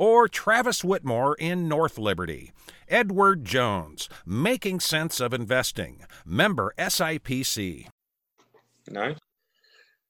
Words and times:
or 0.00 0.20
or 0.20 0.28
Travis 0.28 0.82
Whitmore 0.82 1.34
in 1.36 1.68
North 1.68 1.98
Liberty. 1.98 2.52
Edward 2.88 3.44
Jones, 3.44 4.08
Making 4.26 4.80
Sense 4.80 5.20
of 5.20 5.32
Investing, 5.32 6.04
member 6.26 6.74
SIPC. 6.76 7.86
Nice. 8.90 9.16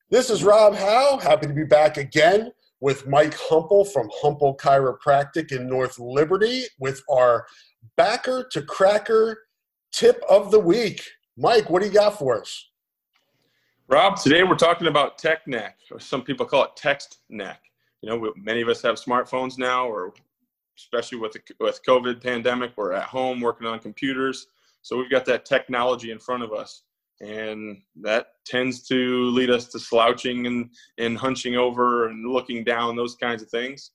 This 0.08 0.30
is 0.30 0.42
Rob 0.42 0.74
Howe. 0.74 1.18
Happy 1.22 1.46
to 1.46 1.52
be 1.52 1.64
back 1.64 1.96
again 1.96 2.50
with 2.80 3.06
Mike 3.06 3.36
Humpal 3.36 3.86
from 3.86 4.10
Humpal 4.22 4.56
Chiropractic 4.58 5.52
in 5.52 5.68
North 5.68 5.98
Liberty 5.98 6.64
with 6.78 7.02
our 7.10 7.46
backer 7.96 8.48
to 8.52 8.62
cracker 8.62 9.42
tip 9.92 10.22
of 10.28 10.50
the 10.50 10.58
week. 10.58 11.02
Mike, 11.36 11.68
what 11.68 11.82
do 11.82 11.88
you 11.88 11.94
got 11.94 12.18
for 12.18 12.40
us? 12.40 12.70
Rob, 13.86 14.16
today 14.16 14.42
we're 14.44 14.56
talking 14.56 14.86
about 14.86 15.18
tech 15.18 15.46
neck, 15.46 15.76
or 15.90 16.00
some 16.00 16.22
people 16.22 16.46
call 16.46 16.64
it 16.64 16.70
text 16.76 17.18
neck 17.28 17.60
you 18.02 18.08
know, 18.08 18.32
many 18.36 18.60
of 18.60 18.68
us 18.68 18.82
have 18.82 18.96
smartphones 18.96 19.58
now, 19.58 19.86
or 19.86 20.14
especially 20.78 21.18
with 21.18 21.32
the 21.32 21.40
with 21.60 21.80
COVID 21.86 22.22
pandemic, 22.22 22.72
we're 22.76 22.92
at 22.92 23.04
home 23.04 23.40
working 23.40 23.66
on 23.66 23.78
computers, 23.78 24.46
so 24.82 24.96
we've 24.96 25.10
got 25.10 25.26
that 25.26 25.44
technology 25.44 26.10
in 26.10 26.18
front 26.18 26.42
of 26.42 26.52
us, 26.52 26.84
and 27.20 27.82
that 28.00 28.28
tends 28.46 28.86
to 28.88 29.24
lead 29.30 29.50
us 29.50 29.66
to 29.68 29.78
slouching 29.78 30.46
and 30.46 30.70
and 30.98 31.18
hunching 31.18 31.56
over 31.56 32.08
and 32.08 32.30
looking 32.30 32.64
down, 32.64 32.96
those 32.96 33.16
kinds 33.16 33.42
of 33.42 33.50
things. 33.50 33.90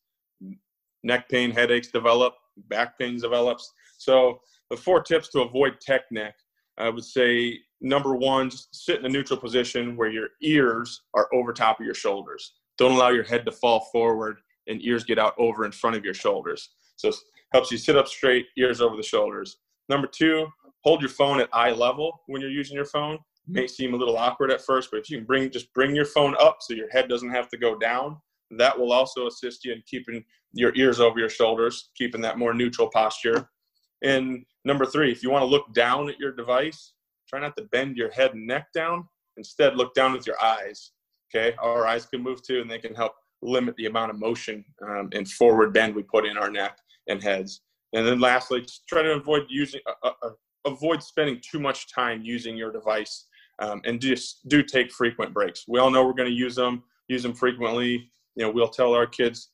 Neck 1.04 1.30
pain, 1.30 1.52
headaches 1.52 1.88
develop, 1.88 2.36
back 2.70 2.98
pain 2.98 3.20
develops. 3.20 3.72
So 3.98 4.40
the 4.70 4.78
four 4.78 5.02
tips 5.02 5.30
to 5.30 5.42
avoid 5.42 5.80
tech 5.80 6.02
neck, 6.12 6.36
I 6.78 6.90
would 6.90 7.04
say 7.04 7.60
number 7.82 8.16
one, 8.16 8.50
just 8.50 8.76
sit 8.76 9.00
in 9.00 9.06
a 9.06 9.10
neutral 9.10 9.40
position 9.40 9.96
where 9.96 10.10
your 10.10 10.30
ears 10.42 11.02
are 11.14 11.28
over 11.34 11.54
top 11.54 11.80
of 11.80 11.86
your 11.86 11.96
shoulders. 11.96 12.54
Don't 12.78 12.94
allow 12.94 13.10
your 13.10 13.24
head 13.24 13.46
to 13.46 13.52
fall 13.52 13.82
forward 13.92 14.38
and 14.68 14.82
ears 14.82 15.04
get 15.04 15.20
out 15.20 15.34
over 15.38 15.66
in 15.66 15.72
front 15.72 15.96
of 15.96 16.04
your 16.04 16.14
shoulders. 16.14 16.70
So 16.96 17.12
helps 17.52 17.72
you 17.72 17.78
sit 17.78 17.96
up 17.96 18.08
straight, 18.08 18.48
ears 18.58 18.82
over 18.82 18.98
the 18.98 19.04
shoulders. 19.04 19.58
Number 19.90 20.08
two, 20.08 20.48
hold 20.84 21.02
your 21.02 21.10
phone 21.10 21.40
at 21.40 21.50
eye 21.54 21.72
level 21.72 22.22
when 22.28 22.42
you're 22.42 22.50
using 22.50 22.76
your 22.76 22.86
phone. 22.86 23.16
It 23.16 23.20
may 23.48 23.68
seem 23.68 23.94
a 23.94 23.98
little 23.98 24.18
awkward 24.18 24.52
at 24.52 24.62
first, 24.62 24.90
but 24.92 25.00
if 25.00 25.10
you 25.10 25.18
can 25.18 25.26
bring 25.26 25.50
just 25.52 25.74
bring 25.74 25.96
your 25.96 26.06
phone 26.06 26.36
up 26.40 26.58
so 26.62 26.74
your 26.74 26.90
head 26.90 27.08
doesn't 27.08 27.30
have 27.30 27.48
to 27.50 27.58
go 27.58 27.78
down, 27.78 28.18
that 28.52 28.78
will 28.78 28.92
also 28.92 29.28
assist 29.28 29.64
you 29.66 29.74
in 29.74 29.84
keeping 29.86 30.24
your 30.54 30.74
ears 30.76 31.00
over 31.00 31.20
your 31.20 31.30
shoulders, 31.30 31.90
keeping 31.96 32.22
that 32.22 32.38
more 32.38 32.54
neutral 32.54 32.90
posture. 32.90 33.50
And 34.04 34.46
number 34.64 34.86
three, 34.86 35.12
if 35.12 35.24
you 35.24 35.30
want 35.30 35.44
to 35.44 35.48
look 35.48 35.74
down 35.74 36.10
at 36.10 36.20
your 36.20 36.32
device, 36.32 36.94
try 37.28 37.40
not 37.40 37.56
to 37.58 37.64
bend 37.72 37.98
your 37.98 38.12
head 38.12 38.34
and 38.34 38.46
neck 38.46 38.68
down. 38.74 39.08
Instead, 39.38 39.76
look 39.76 39.94
down 39.94 40.14
with 40.14 40.26
your 40.26 40.42
eyes. 40.44 40.92
Okay, 41.34 41.56
our 41.62 41.88
eyes 41.88 42.06
can 42.06 42.22
move 42.22 42.42
too, 42.44 42.62
and 42.62 42.70
they 42.70 42.80
can 42.80 42.94
help 42.94 43.14
limit 43.42 43.76
the 43.78 43.86
amount 43.86 44.12
of 44.12 44.20
motion 44.20 44.64
um, 44.88 45.10
and 45.14 45.30
forward 45.30 45.74
bend 45.74 45.96
we 45.96 46.04
put 46.04 46.26
in 46.26 46.38
our 46.38 46.50
neck 46.50 46.78
and 47.08 47.22
heads. 47.22 47.62
And 47.94 48.06
then 48.06 48.20
lastly, 48.20 48.62
just 48.62 48.88
try 48.88 49.02
to 49.02 49.14
avoid 49.14 49.44
using 49.50 49.82
uh, 49.88 50.08
uh, 50.08 50.28
uh, 50.28 50.30
avoid 50.66 51.02
spending 51.02 51.40
too 51.42 51.60
much 51.60 51.92
time 51.94 52.24
using 52.24 52.58
your 52.58 52.72
device, 52.72 53.28
um, 53.60 53.82
and 53.86 54.02
just 54.02 54.48
do 54.48 54.64
take 54.64 54.92
frequent 54.92 55.34
breaks. 55.34 55.66
We 55.68 55.80
all 55.80 55.92
know 55.92 56.06
we're 56.06 56.14
going 56.14 56.30
to 56.30 56.36
use 56.36 56.56
them, 56.56 56.84
use 57.08 57.24
them 57.24 57.34
frequently. 57.34 58.10
You 58.36 58.46
know, 58.46 58.52
we'll 58.52 58.68
tell 58.68 58.94
our 58.94 59.08
kids, 59.08 59.52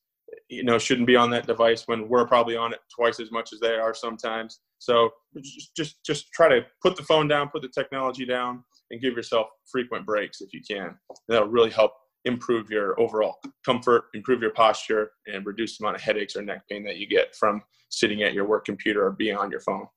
you 0.49 0.63
know, 0.63 0.79
shouldn't 0.79 1.07
be 1.07 1.15
on 1.15 1.29
that 1.31 1.45
device 1.45 1.83
when 1.87 2.07
we're 2.07 2.25
probably 2.25 2.55
on 2.55 2.73
it 2.73 2.79
twice 2.93 3.19
as 3.19 3.31
much 3.31 3.53
as 3.53 3.59
they 3.59 3.75
are 3.75 3.93
sometimes. 3.93 4.59
So 4.79 5.11
just 5.39 5.75
just 5.75 6.03
just 6.03 6.31
try 6.31 6.47
to 6.49 6.65
put 6.81 6.95
the 6.95 7.03
phone 7.03 7.27
down, 7.27 7.49
put 7.49 7.61
the 7.61 7.67
technology 7.67 8.25
down, 8.25 8.63
and 8.91 9.01
give 9.01 9.15
yourself 9.15 9.47
frequent 9.71 10.05
breaks 10.05 10.41
if 10.41 10.53
you 10.53 10.61
can. 10.69 10.95
That'll 11.27 11.47
really 11.47 11.71
help 11.71 11.93
improve 12.25 12.69
your 12.69 12.99
overall 12.99 13.37
comfort, 13.65 14.03
improve 14.13 14.41
your 14.41 14.51
posture, 14.51 15.11
and 15.25 15.45
reduce 15.45 15.77
the 15.77 15.85
amount 15.85 15.95
of 15.95 16.03
headaches 16.03 16.35
or 16.35 16.43
neck 16.43 16.61
pain 16.69 16.83
that 16.83 16.97
you 16.97 17.07
get 17.07 17.35
from 17.35 17.61
sitting 17.89 18.21
at 18.23 18.33
your 18.33 18.47
work 18.47 18.65
computer 18.65 19.05
or 19.05 19.11
being 19.11 19.35
on 19.35 19.49
your 19.49 19.61
phone. 19.61 19.87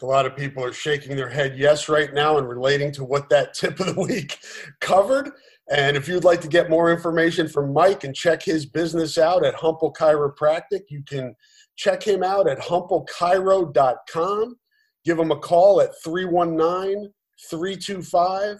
A 0.00 0.06
lot 0.06 0.24
of 0.24 0.34
people 0.36 0.64
are 0.64 0.72
shaking 0.72 1.16
their 1.16 1.28
head 1.28 1.58
yes 1.58 1.86
right 1.88 2.14
now 2.14 2.38
and 2.38 2.48
relating 2.48 2.92
to 2.92 3.04
what 3.04 3.28
that 3.28 3.52
tip 3.54 3.78
of 3.78 3.94
the 3.94 4.00
week 4.00 4.38
covered. 4.80 5.30
And 5.70 5.96
if 5.96 6.08
you'd 6.08 6.24
like 6.24 6.40
to 6.40 6.48
get 6.48 6.70
more 6.70 6.90
information 6.90 7.46
from 7.46 7.72
Mike 7.72 8.04
and 8.04 8.14
check 8.14 8.42
his 8.42 8.66
business 8.66 9.18
out 9.18 9.44
at 9.44 9.54
Humpal 9.54 9.94
Chiropractic, 9.94 10.82
you 10.88 11.02
can 11.06 11.36
check 11.76 12.02
him 12.02 12.22
out 12.22 12.48
at 12.48 12.58
humpalchiro.com. 12.58 14.56
Give 15.04 15.18
him 15.18 15.30
a 15.30 15.38
call 15.38 15.80
at 15.80 15.90
319 16.02 17.12
325 17.50 18.58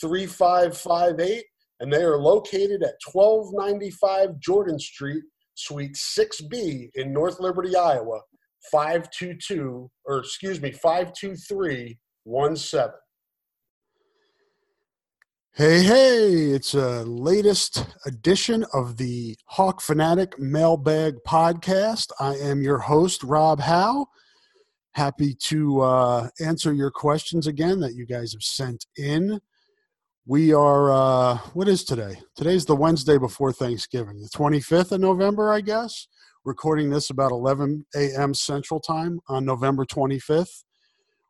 3558. 0.00 1.44
And 1.80 1.92
they 1.92 2.02
are 2.02 2.18
located 2.18 2.82
at 2.82 2.94
1295 3.12 4.38
Jordan 4.38 4.78
Street, 4.78 5.24
Suite 5.54 5.96
6B 5.96 6.90
in 6.94 7.12
North 7.12 7.40
Liberty, 7.40 7.74
Iowa, 7.74 8.20
522, 8.70 9.90
or 10.04 10.18
excuse 10.18 10.60
me, 10.60 10.70
52317. 10.70 12.92
Hey, 15.54 15.82
hey, 15.82 16.52
it's 16.52 16.72
a 16.72 17.02
latest 17.02 17.84
edition 18.06 18.64
of 18.72 18.96
the 18.96 19.36
Hawk 19.46 19.82
Fanatic 19.82 20.38
Mailbag 20.38 21.16
Podcast. 21.26 22.10
I 22.18 22.36
am 22.36 22.62
your 22.62 22.78
host, 22.78 23.22
Rob 23.22 23.60
Howe 23.60 24.06
happy 24.94 25.34
to 25.34 25.80
uh, 25.80 26.28
answer 26.40 26.72
your 26.72 26.90
questions 26.90 27.46
again 27.46 27.80
that 27.80 27.94
you 27.94 28.06
guys 28.06 28.32
have 28.32 28.42
sent 28.42 28.86
in. 28.96 29.40
We 30.26 30.52
are, 30.52 30.92
uh, 30.92 31.38
what 31.54 31.66
is 31.66 31.82
today? 31.82 32.20
Today's 32.36 32.66
the 32.66 32.76
Wednesday 32.76 33.18
before 33.18 33.52
Thanksgiving, 33.52 34.20
the 34.20 34.28
25th 34.28 34.92
of 34.92 35.00
November, 35.00 35.50
I 35.50 35.60
guess. 35.62 36.06
Recording 36.44 36.90
this 36.90 37.10
about 37.10 37.32
11 37.32 37.86
a.m. 37.96 38.34
Central 38.34 38.80
Time 38.80 39.20
on 39.28 39.44
November 39.44 39.84
25th. 39.84 40.64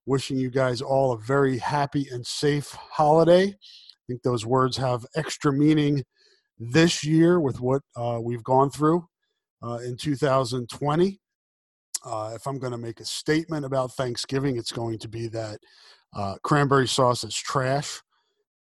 Wishing 0.06 0.36
you 0.36 0.50
guys 0.50 0.82
all 0.82 1.12
a 1.12 1.18
very 1.18 1.58
happy 1.58 2.08
and 2.10 2.26
safe 2.26 2.70
holiday. 2.72 3.44
I 3.44 4.04
think 4.08 4.22
those 4.22 4.44
words 4.44 4.76
have 4.78 5.06
extra 5.14 5.52
meaning 5.52 6.02
this 6.58 7.04
year 7.04 7.40
with 7.40 7.60
what 7.60 7.82
uh, 7.96 8.18
we've 8.20 8.42
gone 8.42 8.70
through 8.70 9.06
uh, 9.62 9.78
in 9.84 9.96
2020. 9.96 11.20
Uh, 12.04 12.32
if 12.34 12.46
I'm 12.46 12.58
going 12.58 12.72
to 12.72 12.78
make 12.78 13.00
a 13.00 13.04
statement 13.04 13.64
about 13.64 13.92
Thanksgiving, 13.92 14.56
it's 14.56 14.72
going 14.72 14.98
to 14.98 15.08
be 15.08 15.28
that 15.28 15.58
uh, 16.14 16.36
cranberry 16.42 16.88
sauce 16.88 17.24
is 17.24 17.34
trash. 17.34 18.00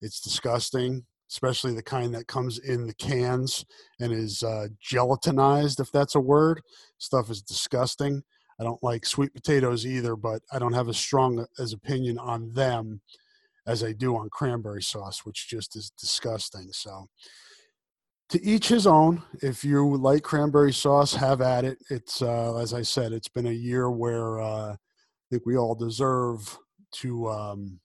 It's 0.01 0.21
disgusting, 0.21 1.05
especially 1.29 1.73
the 1.73 1.83
kind 1.83 2.13
that 2.15 2.27
comes 2.27 2.59
in 2.59 2.87
the 2.87 2.93
cans 2.93 3.65
and 3.99 4.11
is 4.11 4.43
uh, 4.43 4.67
gelatinized, 4.83 5.79
if 5.79 5.91
that's 5.91 6.15
a 6.15 6.19
word. 6.19 6.61
Stuff 6.97 7.29
is 7.29 7.41
disgusting. 7.41 8.23
I 8.59 8.63
don't 8.63 8.83
like 8.83 9.05
sweet 9.05 9.33
potatoes 9.33 9.85
either, 9.87 10.15
but 10.15 10.43
I 10.51 10.59
don't 10.59 10.73
have 10.73 10.89
as 10.89 10.97
strong 10.97 11.45
as 11.57 11.73
opinion 11.73 12.19
on 12.19 12.53
them 12.53 13.01
as 13.65 13.83
I 13.83 13.91
do 13.91 14.15
on 14.15 14.29
cranberry 14.29 14.83
sauce, 14.83 15.25
which 15.25 15.47
just 15.47 15.75
is 15.75 15.91
disgusting. 15.99 16.69
So 16.71 17.07
to 18.31 18.43
each 18.45 18.69
his 18.69 18.87
own. 18.87 19.21
If 19.41 19.63
you 19.63 19.97
like 19.97 20.23
cranberry 20.23 20.73
sauce, 20.73 21.13
have 21.13 21.41
at 21.41 21.65
it. 21.65 21.77
It's 21.89 22.21
uh, 22.21 22.57
as 22.57 22.73
I 22.73 22.81
said, 22.81 23.11
it's 23.11 23.27
been 23.27 23.47
a 23.47 23.51
year 23.51 23.91
where 23.91 24.39
uh, 24.39 24.71
I 24.73 24.77
think 25.29 25.45
we 25.45 25.57
all 25.57 25.75
deserve 25.75 26.57
to 26.93 27.29
um, 27.29 27.79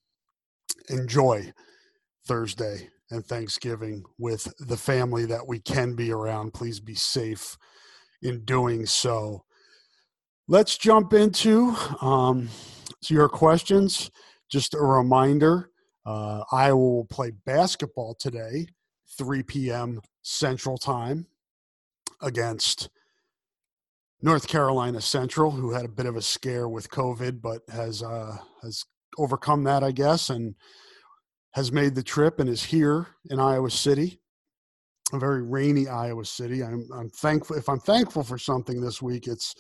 enjoy 0.89 1.53
Thursday 2.27 2.89
and 3.11 3.25
Thanksgiving 3.27 4.05
with 4.19 4.53
the 4.61 4.77
family 4.77 5.27
that 5.27 5.47
we 5.47 5.59
can 5.61 5.95
be 5.95 6.13
around. 6.13 6.55
Please 6.55 6.81
be 6.81 6.95
safe 6.95 7.57
in 8.23 8.45
doing 8.45 8.87
so. 8.87 9.45
Let's 10.49 10.79
jump 10.79 11.13
into 11.13 11.75
um, 12.01 12.49
your 13.09 13.29
questions. 13.29 14.13
Just 14.49 14.75
a 14.75 14.81
reminder 14.81 15.71
uh, 16.05 16.45
I 16.53 16.73
will 16.73 17.05
play 17.07 17.33
basketball 17.47 18.15
today, 18.15 18.69
3 19.19 19.43
p.m. 19.43 20.01
Central 20.27 20.77
Time 20.77 21.25
against 22.21 22.89
North 24.21 24.49
Carolina 24.49 25.01
Central, 25.01 25.53
who 25.53 25.73
had 25.73 25.85
a 25.85 25.89
bit 25.89 26.07
of 26.07 26.17
a 26.17 26.23
scare 26.23 26.69
with 26.69 26.91
COVID, 26.91 27.41
but 27.41 27.63
has 27.69 28.03
uh, 28.03 28.37
has 28.61 28.85
overcome 29.19 29.63
that, 29.65 29.85
I 29.85 29.93
guess, 29.93 30.31
and 30.31 30.57
has 31.53 31.71
made 31.71 31.95
the 31.95 32.03
trip 32.03 32.41
and 32.41 32.51
is 32.51 32.65
here 32.65 33.07
in 33.31 33.39
Iowa 33.39 33.71
City, 33.71 34.21
a 35.13 35.19
very 35.19 35.43
rainy 35.43 35.87
Iowa 35.87 36.25
City. 36.25 36.65
I'm, 36.65 36.89
I'm 36.93 37.09
thankful. 37.11 37.57
If 37.57 37.69
I'm 37.69 37.79
thankful 37.79 38.25
for 38.25 38.37
something 38.37 38.81
this 38.81 39.01
week, 39.01 39.29
it's 39.29 39.55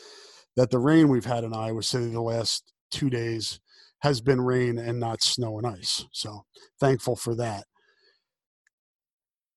that 0.56 0.70
the 0.70 0.80
rain 0.80 1.08
we've 1.08 1.24
had 1.24 1.44
in 1.44 1.54
Iowa 1.54 1.84
City 1.84 2.06
the 2.06 2.20
last 2.20 2.72
two 2.90 3.08
days 3.08 3.60
has 4.00 4.20
been 4.20 4.40
rain 4.40 4.78
and 4.78 4.98
not 4.98 5.22
snow 5.22 5.58
and 5.58 5.66
ice. 5.66 6.04
So 6.10 6.44
thankful 6.80 7.14
for 7.14 7.36
that. 7.36 7.64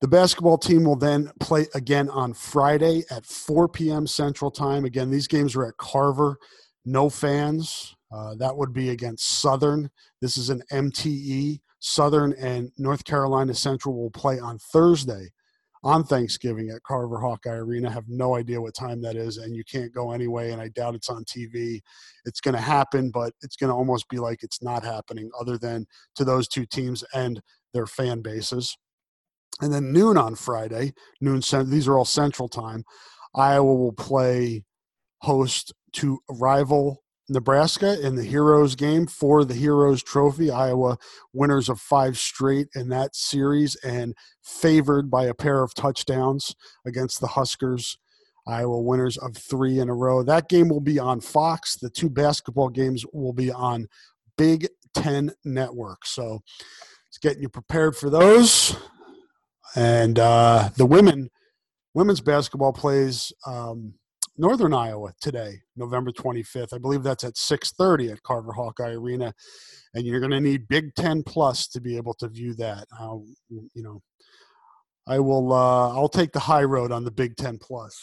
The 0.01 0.07
basketball 0.07 0.57
team 0.57 0.85
will 0.85 0.95
then 0.95 1.29
play 1.41 1.67
again 1.75 2.09
on 2.09 2.33
Friday 2.33 3.03
at 3.11 3.25
4 3.25 3.67
p.m. 3.67 4.07
Central 4.07 4.49
Time. 4.49 4.85
Again, 4.85 5.09
these 5.09 5.27
games 5.27 5.57
are 5.57 5.65
at 5.65 5.75
Carver. 5.75 6.37
No 6.85 7.09
fans. 7.09 7.95
Uh, 8.09 8.35
that 8.35 8.55
would 8.55 8.71
be 8.71 8.89
against 8.91 9.41
Southern. 9.41 9.89
This 10.21 10.37
is 10.37 10.49
an 10.49 10.63
MTE. 10.71 11.59
Southern 11.79 12.33
and 12.33 12.71
North 12.77 13.03
Carolina 13.03 13.53
Central 13.53 13.93
will 13.93 14.11
play 14.11 14.39
on 14.39 14.57
Thursday 14.57 15.29
on 15.83 16.03
Thanksgiving 16.03 16.69
at 16.69 16.83
Carver 16.83 17.19
Hawkeye 17.19 17.51
Arena. 17.51 17.89
I 17.89 17.93
Have 17.93 18.07
no 18.07 18.35
idea 18.35 18.61
what 18.61 18.75
time 18.75 19.01
that 19.01 19.15
is, 19.15 19.37
and 19.37 19.55
you 19.55 19.63
can't 19.65 19.93
go 19.93 20.11
anyway. 20.11 20.51
And 20.51 20.61
I 20.61 20.69
doubt 20.69 20.95
it's 20.95 21.09
on 21.09 21.25
TV. 21.25 21.81
It's 22.25 22.41
going 22.41 22.55
to 22.55 22.61
happen, 22.61 23.11
but 23.11 23.33
it's 23.41 23.55
going 23.55 23.69
to 23.69 23.75
almost 23.75 24.07
be 24.09 24.17
like 24.17 24.43
it's 24.43 24.61
not 24.61 24.83
happening, 24.83 25.29
other 25.39 25.57
than 25.57 25.85
to 26.15 26.23
those 26.23 26.47
two 26.47 26.65
teams 26.65 27.03
and 27.13 27.41
their 27.73 27.85
fan 27.85 28.21
bases. 28.21 28.77
And 29.61 29.73
then 29.73 29.91
noon 29.91 30.17
on 30.17 30.35
Friday, 30.35 30.93
noon. 31.19 31.41
These 31.65 31.87
are 31.87 31.97
all 31.97 32.05
Central 32.05 32.47
Time. 32.47 32.83
Iowa 33.35 33.75
will 33.75 33.93
play 33.93 34.63
host 35.19 35.73
to 35.93 36.19
rival 36.29 37.03
Nebraska 37.29 37.99
in 38.01 38.15
the 38.15 38.23
Heroes 38.23 38.75
game 38.75 39.05
for 39.05 39.45
the 39.45 39.53
Heroes 39.53 40.01
Trophy. 40.01 40.49
Iowa 40.49 40.97
winners 41.33 41.69
of 41.69 41.79
five 41.79 42.17
straight 42.17 42.67
in 42.73 42.89
that 42.89 43.15
series 43.15 43.75
and 43.83 44.15
favored 44.41 45.11
by 45.11 45.25
a 45.25 45.33
pair 45.33 45.63
of 45.63 45.73
touchdowns 45.75 46.55
against 46.85 47.19
the 47.19 47.27
Huskers. 47.27 47.97
Iowa 48.47 48.81
winners 48.81 49.17
of 49.17 49.37
three 49.37 49.79
in 49.79 49.89
a 49.89 49.93
row. 49.93 50.23
That 50.23 50.49
game 50.49 50.69
will 50.69 50.79
be 50.79 50.97
on 50.97 51.21
Fox. 51.21 51.75
The 51.75 51.89
two 51.89 52.09
basketball 52.09 52.69
games 52.69 53.05
will 53.13 53.33
be 53.33 53.51
on 53.51 53.87
Big 54.37 54.67
Ten 54.95 55.31
Network. 55.45 56.05
So 56.05 56.39
it's 57.07 57.19
getting 57.19 57.43
you 57.43 57.49
prepared 57.49 57.95
for 57.95 58.09
those. 58.09 58.75
And 59.75 60.19
uh, 60.19 60.69
the 60.77 60.85
women, 60.85 61.29
women's 61.93 62.21
basketball 62.21 62.73
plays 62.73 63.31
um, 63.45 63.93
Northern 64.37 64.73
Iowa 64.73 65.13
today, 65.21 65.59
November 65.75 66.11
25th. 66.11 66.73
I 66.73 66.77
believe 66.77 67.03
that's 67.03 67.23
at 67.23 67.35
6:30 67.35 68.13
at 68.13 68.23
Carver 68.23 68.53
Hawkeye 68.53 68.93
Arena, 68.93 69.33
and 69.93 70.05
you're 70.05 70.21
going 70.21 70.31
to 70.31 70.39
need 70.39 70.67
Big 70.67 70.95
Ten 70.95 71.23
Plus 71.23 71.67
to 71.67 71.81
be 71.81 71.97
able 71.97 72.13
to 72.15 72.29
view 72.29 72.53
that. 72.55 72.87
Uh, 72.97 73.17
you 73.49 73.83
know, 73.83 74.01
I 75.07 75.19
will. 75.19 75.51
Uh, 75.51 75.89
I'll 75.89 76.09
take 76.09 76.31
the 76.31 76.39
high 76.39 76.63
road 76.63 76.91
on 76.91 77.03
the 77.03 77.11
Big 77.11 77.35
Ten 77.35 77.57
Plus. 77.57 78.01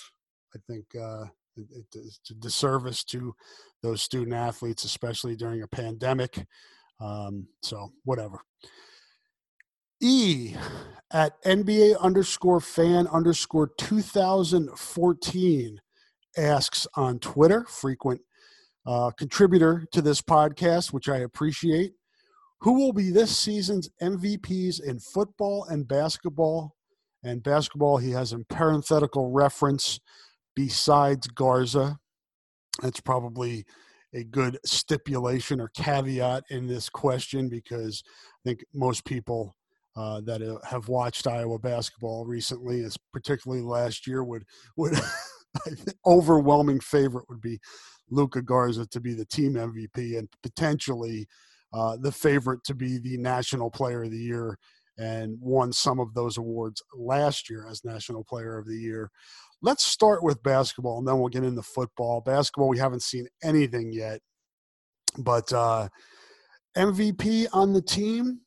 I 0.54 0.58
think 0.70 0.84
uh, 0.94 1.24
it, 1.56 1.86
it's 1.94 2.30
a 2.30 2.34
disservice 2.34 3.02
to 3.04 3.34
those 3.82 4.02
student 4.02 4.34
athletes, 4.34 4.84
especially 4.84 5.36
during 5.36 5.62
a 5.62 5.68
pandemic. 5.68 6.46
Um, 7.00 7.48
so 7.62 7.92
whatever. 8.04 8.40
E 10.00 10.54
at 11.12 11.40
NBA 11.44 12.00
underscore 12.00 12.60
fan 12.60 13.06
underscore 13.06 13.70
2014 13.78 15.80
asks 16.36 16.86
on 16.94 17.18
Twitter, 17.18 17.64
frequent 17.68 18.20
uh, 18.86 19.10
contributor 19.12 19.86
to 19.92 20.02
this 20.02 20.20
podcast, 20.20 20.92
which 20.92 21.08
I 21.08 21.18
appreciate. 21.18 21.92
Who 22.60 22.74
will 22.74 22.92
be 22.92 23.10
this 23.10 23.36
season's 23.36 23.88
MVPs 24.02 24.82
in 24.82 24.98
football 24.98 25.64
and 25.64 25.88
basketball? 25.88 26.74
And 27.22 27.42
basketball, 27.42 27.96
he 27.96 28.10
has 28.10 28.32
a 28.32 28.40
parenthetical 28.50 29.30
reference 29.30 29.98
besides 30.54 31.26
Garza. 31.26 31.98
That's 32.82 33.00
probably 33.00 33.64
a 34.14 34.24
good 34.24 34.58
stipulation 34.64 35.60
or 35.60 35.68
caveat 35.68 36.44
in 36.50 36.66
this 36.66 36.88
question 36.88 37.48
because 37.48 38.02
I 38.06 38.48
think 38.48 38.64
most 38.72 39.04
people 39.04 39.55
uh, 39.96 40.20
that 40.22 40.60
have 40.68 40.88
watched 40.88 41.26
Iowa 41.26 41.58
basketball 41.58 42.26
recently, 42.26 42.82
as 42.82 42.96
particularly 43.12 43.62
last 43.62 44.06
year, 44.06 44.22
would 44.22 44.44
would 44.76 44.94
overwhelming 46.06 46.80
favorite 46.80 47.24
would 47.28 47.40
be 47.40 47.58
Luka 48.10 48.42
Garza 48.42 48.86
to 48.86 49.00
be 49.00 49.14
the 49.14 49.24
team 49.24 49.54
MVP 49.54 50.18
and 50.18 50.28
potentially 50.42 51.26
uh, 51.72 51.96
the 52.00 52.12
favorite 52.12 52.62
to 52.64 52.74
be 52.74 52.98
the 52.98 53.16
National 53.16 53.70
Player 53.70 54.04
of 54.04 54.10
the 54.10 54.18
Year 54.18 54.58
and 54.98 55.36
won 55.40 55.72
some 55.72 56.00
of 56.00 56.14
those 56.14 56.38
awards 56.38 56.82
last 56.94 57.50
year 57.50 57.66
as 57.68 57.84
National 57.84 58.24
Player 58.24 58.56
of 58.58 58.66
the 58.66 58.76
Year. 58.76 59.10
Let's 59.62 59.84
start 59.84 60.22
with 60.22 60.42
basketball 60.42 60.98
and 60.98 61.08
then 61.08 61.18
we'll 61.18 61.28
get 61.28 61.44
into 61.44 61.62
football. 61.62 62.20
Basketball, 62.20 62.68
we 62.68 62.78
haven't 62.78 63.02
seen 63.02 63.26
anything 63.42 63.92
yet, 63.92 64.20
but 65.18 65.52
uh, 65.52 65.88
MVP 66.76 67.46
on 67.52 67.72
the 67.72 67.82
team. 67.82 68.40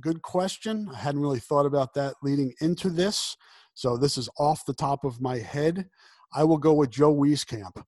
Good 0.00 0.22
question. 0.22 0.88
I 0.92 0.98
hadn't 0.98 1.22
really 1.22 1.40
thought 1.40 1.66
about 1.66 1.94
that 1.94 2.14
leading 2.22 2.52
into 2.60 2.90
this. 2.90 3.36
So 3.74 3.96
this 3.96 4.18
is 4.18 4.28
off 4.38 4.66
the 4.66 4.74
top 4.74 5.04
of 5.04 5.20
my 5.20 5.38
head. 5.38 5.88
I 6.34 6.44
will 6.44 6.58
go 6.58 6.74
with 6.74 6.90
Joe 6.90 7.14
Wieskamp. 7.14 7.82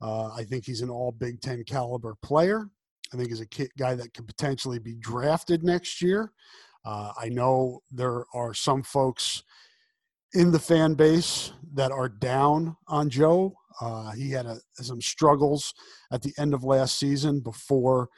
Uh, 0.00 0.30
I 0.32 0.44
think 0.44 0.64
he's 0.64 0.80
an 0.80 0.90
all 0.90 1.12
Big 1.12 1.40
Ten 1.40 1.62
caliber 1.64 2.16
player. 2.22 2.68
I 3.12 3.16
think 3.16 3.28
he's 3.28 3.40
a 3.40 3.68
guy 3.78 3.94
that 3.94 4.14
could 4.14 4.26
potentially 4.26 4.78
be 4.78 4.94
drafted 4.94 5.62
next 5.62 6.02
year. 6.02 6.32
Uh, 6.84 7.12
I 7.20 7.28
know 7.28 7.82
there 7.90 8.24
are 8.34 8.54
some 8.54 8.82
folks 8.82 9.44
in 10.34 10.50
the 10.50 10.58
fan 10.58 10.94
base 10.94 11.52
that 11.74 11.92
are 11.92 12.08
down 12.08 12.76
on 12.88 13.10
Joe. 13.10 13.54
Uh, 13.80 14.12
he 14.12 14.30
had 14.30 14.46
a, 14.46 14.58
some 14.74 15.00
struggles 15.00 15.74
at 16.10 16.22
the 16.22 16.32
end 16.38 16.54
of 16.54 16.64
last 16.64 16.98
season 16.98 17.40
before 17.40 18.08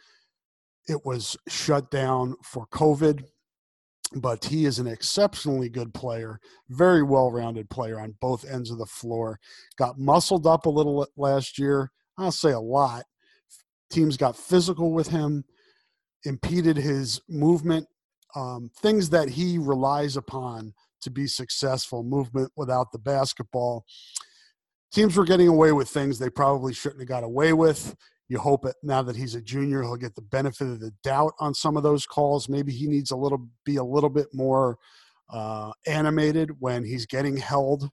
it 0.89 1.05
was 1.05 1.37
shut 1.49 1.91
down 1.91 2.37
for 2.43 2.67
COVID 2.69 3.25
but 4.15 4.45
he 4.45 4.65
is 4.65 4.79
an 4.79 4.87
exceptionally 4.87 5.69
good 5.69 5.93
player, 5.93 6.39
very 6.69 7.03
well 7.03 7.31
rounded 7.31 7.69
player 7.71 7.99
on 7.99 8.17
both 8.21 8.49
ends 8.49 8.71
of 8.71 8.79
the 8.79 8.87
floor. 8.87 9.39
Got 9.77 9.99
muscled 9.99 10.47
up 10.47 10.67
a 10.67 10.71
little 10.71 11.07
last 11.17 11.59
year. 11.59 11.91
I'll 12.17 12.33
say 12.33 12.53
a 12.53 12.61
lot. 12.61 13.05
Teams 13.91 14.17
got 14.17 14.37
physical 14.37 14.93
with 14.93 15.09
him, 15.09 15.45
impeded 16.25 16.77
his 16.77 17.21
movement, 17.29 17.87
um, 18.35 18.71
things 18.79 19.11
that 19.11 19.29
he 19.29 19.59
relies 19.59 20.17
upon 20.17 20.75
to 21.03 21.11
be 21.11 21.27
successful, 21.27 22.03
movement 22.03 22.51
without 22.57 22.91
the 22.93 22.99
basketball. 22.99 23.85
Teams 24.93 25.17
were 25.17 25.25
getting 25.25 25.49
away 25.49 25.73
with 25.73 25.89
things 25.89 26.19
they 26.19 26.31
probably 26.31 26.73
shouldn't 26.73 27.01
have 27.01 27.09
got 27.09 27.25
away 27.25 27.53
with. 27.53 27.95
You 28.35 28.41
hope 28.41 28.67
it 28.67 28.75
now 28.83 29.01
that 29.01 29.15
he's 29.15 29.37
a 29.37 29.41
junior, 29.41 29.85
he'll 29.85 29.95
get 29.95 30.17
the 30.17 30.21
benefit 30.21 30.67
of 30.67 30.81
the 30.81 30.91
doubt 31.05 31.35
on 31.39 31.55
some 31.55 31.77
of 31.77 31.85
those 31.85 32.05
calls. 32.05 32.49
Maybe 32.49 32.73
he 32.73 32.89
needs 32.89 33.13
a 33.13 33.17
little 33.17 33.47
be 33.65 33.77
a 33.77 33.85
little 33.85 34.11
bit 34.11 34.27
more 34.33 34.77
uh, 35.33 35.71
animated 35.87 36.51
when 36.59 36.83
he's 36.83 37.07
getting 37.07 37.37
held 37.37 37.89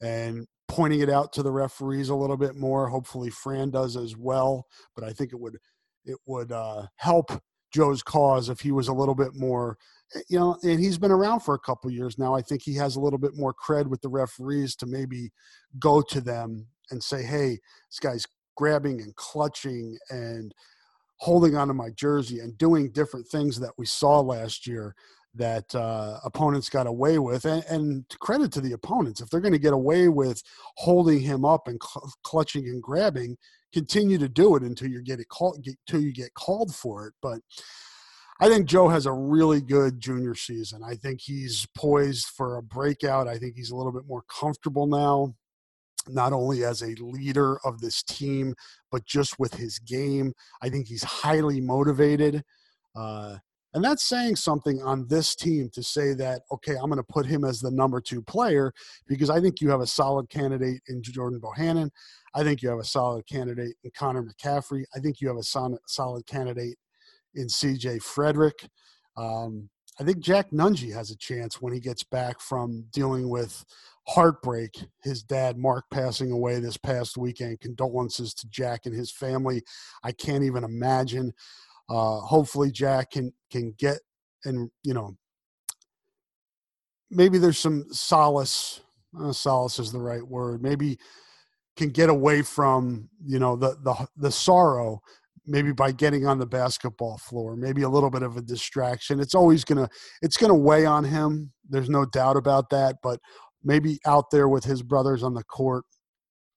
and 0.00 0.46
pointing 0.68 1.00
it 1.00 1.10
out 1.10 1.32
to 1.32 1.42
the 1.42 1.50
referees 1.50 2.08
a 2.08 2.14
little 2.14 2.36
bit 2.36 2.54
more. 2.54 2.88
Hopefully, 2.88 3.30
Fran 3.30 3.70
does 3.70 3.96
as 3.96 4.16
well. 4.16 4.64
But 4.94 5.02
I 5.02 5.12
think 5.12 5.32
it 5.32 5.40
would 5.40 5.58
it 6.04 6.18
would 6.24 6.52
uh, 6.52 6.86
help 6.94 7.32
Joe's 7.74 8.04
cause 8.04 8.48
if 8.48 8.60
he 8.60 8.70
was 8.70 8.86
a 8.86 8.94
little 8.94 9.16
bit 9.16 9.34
more, 9.34 9.76
eh, 10.14 10.20
you 10.28 10.38
know. 10.38 10.56
And 10.62 10.78
he's 10.78 10.98
been 10.98 11.10
around 11.10 11.40
for 11.40 11.56
a 11.56 11.66
couple 11.66 11.90
years 11.90 12.16
now. 12.16 12.32
I 12.32 12.42
think 12.42 12.62
he 12.62 12.76
has 12.76 12.94
a 12.94 13.00
little 13.00 13.18
bit 13.18 13.32
more 13.34 13.52
cred 13.52 13.88
with 13.88 14.02
the 14.02 14.08
referees 14.08 14.76
to 14.76 14.86
maybe 14.86 15.32
go 15.80 16.00
to 16.00 16.20
them 16.20 16.68
and 16.92 17.02
say, 17.02 17.24
"Hey, 17.24 17.58
this 17.88 17.98
guy's 18.00 18.24
grabbing 18.60 19.00
and 19.00 19.16
clutching 19.16 19.96
and 20.10 20.54
holding 21.16 21.56
onto 21.56 21.72
my 21.72 21.88
jersey 21.96 22.40
and 22.40 22.58
doing 22.58 22.90
different 22.90 23.26
things 23.26 23.58
that 23.58 23.72
we 23.78 23.86
saw 23.86 24.20
last 24.20 24.66
year 24.66 24.94
that 25.34 25.74
uh, 25.74 26.18
opponents 26.26 26.68
got 26.68 26.86
away 26.86 27.18
with. 27.18 27.46
And, 27.46 27.64
and, 27.70 28.04
credit 28.20 28.52
to 28.52 28.60
the 28.60 28.72
opponents, 28.72 29.22
if 29.22 29.30
they're 29.30 29.40
going 29.40 29.54
to 29.54 29.58
get 29.58 29.72
away 29.72 30.08
with 30.08 30.42
holding 30.76 31.20
him 31.20 31.42
up 31.46 31.68
and 31.68 31.80
cl- 31.82 32.12
clutching 32.22 32.66
and 32.66 32.82
grabbing, 32.82 33.38
continue 33.72 34.18
to 34.18 34.28
do 34.28 34.56
it 34.56 34.62
until 34.62 34.90
you 34.90 35.02
get 35.02 35.20
it 35.20 35.28
get, 35.62 35.76
until 35.88 36.02
you 36.02 36.12
get 36.12 36.34
called 36.34 36.74
for 36.74 37.06
it. 37.06 37.14
But 37.22 37.40
I 38.40 38.48
think 38.50 38.66
Joe 38.66 38.88
has 38.88 39.06
a 39.06 39.12
really 39.12 39.62
good 39.62 40.00
junior 40.00 40.34
season. 40.34 40.82
I 40.84 40.96
think 40.96 41.22
he's 41.22 41.66
poised 41.74 42.26
for 42.26 42.58
a 42.58 42.62
breakout. 42.62 43.26
I 43.26 43.38
think 43.38 43.56
he's 43.56 43.70
a 43.70 43.76
little 43.76 43.92
bit 43.92 44.06
more 44.06 44.24
comfortable 44.28 44.86
now 44.86 45.34
not 46.08 46.32
only 46.32 46.64
as 46.64 46.82
a 46.82 46.94
leader 47.00 47.58
of 47.64 47.80
this 47.80 48.02
team, 48.02 48.54
but 48.90 49.04
just 49.06 49.38
with 49.38 49.54
his 49.54 49.78
game. 49.78 50.32
I 50.62 50.68
think 50.68 50.88
he's 50.88 51.04
highly 51.04 51.60
motivated. 51.60 52.42
Uh, 52.96 53.36
And 53.72 53.84
that's 53.84 54.02
saying 54.02 54.34
something 54.34 54.82
on 54.82 55.06
this 55.06 55.36
team 55.36 55.70
to 55.74 55.82
say 55.82 56.12
that, 56.14 56.42
okay, 56.50 56.74
I'm 56.74 56.90
going 56.90 56.96
to 56.96 57.04
put 57.04 57.26
him 57.26 57.44
as 57.44 57.60
the 57.60 57.70
number 57.70 58.00
two 58.00 58.20
player 58.20 58.72
because 59.06 59.30
I 59.30 59.40
think 59.40 59.60
you 59.60 59.70
have 59.70 59.80
a 59.80 59.86
solid 59.86 60.28
candidate 60.28 60.82
in 60.88 61.02
Jordan 61.02 61.40
Bohannon. 61.40 61.90
I 62.34 62.42
think 62.42 62.62
you 62.62 62.68
have 62.68 62.80
a 62.80 62.84
solid 62.84 63.26
candidate 63.28 63.76
in 63.84 63.92
Connor 63.96 64.24
McCaffery. 64.24 64.82
I 64.96 64.98
think 64.98 65.20
you 65.20 65.28
have 65.28 65.36
a 65.36 65.78
solid 65.86 66.26
candidate 66.26 66.76
in 67.34 67.46
CJ 67.46 68.02
Fredrick. 68.02 68.68
Um, 69.16 69.70
I 70.00 70.04
think 70.04 70.18
Jack 70.18 70.50
Nunge 70.50 70.92
has 70.92 71.10
a 71.10 71.16
chance 71.16 71.60
when 71.60 71.72
he 71.72 71.78
gets 71.80 72.02
back 72.02 72.40
from 72.40 72.86
dealing 72.92 73.28
with 73.28 73.64
heartbreak. 74.06 74.72
His 75.02 75.22
dad, 75.22 75.56
Mark, 75.58 75.84
passing 75.90 76.32
away 76.32 76.58
this 76.58 76.76
past 76.76 77.16
weekend. 77.16 77.60
Condolences 77.60 78.34
to 78.34 78.48
Jack 78.48 78.86
and 78.86 78.94
his 78.94 79.10
family. 79.10 79.62
I 80.02 80.12
can't 80.12 80.44
even 80.44 80.64
imagine. 80.64 81.32
Uh, 81.88 82.20
hopefully, 82.20 82.70
Jack 82.70 83.12
can 83.12 83.32
can 83.50 83.74
get 83.78 83.98
and 84.44 84.70
you 84.82 84.94
know 84.94 85.16
maybe 87.10 87.38
there's 87.38 87.58
some 87.58 87.84
solace. 87.92 88.80
Uh, 89.18 89.32
solace 89.32 89.80
is 89.80 89.90
the 89.90 89.98
right 89.98 90.26
word. 90.26 90.62
Maybe 90.62 90.98
can 91.76 91.90
get 91.90 92.10
away 92.10 92.42
from 92.42 93.08
you 93.24 93.38
know 93.38 93.56
the 93.56 93.76
the 93.82 94.08
the 94.16 94.30
sorrow 94.30 95.00
maybe 95.46 95.72
by 95.72 95.90
getting 95.90 96.26
on 96.26 96.38
the 96.38 96.46
basketball 96.46 97.16
floor 97.16 97.56
maybe 97.56 97.82
a 97.82 97.88
little 97.88 98.10
bit 98.10 98.22
of 98.22 98.36
a 98.36 98.42
distraction 98.42 99.18
it's 99.18 99.34
always 99.34 99.64
gonna 99.64 99.88
it's 100.20 100.36
gonna 100.36 100.54
weigh 100.54 100.84
on 100.84 101.02
him 101.02 101.50
there's 101.68 101.88
no 101.88 102.04
doubt 102.04 102.36
about 102.36 102.68
that 102.68 102.96
but 103.02 103.18
maybe 103.62 103.98
out 104.06 104.30
there 104.30 104.48
with 104.48 104.64
his 104.64 104.82
brothers 104.82 105.22
on 105.22 105.34
the 105.34 105.44
court 105.44 105.84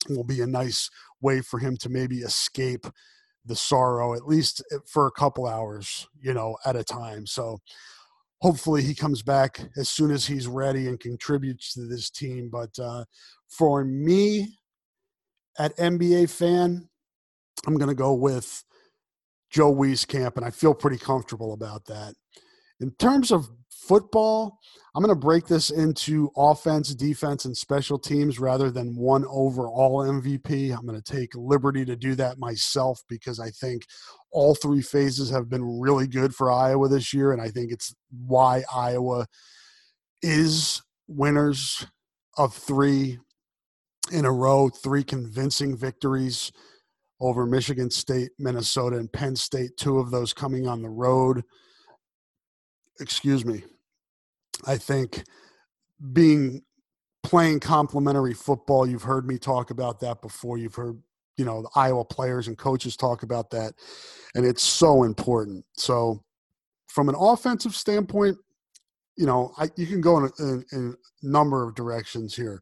will 0.09 0.23
be 0.23 0.41
a 0.41 0.47
nice 0.47 0.89
way 1.21 1.41
for 1.41 1.59
him 1.59 1.77
to 1.77 1.89
maybe 1.89 2.17
escape 2.17 2.85
the 3.45 3.55
sorrow 3.55 4.13
at 4.13 4.27
least 4.27 4.63
for 4.85 5.07
a 5.07 5.11
couple 5.11 5.45
hours 5.47 6.07
you 6.21 6.33
know 6.33 6.57
at 6.65 6.75
a 6.75 6.83
time. 6.83 7.25
So 7.25 7.59
hopefully 8.41 8.83
he 8.83 8.93
comes 8.93 9.21
back 9.21 9.59
as 9.77 9.89
soon 9.89 10.11
as 10.11 10.25
he's 10.25 10.47
ready 10.47 10.87
and 10.87 10.99
contributes 10.99 11.73
to 11.73 11.87
this 11.87 12.09
team. 12.09 12.49
But 12.51 12.77
uh, 12.79 13.05
for 13.47 13.83
me 13.83 14.57
at 15.59 15.77
nba 15.77 16.27
fan 16.29 16.89
i'm 17.67 17.77
going 17.77 17.89
to 17.89 17.95
go 17.95 18.13
with 18.13 18.63
joe 19.51 19.73
wieskamp 19.73 20.35
and 20.35 20.43
i 20.43 20.49
feel 20.49 20.73
pretty 20.73 20.97
comfortable 20.97 21.53
about 21.53 21.85
that. 21.85 22.15
In 22.79 22.91
terms 22.91 23.31
of 23.31 23.49
football, 23.87 24.59
I'm 24.95 25.03
going 25.03 25.13
to 25.13 25.19
break 25.19 25.47
this 25.47 25.69
into 25.69 26.31
offense, 26.37 26.93
defense, 26.93 27.45
and 27.45 27.55
special 27.55 27.97
teams 27.97 28.39
rather 28.39 28.69
than 28.69 28.95
one 28.95 29.25
overall 29.27 30.03
MVP. 30.03 30.75
I'm 30.75 30.85
going 30.85 31.01
to 31.01 31.11
take 31.11 31.35
liberty 31.35 31.83
to 31.85 31.95
do 31.95 32.15
that 32.15 32.37
myself 32.37 33.01
because 33.09 33.39
I 33.39 33.49
think 33.49 33.83
all 34.31 34.55
three 34.55 34.81
phases 34.81 35.29
have 35.31 35.49
been 35.49 35.79
really 35.79 36.07
good 36.07 36.33
for 36.35 36.51
Iowa 36.51 36.87
this 36.87 37.13
year. 37.13 37.31
And 37.31 37.41
I 37.41 37.49
think 37.49 37.71
it's 37.71 37.93
why 38.25 38.63
Iowa 38.73 39.25
is 40.21 40.81
winners 41.07 41.85
of 42.37 42.53
three 42.53 43.19
in 44.11 44.25
a 44.25 44.31
row, 44.31 44.69
three 44.69 45.03
convincing 45.03 45.75
victories 45.75 46.51
over 47.19 47.45
Michigan 47.45 47.89
State, 47.89 48.31
Minnesota, 48.37 48.97
and 48.97 49.11
Penn 49.11 49.35
State, 49.35 49.71
two 49.77 49.97
of 49.97 50.11
those 50.11 50.33
coming 50.33 50.67
on 50.67 50.81
the 50.81 50.89
road 50.89 51.43
excuse 52.99 53.45
me, 53.45 53.63
I 54.65 54.77
think 54.77 55.23
being 56.11 56.61
playing 57.23 57.59
complementary 57.59 58.33
football, 58.33 58.87
you've 58.87 59.03
heard 59.03 59.25
me 59.25 59.37
talk 59.37 59.71
about 59.71 59.99
that 60.01 60.21
before. 60.21 60.57
You've 60.57 60.75
heard, 60.75 61.01
you 61.37 61.45
know, 61.45 61.63
the 61.63 61.69
Iowa 61.75 62.05
players 62.05 62.47
and 62.47 62.57
coaches 62.57 62.95
talk 62.95 63.23
about 63.23 63.49
that, 63.51 63.73
and 64.35 64.45
it's 64.45 64.63
so 64.63 65.03
important. 65.03 65.65
So, 65.73 66.23
from 66.87 67.09
an 67.09 67.15
offensive 67.17 67.75
standpoint, 67.75 68.37
you 69.17 69.25
know, 69.25 69.53
I, 69.57 69.69
you 69.75 69.87
can 69.87 70.01
go 70.01 70.17
in 70.17 70.23
a, 70.25 70.43
in, 70.43 70.65
in 70.71 70.95
a 71.23 71.27
number 71.27 71.67
of 71.67 71.75
directions 71.75 72.35
here. 72.35 72.61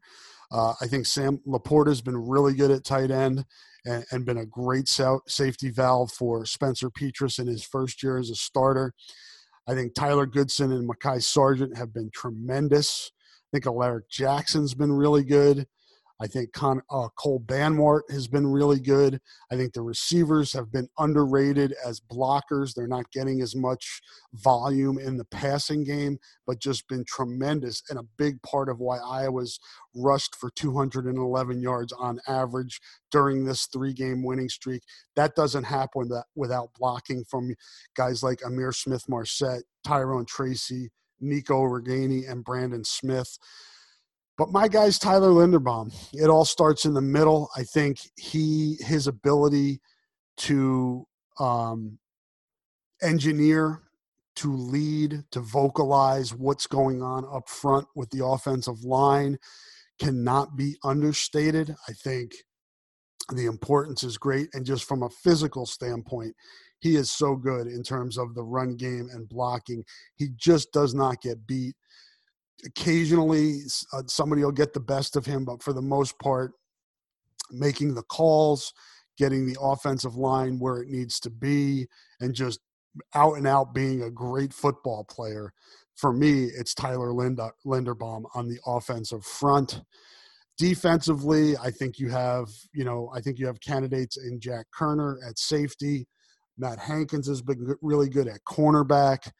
Uh, 0.51 0.73
I 0.81 0.87
think 0.87 1.05
Sam 1.05 1.39
LaPorta 1.47 1.87
has 1.87 2.01
been 2.01 2.17
really 2.17 2.53
good 2.53 2.71
at 2.71 2.83
tight 2.83 3.09
end 3.09 3.45
and, 3.85 4.05
and 4.11 4.25
been 4.25 4.37
a 4.37 4.45
great 4.45 4.87
safety 4.87 5.69
valve 5.69 6.11
for 6.11 6.45
Spencer 6.45 6.89
Petras 6.89 7.39
in 7.39 7.47
his 7.47 7.63
first 7.63 8.03
year 8.03 8.17
as 8.17 8.29
a 8.29 8.35
starter. 8.35 8.93
I 9.67 9.75
think 9.75 9.93
Tyler 9.93 10.25
Goodson 10.25 10.71
and 10.71 10.89
Mekhi 10.89 11.21
Sargent 11.21 11.77
have 11.77 11.93
been 11.93 12.09
tremendous. 12.13 13.11
I 13.19 13.57
think 13.57 13.65
Alaric 13.65 14.09
Jackson's 14.09 14.73
been 14.73 14.91
really 14.91 15.23
good. 15.23 15.67
I 16.21 16.27
think 16.27 16.53
Con, 16.53 16.81
uh, 16.91 17.07
Cole 17.17 17.39
Banwart 17.39 18.01
has 18.11 18.27
been 18.27 18.45
really 18.45 18.79
good. 18.79 19.19
I 19.51 19.55
think 19.55 19.73
the 19.73 19.81
receivers 19.81 20.53
have 20.53 20.71
been 20.71 20.87
underrated 20.99 21.73
as 21.83 21.99
blockers. 21.99 22.75
They're 22.75 22.85
not 22.85 23.11
getting 23.11 23.41
as 23.41 23.55
much 23.55 24.01
volume 24.35 24.99
in 24.99 25.17
the 25.17 25.25
passing 25.25 25.83
game, 25.83 26.19
but 26.45 26.59
just 26.59 26.87
been 26.87 27.03
tremendous 27.05 27.81
and 27.89 27.97
a 27.97 28.05
big 28.17 28.39
part 28.43 28.69
of 28.69 28.79
why 28.79 28.99
Iowa's 28.99 29.59
rushed 29.95 30.35
for 30.35 30.51
211 30.51 31.59
yards 31.59 31.91
on 31.93 32.19
average 32.27 32.79
during 33.09 33.43
this 33.43 33.65
three 33.65 33.93
game 33.93 34.23
winning 34.23 34.49
streak. 34.49 34.83
That 35.15 35.35
doesn't 35.35 35.63
happen 35.63 36.11
without 36.35 36.69
blocking 36.77 37.23
from 37.23 37.55
guys 37.95 38.21
like 38.21 38.41
Ihmir 38.41 38.75
Smith-Marsette, 38.75 39.63
Tyrone 39.83 40.25
Tracy, 40.25 40.91
Nico 41.19 41.63
Ragaini, 41.63 42.29
and 42.29 42.43
Brandon 42.43 42.83
Smith. 42.83 43.39
But 44.37 44.51
my 44.51 44.67
guy's 44.67 44.97
Tyler 44.97 45.29
Linderbaum. 45.29 45.93
It 46.13 46.29
all 46.29 46.45
starts 46.45 46.85
in 46.85 46.93
the 46.93 47.01
middle. 47.01 47.49
I 47.55 47.63
think 47.63 47.99
he 48.17 48.77
his 48.79 49.07
ability 49.07 49.81
to 50.37 51.05
um, 51.39 51.99
engineer, 53.01 53.81
to 54.37 54.55
lead, 54.55 55.23
to 55.31 55.41
vocalize 55.41 56.33
what's 56.33 56.67
going 56.67 57.01
on 57.01 57.25
up 57.31 57.49
front 57.49 57.87
with 57.95 58.09
the 58.11 58.25
offensive 58.25 58.83
line 58.83 59.37
cannot 59.99 60.55
be 60.55 60.77
understated. 60.83 61.75
I 61.87 61.93
think 61.93 62.31
the 63.33 63.45
importance 63.45 64.03
is 64.03 64.17
great. 64.17 64.49
And 64.53 64.65
just 64.65 64.85
from 64.85 65.03
a 65.03 65.09
physical 65.09 65.65
standpoint, 65.65 66.35
he 66.79 66.95
is 66.95 67.11
so 67.11 67.35
good 67.35 67.67
in 67.67 67.83
terms 67.83 68.17
of 68.17 68.33
the 68.33 68.43
run 68.43 68.75
game 68.75 69.09
and 69.13 69.29
blocking. 69.29 69.83
He 70.15 70.29
just 70.35 70.71
does 70.71 70.95
not 70.95 71.21
get 71.21 71.45
beat 71.45 71.75
occasionally 72.65 73.61
uh, 73.93 74.03
somebody 74.07 74.43
will 74.43 74.51
get 74.51 74.73
the 74.73 74.79
best 74.79 75.15
of 75.15 75.25
him, 75.25 75.45
but 75.45 75.61
for 75.61 75.73
the 75.73 75.81
most 75.81 76.17
part, 76.19 76.53
making 77.51 77.93
the 77.93 78.03
calls, 78.03 78.73
getting 79.17 79.45
the 79.45 79.57
offensive 79.61 80.15
line 80.15 80.59
where 80.59 80.77
it 80.77 80.89
needs 80.89 81.19
to 81.19 81.29
be, 81.29 81.87
and 82.19 82.33
just 82.33 82.59
out 83.13 83.37
and 83.37 83.47
out 83.47 83.73
being 83.73 84.03
a 84.03 84.11
great 84.11 84.53
football 84.53 85.03
player. 85.03 85.53
For 85.95 86.11
me, 86.11 86.45
it's 86.45 86.73
Tyler 86.73 87.09
Linderbaum 87.09 88.23
on 88.33 88.47
the 88.47 88.59
offensive 88.65 89.23
front. 89.23 89.81
Defensively, 90.57 91.57
I 91.57 91.71
think 91.71 91.99
you 91.99 92.09
have, 92.09 92.49
you 92.73 92.83
know, 92.83 93.11
I 93.13 93.21
think 93.21 93.39
you 93.39 93.47
have 93.47 93.59
candidates 93.61 94.17
in 94.17 94.39
Jack 94.39 94.67
Koerner 94.77 95.17
at 95.27 95.39
safety. 95.39 96.07
Matt 96.57 96.79
Hankins 96.79 97.27
has 97.27 97.41
been 97.41 97.75
really 97.81 98.09
good 98.09 98.27
at 98.27 98.43
cornerback. 98.47 99.31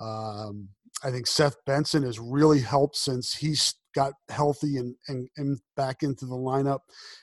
Um, 0.00 0.68
I 1.04 1.10
think 1.10 1.26
Seth 1.26 1.56
Benson 1.66 2.02
has 2.04 2.18
really 2.18 2.60
helped 2.60 2.96
since 2.96 3.34
he's 3.34 3.74
got 3.94 4.12
healthy 4.28 4.76
and, 4.76 4.94
and, 5.08 5.28
and 5.36 5.58
back 5.76 6.02
into 6.02 6.26
the 6.26 6.36
lineup. 6.36 6.80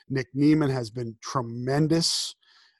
Nick 0.08 0.28
Niemann 0.34 0.70
has 0.70 0.90
been 0.90 1.16
tremendous 1.22 2.34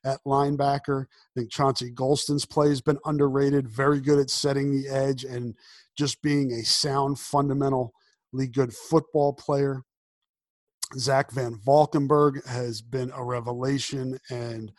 at 0.05 0.21
linebacker. 0.27 1.05
I 1.05 1.41
think 1.41 1.51
Chauncey 1.51 1.91
Golston's 1.91 2.45
play 2.45 2.69
has 2.69 2.81
been 2.81 2.99
underrated, 3.05 3.69
very 3.69 4.01
good 4.01 4.19
at 4.19 4.31
setting 4.31 4.71
the 4.71 4.89
edge 4.89 5.25
and 5.25 5.55
just 5.97 6.23
being 6.23 6.53
a 6.53 6.65
sound, 6.65 7.19
fundamentally 7.19 7.91
good 8.53 8.73
football 8.73 9.33
player. 9.33 9.83
Zach 10.99 11.31
VanValkenburg 11.31 12.47
has 12.47 12.83
been 12.83 13.11
a 13.15 13.25
revelation 13.25 14.19
and 14.31 14.71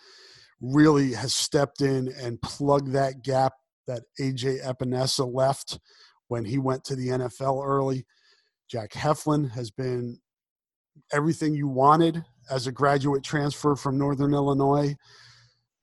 really 0.62 1.14
has 1.14 1.34
stepped 1.34 1.82
in 1.82 2.14
and 2.22 2.42
plugged 2.42 2.92
that 2.92 3.24
gap 3.24 3.54
that 3.88 4.04
AJ 4.20 4.64
Epenesa 4.64 5.32
left 5.32 5.80
when 6.28 6.46
he 6.46 6.58
went 6.58 6.84
to 6.86 6.96
the 6.96 7.10
NFL 7.10 7.66
early. 7.66 8.06
Jack 8.70 8.92
Heflin 8.92 9.52
has 9.52 9.70
been 9.72 10.20
everything 11.12 11.54
you 11.54 11.68
wanted 11.68 12.24
as 12.50 12.68
a 12.68 12.72
graduate 12.72 13.24
transfer 13.24 13.76
from 13.76 13.98
Northern 13.98 14.34
Illinois. 14.34 14.96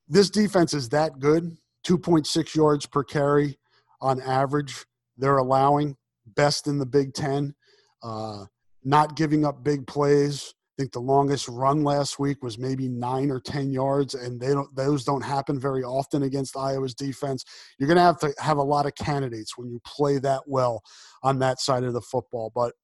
This 0.09 0.31
defense 0.31 0.75
is 0.75 0.89
that 0.91 1.19
good 1.19 1.57
2.6 1.87 2.55
yards 2.55 2.87
per 2.87 3.05
carry 3.05 3.59
on 4.01 4.21
average. 4.21 4.85
They're 5.17 5.39
allowing 5.39 5.97
best 6.27 6.67
in 6.67 6.79
the 6.79 6.87
Big 6.87 7.15
Ten, 7.15 7.55
uh, 8.03 8.47
not 8.85 9.17
giving 9.17 9.45
up 9.45 9.63
big 9.63 9.87
plays. 9.87 10.55
Think 10.83 10.95
the 10.95 10.99
longest 10.99 11.47
run 11.47 11.85
last 11.85 12.19
week 12.19 12.43
was 12.43 12.59
maybe 12.59 12.89
nine 12.89 13.31
or 13.31 13.39
ten 13.39 13.71
yards, 13.71 14.17
and 14.17 14.41
they 14.41 14.49
don't; 14.49 14.75
those 14.75 15.05
don't 15.05 15.23
happen 15.23 15.61
very 15.61 15.85
often 15.85 16.25
against 16.25 16.57
Iowa's 16.57 16.93
defense. 16.93 17.45
You're 17.79 17.87
going 17.87 17.99
to 17.99 18.03
have 18.03 18.19
to 18.19 18.35
have 18.41 18.57
a 18.57 18.65
lot 18.65 18.87
of 18.87 18.97
candidates 18.97 19.57
when 19.57 19.71
you 19.71 19.81
play 19.87 20.19
that 20.19 20.43
well 20.49 20.83
on 21.23 21.39
that 21.39 21.61
side 21.61 21.85
of 21.85 21.93
the 21.93 22.01
football. 22.01 22.51
But 22.53 22.75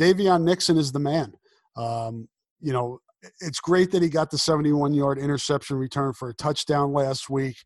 Daviyon 0.00 0.42
Nixon 0.42 0.78
is 0.78 0.90
the 0.90 0.98
man. 0.98 1.34
Um, 1.76 2.28
you 2.60 2.72
know, 2.72 2.98
it's 3.40 3.60
great 3.60 3.92
that 3.92 4.02
he 4.02 4.08
got 4.08 4.32
the 4.32 4.38
71 4.38 4.94
yard 4.94 5.18
interception 5.18 5.76
return 5.76 6.12
for 6.12 6.28
a 6.28 6.34
touchdown 6.34 6.92
last 6.92 7.30
week. 7.30 7.58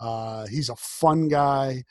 Uh, 0.00 0.46
he's 0.48 0.68
a 0.68 0.76
fun 0.76 1.28
guy. 1.28 1.84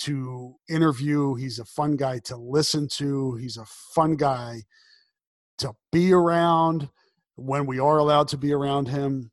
to 0.00 0.54
interview. 0.68 1.34
He's 1.34 1.58
a 1.58 1.64
fun 1.64 1.96
guy 1.96 2.18
to 2.24 2.36
listen 2.36 2.88
to. 2.98 3.36
He's 3.36 3.56
a 3.56 3.64
fun 3.94 4.16
guy 4.16 4.64
to 5.58 5.74
be 5.92 6.12
around 6.12 6.88
when 7.36 7.66
we 7.66 7.78
are 7.78 7.98
allowed 7.98 8.28
to 8.28 8.36
be 8.36 8.52
around 8.52 8.88
him. 8.88 9.30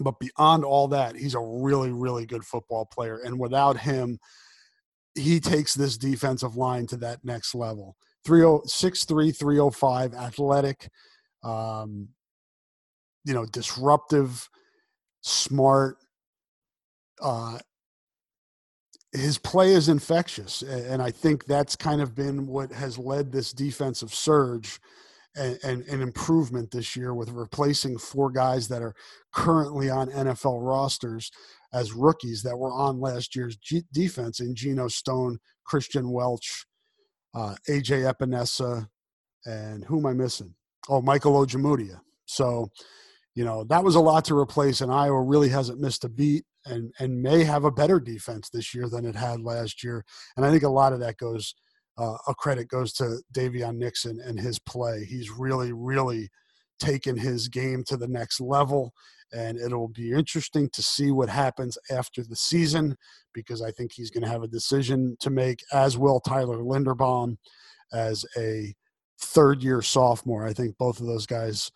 But 0.00 0.18
beyond 0.18 0.64
all 0.64 0.88
that, 0.88 1.16
he's 1.16 1.34
a 1.34 1.40
really, 1.40 1.90
really 1.90 2.26
good 2.26 2.44
football 2.44 2.86
player. 2.86 3.18
And 3.24 3.38
without 3.38 3.76
him, 3.78 4.18
he 5.14 5.40
takes 5.40 5.74
this 5.74 5.98
defensive 5.98 6.56
line 6.56 6.86
to 6.88 6.96
that 6.98 7.24
next 7.24 7.54
level. 7.54 7.96
6'3, 8.26 9.36
305, 9.36 10.14
athletic, 10.14 10.88
um, 11.42 12.08
you 13.24 13.34
know, 13.34 13.46
disruptive, 13.46 14.48
smart. 15.22 15.96
Uh, 17.20 17.58
his 19.12 19.38
play 19.38 19.72
is 19.72 19.88
infectious. 19.88 20.62
And 20.62 21.02
I 21.02 21.10
think 21.10 21.46
that's 21.46 21.74
kind 21.74 22.00
of 22.00 22.14
been 22.14 22.46
what 22.46 22.70
has 22.72 22.98
led 22.98 23.32
this 23.32 23.52
defensive 23.52 24.14
surge 24.14 24.78
and, 25.36 25.82
and, 25.82 26.02
improvement 26.02 26.70
this 26.70 26.96
year 26.96 27.14
with 27.14 27.30
replacing 27.30 27.98
four 27.98 28.30
guys 28.30 28.68
that 28.68 28.82
are 28.82 28.94
currently 29.32 29.88
on 29.88 30.10
NFL 30.10 30.58
rosters 30.60 31.30
as 31.72 31.92
rookies 31.92 32.42
that 32.42 32.56
were 32.56 32.72
on 32.72 33.00
last 33.00 33.36
year's 33.36 33.56
G- 33.56 33.84
defense 33.92 34.40
in 34.40 34.54
Geno 34.54 34.88
Stone, 34.88 35.38
Christian 35.64 36.10
Welch, 36.10 36.66
uh, 37.34 37.54
AJ 37.68 38.12
Epenesa, 38.12 38.88
and 39.46 39.84
who 39.84 39.98
am 39.98 40.06
I 40.06 40.12
missing? 40.14 40.54
Oh, 40.88 41.00
Michael 41.00 41.34
Ojemudia. 41.34 42.00
So, 42.26 42.68
you 43.36 43.44
know, 43.44 43.62
that 43.64 43.84
was 43.84 43.94
a 43.94 44.00
lot 44.00 44.24
to 44.26 44.36
replace, 44.36 44.80
and 44.80 44.92
Iowa 44.92 45.22
really 45.22 45.48
hasn't 45.48 45.80
missed 45.80 46.04
a 46.04 46.08
beat 46.08 46.44
and, 46.66 46.92
and 46.98 47.22
may 47.22 47.44
have 47.44 47.64
a 47.64 47.70
better 47.70 48.00
defense 48.00 48.50
this 48.50 48.74
year 48.74 48.88
than 48.88 49.04
it 49.04 49.14
had 49.14 49.40
last 49.40 49.84
year. 49.84 50.04
And 50.36 50.44
I 50.44 50.50
think 50.50 50.64
a 50.64 50.68
lot 50.68 50.92
of 50.92 51.00
that 51.00 51.18
goes– 51.18 51.54
uh, 51.98 52.16
a 52.28 52.34
credit 52.34 52.68
goes 52.68 52.92
to 52.94 53.18
Daviyon 53.34 53.76
Nixon 53.76 54.20
and 54.24 54.38
his 54.38 54.58
play. 54.58 55.04
He's 55.04 55.30
really, 55.30 55.72
really 55.72 56.30
taken 56.78 57.16
his 57.16 57.48
game 57.48 57.84
to 57.84 57.96
the 57.96 58.08
next 58.08 58.40
level. 58.40 58.92
And 59.32 59.58
it'll 59.58 59.88
be 59.88 60.12
interesting 60.12 60.68
to 60.70 60.82
see 60.82 61.12
what 61.12 61.28
happens 61.28 61.78
after 61.90 62.24
the 62.24 62.34
season 62.34 62.96
because 63.32 63.62
I 63.62 63.70
think 63.70 63.92
he's 63.92 64.10
going 64.10 64.24
to 64.24 64.30
have 64.30 64.42
a 64.42 64.48
decision 64.48 65.16
to 65.20 65.30
make, 65.30 65.60
as 65.72 65.96
will 65.96 66.20
Tyler 66.20 66.58
Linderbaum 66.58 67.36
as 67.92 68.24
a 68.36 68.74
third 69.20 69.62
year 69.62 69.82
sophomore. 69.82 70.46
I 70.46 70.52
think 70.52 70.76
both 70.78 71.00
of 71.00 71.06
those 71.06 71.26
guys 71.26 71.70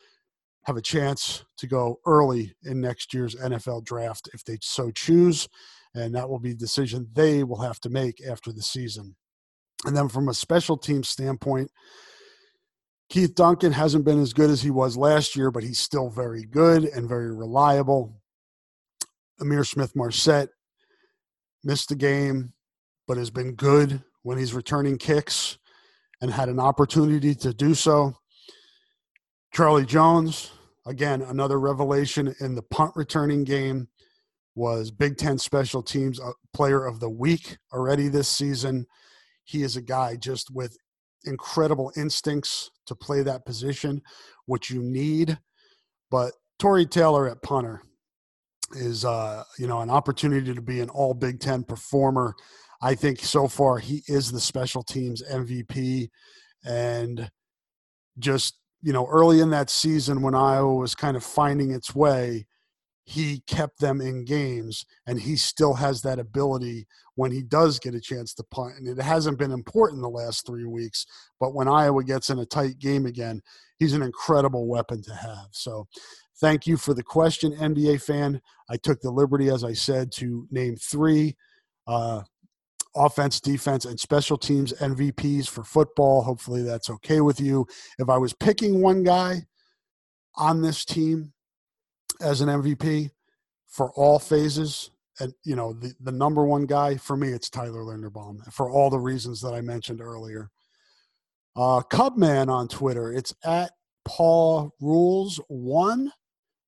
have 0.65 0.77
a 0.77 0.83
chance 0.83 1.45
to 1.59 1.67
go 1.67 2.01
early 2.07 2.55
in 2.65 2.81
next 2.81 3.15
year's 3.15 3.37
NFL 3.37 3.85
draft 3.85 4.29
if 4.33 4.45
they 4.45 4.59
so 4.61 4.91
choose. 4.91 5.49
And 5.95 6.15
that 6.15 6.29
will 6.29 6.41
be 6.41 6.53
a 6.53 6.57
decision 6.57 7.09
they 7.13 7.45
will 7.45 7.61
have 7.61 7.79
to 7.81 7.91
make 7.91 8.21
after 8.27 8.51
the 8.51 8.63
season. 8.63 9.15
And 9.85 9.97
then 9.97 10.09
from 10.09 10.29
a 10.29 10.35
special 10.35 10.77
team 10.77 11.03
standpoint, 11.03 11.71
Keith 13.11 13.35
Duncan 13.35 13.73
hasn't 13.73 14.05
been 14.05 14.21
as 14.21 14.33
good 14.33 14.51
as 14.51 14.63
he 14.63 14.71
was 14.71 14.97
last 14.97 15.37
year, 15.37 15.51
but 15.51 15.63
he's 15.63 15.79
still 15.79 16.09
very 16.09 16.45
good 16.45 16.85
and 16.85 17.09
very 17.09 17.35
reliable. 17.35 18.21
Ihmir 19.41 19.67
Smith-Marsette 19.67 20.49
missed 21.63 21.91
the 21.91 21.97
game, 21.97 22.55
but 23.07 23.17
has 23.17 23.31
been 23.31 23.55
good 23.55 24.03
when 24.23 24.39
he's 24.39 24.55
returning 24.55 24.97
kicks 24.97 25.59
and 26.21 26.31
had 26.31 26.49
an 26.49 26.59
opportunity 26.59 27.35
to 27.35 27.53
do 27.53 27.75
so. 27.75 28.15
Charlie 29.53 29.85
Jones, 29.85 30.51
again, 30.87 31.21
another 31.23 31.61
revelation 31.61 32.35
in 32.41 32.55
the 32.55 32.63
punt 32.63 32.93
returning 32.97 33.45
game, 33.45 33.89
was 34.57 34.91
Big 34.91 35.17
Ten 35.17 35.37
Special 35.37 35.83
Teams 35.83 36.21
uh, 36.21 36.31
Player 36.53 36.85
of 36.85 37.01
the 37.01 37.11
Week 37.11 37.59
already 37.73 38.09
this 38.09 38.29
season. 38.29 38.87
He 39.45 39.63
is 39.63 39.77
a 39.77 39.83
guy 39.83 40.17
just 40.17 40.51
with 40.51 40.77
incredible 41.25 41.93
instincts 41.97 42.71
to 42.87 42.95
play 42.95 43.23
that 43.23 43.47
position, 43.47 44.03
which 44.47 44.71
you 44.71 44.83
need. 44.83 45.39
But 46.11 46.33
Tory 46.59 46.87
Taylor 46.87 47.29
at 47.29 47.43
punter 47.43 47.83
is, 48.73 49.05
uh, 49.05 49.45
you 49.59 49.67
know, 49.67 49.81
an 49.81 49.91
opportunity 49.91 50.55
to 50.55 50.63
be 50.63 50.81
an 50.81 50.91
all 50.91 51.15
Big 51.15 51.41
Ten 51.41 51.65
performer. 51.65 52.35
I 52.83 52.95
think 52.95 53.21
so 53.21 53.49
far 53.49 53.79
he 53.79 54.03
is 54.09 54.31
the 54.31 54.41
special 54.41 54.83
teams 54.83 55.23
MVP. 55.23 56.11
And 56.65 57.31
just, 58.19 58.59
you 58.83 58.93
know, 58.93 59.07
early 59.07 59.41
in 59.41 59.51
that 59.51 59.71
season 59.71 60.23
when 60.23 60.35
Iowa 60.35 60.75
was 60.75 60.95
kind 60.95 61.17
of 61.17 61.25
finding 61.25 61.71
its 61.71 61.95
way, 61.95 62.47
he 63.07 63.43
kept 63.47 63.79
them 63.81 64.01
in 64.01 64.25
games 64.25 64.87
and 65.07 65.21
he 65.21 65.37
still 65.37 65.75
has 65.75 66.01
that 66.01 66.19
ability 66.19 66.87
when 67.17 67.31
he 67.31 67.43
does 67.43 67.79
get 67.79 67.95
a 67.95 68.01
chance 68.01 68.33
to 68.33 68.43
punt 68.45 68.75
and 68.79 68.89
it 68.89 69.01
hasn't 69.01 69.39
been 69.39 69.53
important 69.53 70.01
the 70.01 70.09
last 70.09 70.47
three 70.47 70.65
weeks 70.65 71.05
but 71.39 71.55
when 71.55 71.69
iowa 71.69 72.03
gets 72.03 72.31
in 72.31 72.39
a 72.39 72.47
tight 72.47 72.79
game 72.79 73.05
again 73.05 73.43
he's 73.79 73.93
an 73.93 74.03
incredible 74.03 74.67
weapon 74.67 75.03
to 75.03 75.15
have. 75.15 75.49
So 75.51 75.87
thank 76.41 76.67
you 76.67 76.77
for 76.77 76.95
the 76.95 77.03
question 77.03 77.53
nba 77.53 78.03
fan. 78.03 78.41
I 78.71 78.77
took 78.79 79.01
the 79.01 79.11
liberty 79.11 79.51
as 79.51 79.65
i 79.65 79.75
said 79.75 80.11
to 80.13 80.49
name 80.51 80.77
three 80.77 81.37
uh, 81.87 82.23
offense 82.97 83.39
defense 83.41 83.85
and 83.85 84.01
special 84.01 84.39
teams 84.39 84.73
mvps 84.75 85.49
for 85.49 85.63
football. 85.63 86.23
Hopefully 86.23 86.63
that's 86.63 86.89
okay 86.89 87.21
with 87.21 87.39
you. 87.39 87.67
If 87.99 88.09
i 88.09 88.17
was 88.17 88.33
picking 88.33 88.81
one 88.81 89.03
guy 89.03 89.43
on 90.37 90.63
this 90.63 90.87
team 90.87 91.34
as 92.21 92.41
an 92.41 92.49
MVP 92.49 93.11
for 93.67 93.91
all 93.93 94.19
phases. 94.19 94.91
And 95.21 95.33
you 95.45 95.57
know, 95.57 95.73
the, 95.73 95.95
the 96.01 96.13
number 96.13 96.45
one 96.45 96.67
guy 96.67 96.97
for 96.97 97.17
me, 97.17 97.29
it's 97.29 97.51
Tyler 97.51 97.83
Linderbaum 97.83 98.53
for 98.53 98.71
all 98.71 98.91
the 98.91 98.99
reasons 98.99 99.41
that 99.43 99.55
I 99.55 99.61
mentioned 99.61 100.01
earlier. 100.01 100.51
Uh, 101.57 101.83
Cubman 101.83 102.49
on 102.49 102.67
Twitter, 102.67 103.13
it's 103.13 103.33
at 103.45 103.71
Paul 104.05 104.75
Rules 104.81 105.41
One 105.49 106.11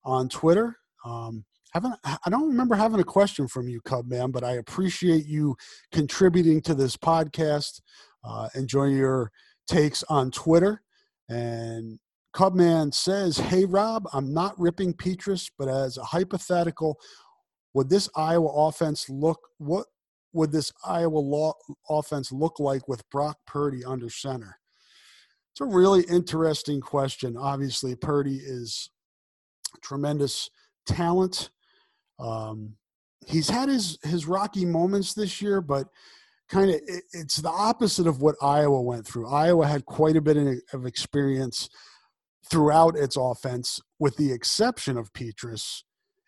on 0.04 0.28
Twitter. 0.28 0.76
Um, 1.04 1.44
haven't 1.72 1.94
I 2.04 2.30
don't 2.30 2.48
remember 2.48 2.74
having 2.74 3.00
a 3.00 3.04
question 3.04 3.48
from 3.48 3.68
you, 3.68 3.80
Cubman, 3.82 4.30
but 4.30 4.44
I 4.44 4.52
appreciate 4.52 5.26
you 5.26 5.56
contributing 5.92 6.62
to 6.62 6.74
this 6.74 6.96
podcast. 6.96 7.80
Uh, 8.24 8.48
enjoy 8.54 8.86
your 8.86 9.30
takes 9.68 10.02
on 10.04 10.30
Twitter, 10.30 10.82
and 11.28 11.98
Cubman 12.36 12.92
says, 12.92 13.38
Hey, 13.38 13.64
Rob, 13.64 14.06
I'm 14.12 14.34
not 14.34 14.60
ripping 14.60 14.92
Petras, 14.92 15.50
but 15.58 15.68
as 15.68 15.96
a 15.96 16.04
hypothetical, 16.04 17.00
would 17.72 17.88
this 17.88 18.10
Iowa 18.14 18.68
offense 18.68 19.08
look, 19.08 19.40
what 19.56 19.86
would 20.34 20.52
this 20.52 20.70
Iowa 20.84 21.18
law, 21.18 21.54
offense 21.88 22.30
look 22.30 22.60
like 22.60 22.88
with 22.88 23.08
Brock 23.08 23.38
Purdy 23.46 23.86
under 23.86 24.10
center? 24.10 24.58
It's 25.52 25.62
a 25.62 25.64
really 25.64 26.02
interesting 26.10 26.82
question. 26.82 27.38
Obviously, 27.38 27.96
Purdy 27.96 28.36
is 28.36 28.90
tremendous 29.82 30.50
talent. 30.84 31.48
Um, 32.18 32.74
he's 33.26 33.48
had 33.48 33.70
his 33.70 33.98
his 34.02 34.26
rocky 34.26 34.66
moments 34.66 35.14
this 35.14 35.40
year, 35.40 35.62
but 35.62 35.86
kind 36.50 36.68
of 36.68 36.76
it, 36.86 37.04
it's 37.14 37.36
the 37.36 37.48
opposite 37.48 38.06
of 38.06 38.20
what 38.20 38.36
Iowa 38.42 38.82
went 38.82 39.06
through. 39.06 39.26
Iowa 39.26 39.66
had 39.66 39.86
quite 39.86 40.16
a 40.16 40.20
bit 40.20 40.36
of 40.74 40.84
experience 40.84 41.70
throughout 42.50 42.96
its 42.96 43.16
offense, 43.16 43.80
with 43.98 44.16
the 44.16 44.32
exception 44.32 44.96
of 44.96 45.12
Petras. 45.12 45.82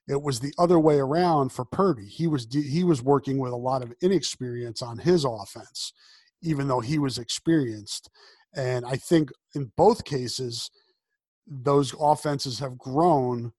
It 0.09 0.23
was 0.23 0.41
the 0.41 0.55
other 0.59 0.79
way 0.79 0.99
around 0.99 1.53
for 1.53 1.65
Purdy. 1.65 2.07
He 2.07 2.27
was 2.27 2.49
he 2.51 2.83
was 2.83 3.03
working 3.03 3.39
with 3.39 3.53
a 3.53 3.57
lot 3.57 3.83
of 3.83 3.93
inexperience 4.01 4.81
on 4.81 4.99
his 4.99 5.25
offense, 5.25 5.93
even 6.43 6.69
though 6.69 6.81
he 6.81 6.99
was 6.99 7.19
experienced. 7.19 8.09
And 8.55 8.87
I 8.87 8.97
think 8.97 9.31
in 9.55 9.71
both 9.77 10.05
cases, 10.05 10.71
those 11.47 11.95
offenses 12.01 12.59
have 12.61 12.79
grown 12.79 13.53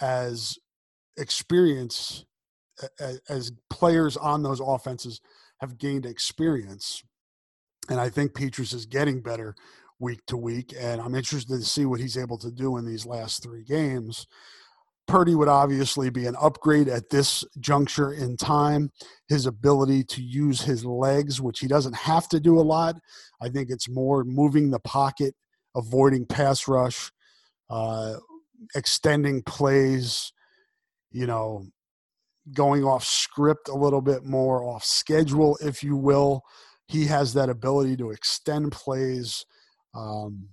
as 0.00 0.58
experience 1.16 2.26
as 3.28 3.52
players 3.70 4.16
on 4.16 4.42
those 4.42 4.60
offenses 4.60 5.20
have 5.60 5.78
gained 5.78 6.04
experience. 6.04 7.02
And 7.88 8.00
I 8.00 8.10
think 8.10 8.32
Petras 8.32 8.74
is 8.74 8.84
getting 8.84 9.22
better 9.22 9.54
week 9.98 10.20
to 10.26 10.36
week, 10.36 10.74
and 10.78 11.00
I'm 11.00 11.14
interested 11.14 11.58
to 11.58 11.64
see 11.64 11.86
what 11.86 12.00
he's 12.00 12.18
able 12.18 12.38
to 12.38 12.50
do 12.50 12.76
in 12.76 12.86
these 12.86 13.06
last 13.06 13.42
three 13.42 13.64
games. 13.64 14.26
Purdy 15.06 15.34
would 15.36 15.48
obviously 15.48 16.10
be 16.10 16.26
an 16.26 16.36
upgrade 16.40 16.88
at 16.88 17.10
this 17.10 17.44
juncture 17.60 18.12
in 18.12 18.36
time. 18.36 18.90
His 19.28 19.46
ability 19.46 20.02
to 20.04 20.22
use 20.22 20.60
his 20.60 20.84
legs, 20.84 21.40
which 21.40 21.60
he 21.60 21.68
doesn't 21.68 21.94
have 21.94 22.28
to 22.30 22.40
do 22.40 22.58
a 22.58 22.62
lot. 22.62 22.96
I 23.40 23.48
think 23.48 23.70
it's 23.70 23.88
more 23.88 24.24
moving 24.24 24.70
the 24.70 24.80
pocket, 24.80 25.34
avoiding 25.76 26.26
pass 26.26 26.66
rush, 26.66 27.12
uh, 27.70 28.14
extending 28.74 29.42
plays, 29.42 30.32
you 31.12 31.26
know, 31.26 31.66
going 32.52 32.84
off 32.84 33.04
script 33.04 33.68
a 33.68 33.74
little 33.74 34.00
bit 34.00 34.24
more, 34.24 34.64
off 34.64 34.84
schedule, 34.84 35.56
if 35.60 35.84
you 35.84 35.96
will. 35.96 36.42
He 36.88 37.06
has 37.06 37.32
that 37.34 37.48
ability 37.48 37.96
to 37.98 38.10
extend 38.10 38.72
plays 38.72 39.44
um, 39.96 40.48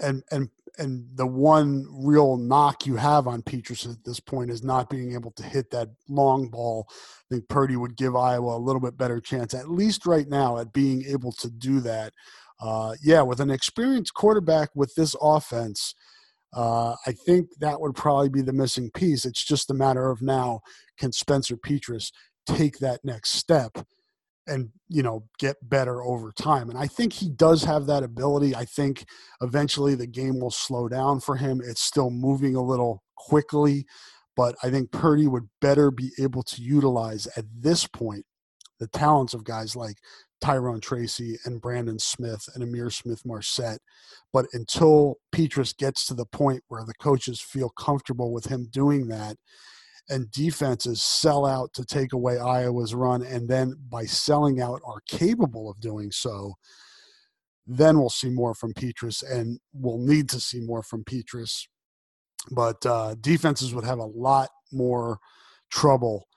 and 0.00 0.22
and 0.30 0.48
and 0.76 1.06
the 1.14 1.26
one 1.26 1.86
real 1.88 2.36
knock 2.36 2.84
you 2.84 2.96
have 2.96 3.28
on 3.28 3.42
Petras 3.42 3.88
at 3.88 4.04
this 4.04 4.18
point 4.18 4.50
is 4.50 4.64
not 4.64 4.90
being 4.90 5.12
able 5.14 5.30
to 5.32 5.44
hit 5.44 5.70
that 5.70 5.88
long 6.08 6.48
ball. 6.48 6.88
I 6.90 7.34
think 7.34 7.48
Purdy 7.48 7.76
would 7.76 7.96
give 7.96 8.16
Iowa 8.16 8.56
a 8.56 8.58
little 8.58 8.80
bit 8.80 8.96
better 8.96 9.20
chance, 9.20 9.54
at 9.54 9.70
least 9.70 10.04
right 10.04 10.28
now, 10.28 10.58
at 10.58 10.72
being 10.72 11.04
able 11.04 11.30
to 11.32 11.48
do 11.48 11.78
that. 11.80 12.12
Uh, 12.60 12.94
yeah, 13.04 13.22
with 13.22 13.38
an 13.38 13.50
experienced 13.50 14.14
quarterback 14.14 14.70
with 14.74 14.92
this 14.96 15.14
offense, 15.20 15.94
uh, 16.52 16.96
I 17.06 17.12
think 17.12 17.50
that 17.60 17.80
would 17.80 17.94
probably 17.94 18.28
be 18.28 18.42
the 18.42 18.52
missing 18.52 18.90
piece. 18.90 19.24
It's 19.24 19.44
just 19.44 19.70
a 19.70 19.74
matter 19.74 20.10
of 20.10 20.22
now 20.22 20.60
can 20.98 21.12
Spencer 21.12 21.56
Petras 21.56 22.10
take 22.46 22.78
that 22.78 23.04
next 23.04 23.32
step 23.32 23.78
and 24.46 24.70
you 24.88 25.02
know 25.02 25.24
get 25.38 25.56
better 25.62 26.02
over 26.02 26.32
time 26.32 26.68
and 26.70 26.78
i 26.78 26.86
think 26.86 27.12
he 27.12 27.28
does 27.28 27.64
have 27.64 27.86
that 27.86 28.02
ability 28.02 28.54
i 28.54 28.64
think 28.64 29.04
eventually 29.40 29.94
the 29.94 30.06
game 30.06 30.40
will 30.40 30.50
slow 30.50 30.88
down 30.88 31.20
for 31.20 31.36
him 31.36 31.60
it's 31.64 31.82
still 31.82 32.10
moving 32.10 32.56
a 32.56 32.62
little 32.62 33.02
quickly 33.16 33.84
but 34.36 34.54
i 34.62 34.70
think 34.70 34.90
purdy 34.90 35.26
would 35.26 35.48
better 35.60 35.90
be 35.90 36.10
able 36.20 36.42
to 36.42 36.62
utilize 36.62 37.26
at 37.36 37.44
this 37.58 37.86
point 37.86 38.24
the 38.80 38.88
talents 38.88 39.34
of 39.34 39.44
guys 39.44 39.76
like 39.76 39.96
Tyrone 40.40 40.80
Tracy 40.80 41.38
and 41.46 41.60
Brandon 41.60 41.98
Smith 41.98 42.48
and 42.54 42.62
Ihmir 42.62 42.92
Smith-Marsette. 42.92 43.80
But 44.30 44.46
until 44.52 45.16
Petras 45.34 45.74
gets 45.74 46.04
to 46.06 46.14
the 46.14 46.26
point 46.26 46.62
where 46.68 46.84
the 46.84 46.92
coaches 46.94 47.40
feel 47.40 47.70
comfortable 47.70 48.30
with 48.30 48.46
him 48.46 48.68
doing 48.70 49.08
that, 49.08 49.36
and 50.08 50.30
defenses 50.30 51.02
sell 51.02 51.46
out 51.46 51.72
to 51.74 51.84
take 51.84 52.12
away 52.12 52.38
Iowa's 52.38 52.94
run, 52.94 53.22
and 53.22 53.48
then 53.48 53.74
by 53.88 54.04
selling 54.04 54.60
out 54.60 54.80
are 54.84 55.00
capable 55.08 55.70
of 55.70 55.80
doing 55.80 56.10
so, 56.10 56.54
then 57.66 57.98
we'll 57.98 58.10
see 58.10 58.28
more 58.28 58.54
from 58.54 58.74
Petras, 58.74 59.22
and 59.28 59.58
we'll 59.72 59.98
need 59.98 60.28
to 60.30 60.40
see 60.40 60.60
more 60.60 60.82
from 60.82 61.04
Petras. 61.04 61.66
But 62.50 62.84
uh, 62.84 63.14
defenses 63.20 63.74
would 63.74 63.84
have 63.84 63.98
a 63.98 64.04
lot 64.04 64.50
more 64.70 65.18
trouble 65.70 66.28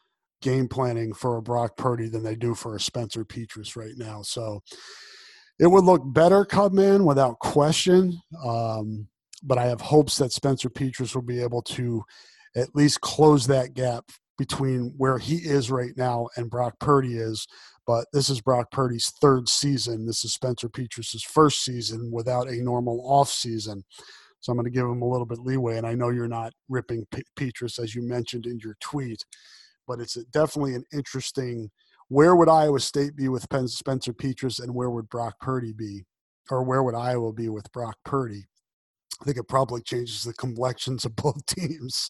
game 0.42 0.68
planning 0.68 1.14
for 1.14 1.38
a 1.38 1.42
Brock 1.42 1.76
Purdy 1.78 2.08
than 2.08 2.24
they 2.24 2.36
do 2.36 2.56
for 2.56 2.76
a 2.76 2.80
Spencer 2.80 3.26
Petras 3.26 3.76
right 3.76 3.96
now. 3.98 4.22
So 4.22 4.62
it 5.60 5.68
would 5.68 5.84
look 5.84 6.02
better, 6.06 6.46
Cubman, 6.46 7.04
without 7.06 7.40
question. 7.40 8.22
Um, 8.46 9.08
but 9.44 9.58
I 9.58 9.66
have 9.66 9.82
hopes 9.82 10.18
that 10.18 10.32
Spencer 10.32 10.70
Petras 10.70 11.14
will 11.14 11.24
be 11.24 11.42
able 11.42 11.62
to 11.64 12.04
at 12.56 12.76
least 12.76 13.02
close 13.02 13.48
that 13.48 13.74
gap 13.74 14.06
between 14.38 14.94
where 14.98 15.18
he 15.18 15.38
is 15.38 15.72
right 15.72 15.94
now 15.98 16.28
and 16.36 16.50
Brock 16.50 16.74
Purdy 16.80 17.18
is. 17.18 17.48
But 17.86 18.06
this 18.14 18.30
is 18.30 18.42
Brock 18.42 18.70
Purdy's 18.72 19.12
third 19.22 19.48
season. 19.48 20.06
This 20.06 20.26
is 20.26 20.34
Spencer 20.34 20.70
Petras's 20.70 21.24
first 21.24 21.64
season 21.64 22.12
without 22.12 22.50
a 22.50 22.62
normal 22.62 23.02
off 23.06 23.30
season. 23.30 23.84
So 24.42 24.52
I'm 24.52 24.58
going 24.58 24.66
to 24.66 24.72
give 24.72 24.86
him 24.86 25.02
a 25.02 25.08
little 25.08 25.26
bit 25.26 25.40
leeway. 25.40 25.78
And 25.78 25.88
I 25.88 25.96
know 25.96 26.10
you're 26.10 26.28
not 26.28 26.54
ripping 26.70 27.06
P- 27.12 27.24
Petras 27.38 27.82
as 27.82 27.96
you 27.96 28.02
mentioned 28.04 28.46
in 28.46 28.60
your 28.60 28.76
tweet 28.82 29.24
but 29.88 30.00
it's 30.00 30.16
definitely 30.26 30.76
an 30.76 30.84
interesting. 30.94 31.72
Where 32.10 32.36
would 32.36 32.50
Iowa 32.50 32.80
State 32.80 33.16
be 33.16 33.30
with 33.30 33.44
Spencer 33.44 34.14
Petras, 34.14 34.62
and 34.62 34.76
where 34.76 34.90
would 34.90 35.10
Brock 35.10 35.36
Purdy 35.40 35.74
be, 35.74 36.04
or 36.52 36.64
where 36.64 36.84
would 36.84 36.96
Iowa 36.96 37.34
be 37.34 37.50
with 37.50 37.72
Brock 37.72 37.96
Purdy? 38.06 38.46
I 39.22 39.26
think 39.26 39.38
it 39.38 39.48
probably 39.48 39.82
changes 39.82 40.24
the 40.24 40.34
complexions 40.34 41.06
of 41.06 41.16
both 41.16 41.46
teams, 41.46 42.10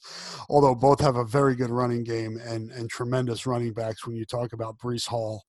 although 0.50 0.76
both 0.76 1.00
have 1.02 1.16
a 1.16 1.26
very 1.26 1.56
good 1.56 1.70
running 1.70 2.04
game 2.04 2.38
and 2.44 2.72
and 2.72 2.90
tremendous 2.90 3.46
running 3.46 3.74
backs. 3.74 4.06
When 4.06 4.16
you 4.16 4.26
talk 4.26 4.54
about 4.54 4.78
Breece 4.78 5.08
Hall, 5.08 5.44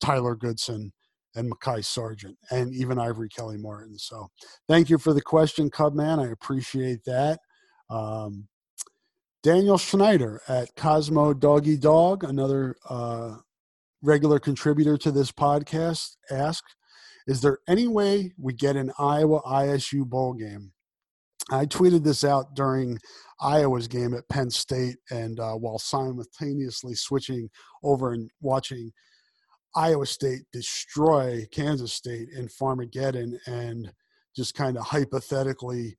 Tyler 0.00 0.34
Goodson, 0.36 0.92
and 1.34 1.50
Mekhi 1.50 1.84
Sargent, 1.84 2.36
and 2.50 2.74
even 2.74 2.98
Ivory 2.98 3.28
Kelly 3.28 3.56
Martin. 3.56 3.98
So, 3.98 4.28
thank 4.68 4.90
you 4.90 4.98
for 4.98 5.12
the 5.12 5.22
question, 5.22 5.70
Cubman. 5.70 6.20
I 6.20 6.30
appreciate 6.30 7.04
that. 7.04 7.40
Um, 7.88 8.48
Daniel 9.42 9.78
Schneider 9.78 10.42
at 10.48 10.74
Cosmo 10.76 11.32
Doggy 11.32 11.76
Dog, 11.78 12.24
another 12.24 12.76
uh, 12.88 13.36
regular 14.02 14.38
contributor 14.38 14.96
to 14.98 15.10
this 15.10 15.32
podcast, 15.32 16.16
asked, 16.30 16.76
"Is 17.26 17.40
there 17.40 17.58
any 17.66 17.88
way 17.88 18.32
we 18.38 18.52
get 18.52 18.76
an 18.76 18.92
Iowa 18.98 19.40
ISU 19.42 20.04
bowl 20.06 20.34
game?" 20.34 20.72
I 21.50 21.66
tweeted 21.66 22.04
this 22.04 22.24
out 22.24 22.54
during 22.54 22.98
Iowa's 23.40 23.88
game 23.88 24.14
at 24.14 24.28
Penn 24.28 24.50
State, 24.50 24.96
and 25.10 25.40
uh, 25.40 25.54
while 25.54 25.78
simultaneously 25.78 26.94
switching 26.94 27.48
over 27.82 28.12
and 28.12 28.30
watching 28.40 28.92
Iowa 29.74 30.06
State 30.06 30.42
destroy 30.52 31.46
Kansas 31.52 31.92
State 31.92 32.28
in 32.36 32.48
Farmageddon, 32.48 33.38
and 33.46 33.92
just 34.36 34.54
kind 34.54 34.76
of 34.76 34.84
hypothetically 34.84 35.96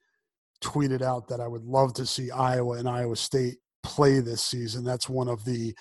tweeted 0.63 1.01
out 1.01 1.27
that 1.27 1.41
I 1.41 1.47
would 1.47 1.63
love 1.63 1.93
to 1.95 2.05
see 2.05 2.31
Iowa 2.31 2.77
and 2.77 2.87
Iowa 2.87 3.15
State 3.15 3.57
play 3.83 4.19
this 4.19 4.43
season. 4.43 4.83
That's 4.83 5.09
one 5.09 5.27
of 5.27 5.43
the 5.43 5.73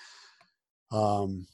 um, 0.91 1.45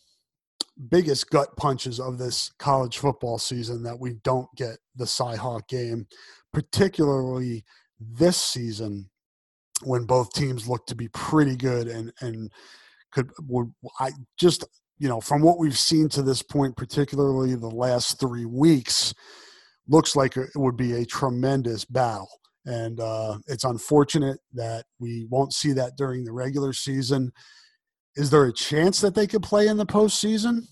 biggest 0.89 1.29
gut 1.29 1.55
punches 1.57 1.99
of 1.99 2.17
this 2.17 2.51
college 2.57 2.97
football 2.97 3.37
season 3.37 3.83
that 3.83 3.99
we 3.99 4.15
don't 4.23 4.47
get 4.55 4.77
the 4.95 5.05
Cyhawk 5.05 5.67
game, 5.67 6.07
particularly 6.53 7.63
this 7.99 8.37
season 8.37 9.09
when 9.83 10.05
both 10.05 10.33
teams 10.33 10.67
look 10.67 10.85
to 10.87 10.95
be 10.95 11.07
pretty 11.09 11.55
good 11.55 11.87
and 11.87 12.11
and 12.21 12.51
could 13.11 13.29
would 13.47 13.71
I 13.99 14.11
just 14.39 14.65
you 14.97 15.07
know 15.07 15.21
from 15.21 15.41
what 15.41 15.59
we've 15.59 15.77
seen 15.77 16.09
to 16.09 16.21
this 16.21 16.41
point, 16.41 16.75
particularly 16.75 17.55
the 17.55 17.67
last 17.67 18.19
three 18.19 18.45
weeks, 18.45 19.13
looks 19.87 20.15
like 20.15 20.37
it 20.37 20.49
would 20.55 20.77
be 20.77 20.93
a 20.93 21.05
tremendous 21.05 21.85
battle. 21.85 22.29
And 22.65 22.99
uh, 22.99 23.37
it's 23.47 23.63
unfortunate 23.63 24.39
that 24.53 24.85
we 24.99 25.25
won't 25.29 25.53
see 25.53 25.71
that 25.73 25.95
during 25.95 26.25
the 26.25 26.33
regular 26.33 26.73
season. 26.73 27.31
Is 28.15 28.29
there 28.29 28.45
a 28.45 28.53
chance 28.53 28.99
that 28.99 29.15
they 29.15 29.25
could 29.25 29.43
play 29.43 29.67
in 29.67 29.77
the 29.77 29.85
postseason? 29.85 30.63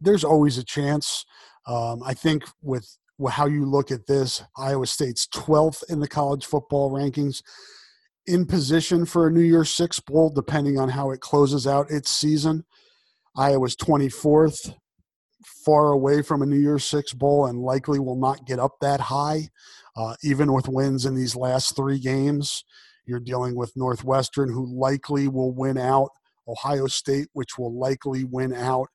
There's 0.00 0.24
always 0.24 0.56
a 0.56 0.64
chance. 0.64 1.26
Um, 1.66 2.02
I 2.02 2.14
think 2.14 2.44
with 2.62 2.88
how 3.26 3.46
you 3.46 3.64
look 3.64 3.90
at 3.90 4.06
this, 4.06 4.42
Iowa 4.56 4.86
State's 4.86 5.26
12th 5.28 5.82
in 5.88 6.00
the 6.00 6.08
college 6.08 6.46
football 6.46 6.92
rankings, 6.92 7.42
in 8.26 8.46
position 8.46 9.06
for 9.06 9.26
a 9.26 9.32
New 9.32 9.40
Year's 9.40 9.70
Six 9.70 9.98
Bowl, 10.00 10.30
depending 10.30 10.78
on 10.78 10.90
how 10.90 11.10
it 11.10 11.20
closes 11.20 11.66
out 11.66 11.90
its 11.90 12.10
season. 12.10 12.64
Iowa's 13.36 13.74
24th, 13.76 14.74
far 15.64 15.92
away 15.92 16.22
from 16.22 16.42
a 16.42 16.46
New 16.46 16.58
Year's 16.58 16.84
Six 16.84 17.12
Bowl, 17.12 17.46
and 17.46 17.58
likely 17.58 17.98
will 17.98 18.20
not 18.20 18.46
get 18.46 18.58
up 18.58 18.72
that 18.80 19.00
high. 19.00 19.48
Uh, 19.96 20.14
even 20.22 20.52
with 20.52 20.68
wins 20.68 21.06
in 21.06 21.14
these 21.14 21.34
last 21.34 21.74
three 21.74 21.98
games, 21.98 22.64
you're 23.06 23.18
dealing 23.18 23.56
with 23.56 23.72
Northwestern, 23.74 24.52
who 24.52 24.66
likely 24.66 25.26
will 25.26 25.52
win 25.52 25.78
out, 25.78 26.10
Ohio 26.46 26.86
State, 26.86 27.28
which 27.32 27.58
will 27.58 27.76
likely 27.76 28.24
win 28.24 28.54
out. 28.54 28.88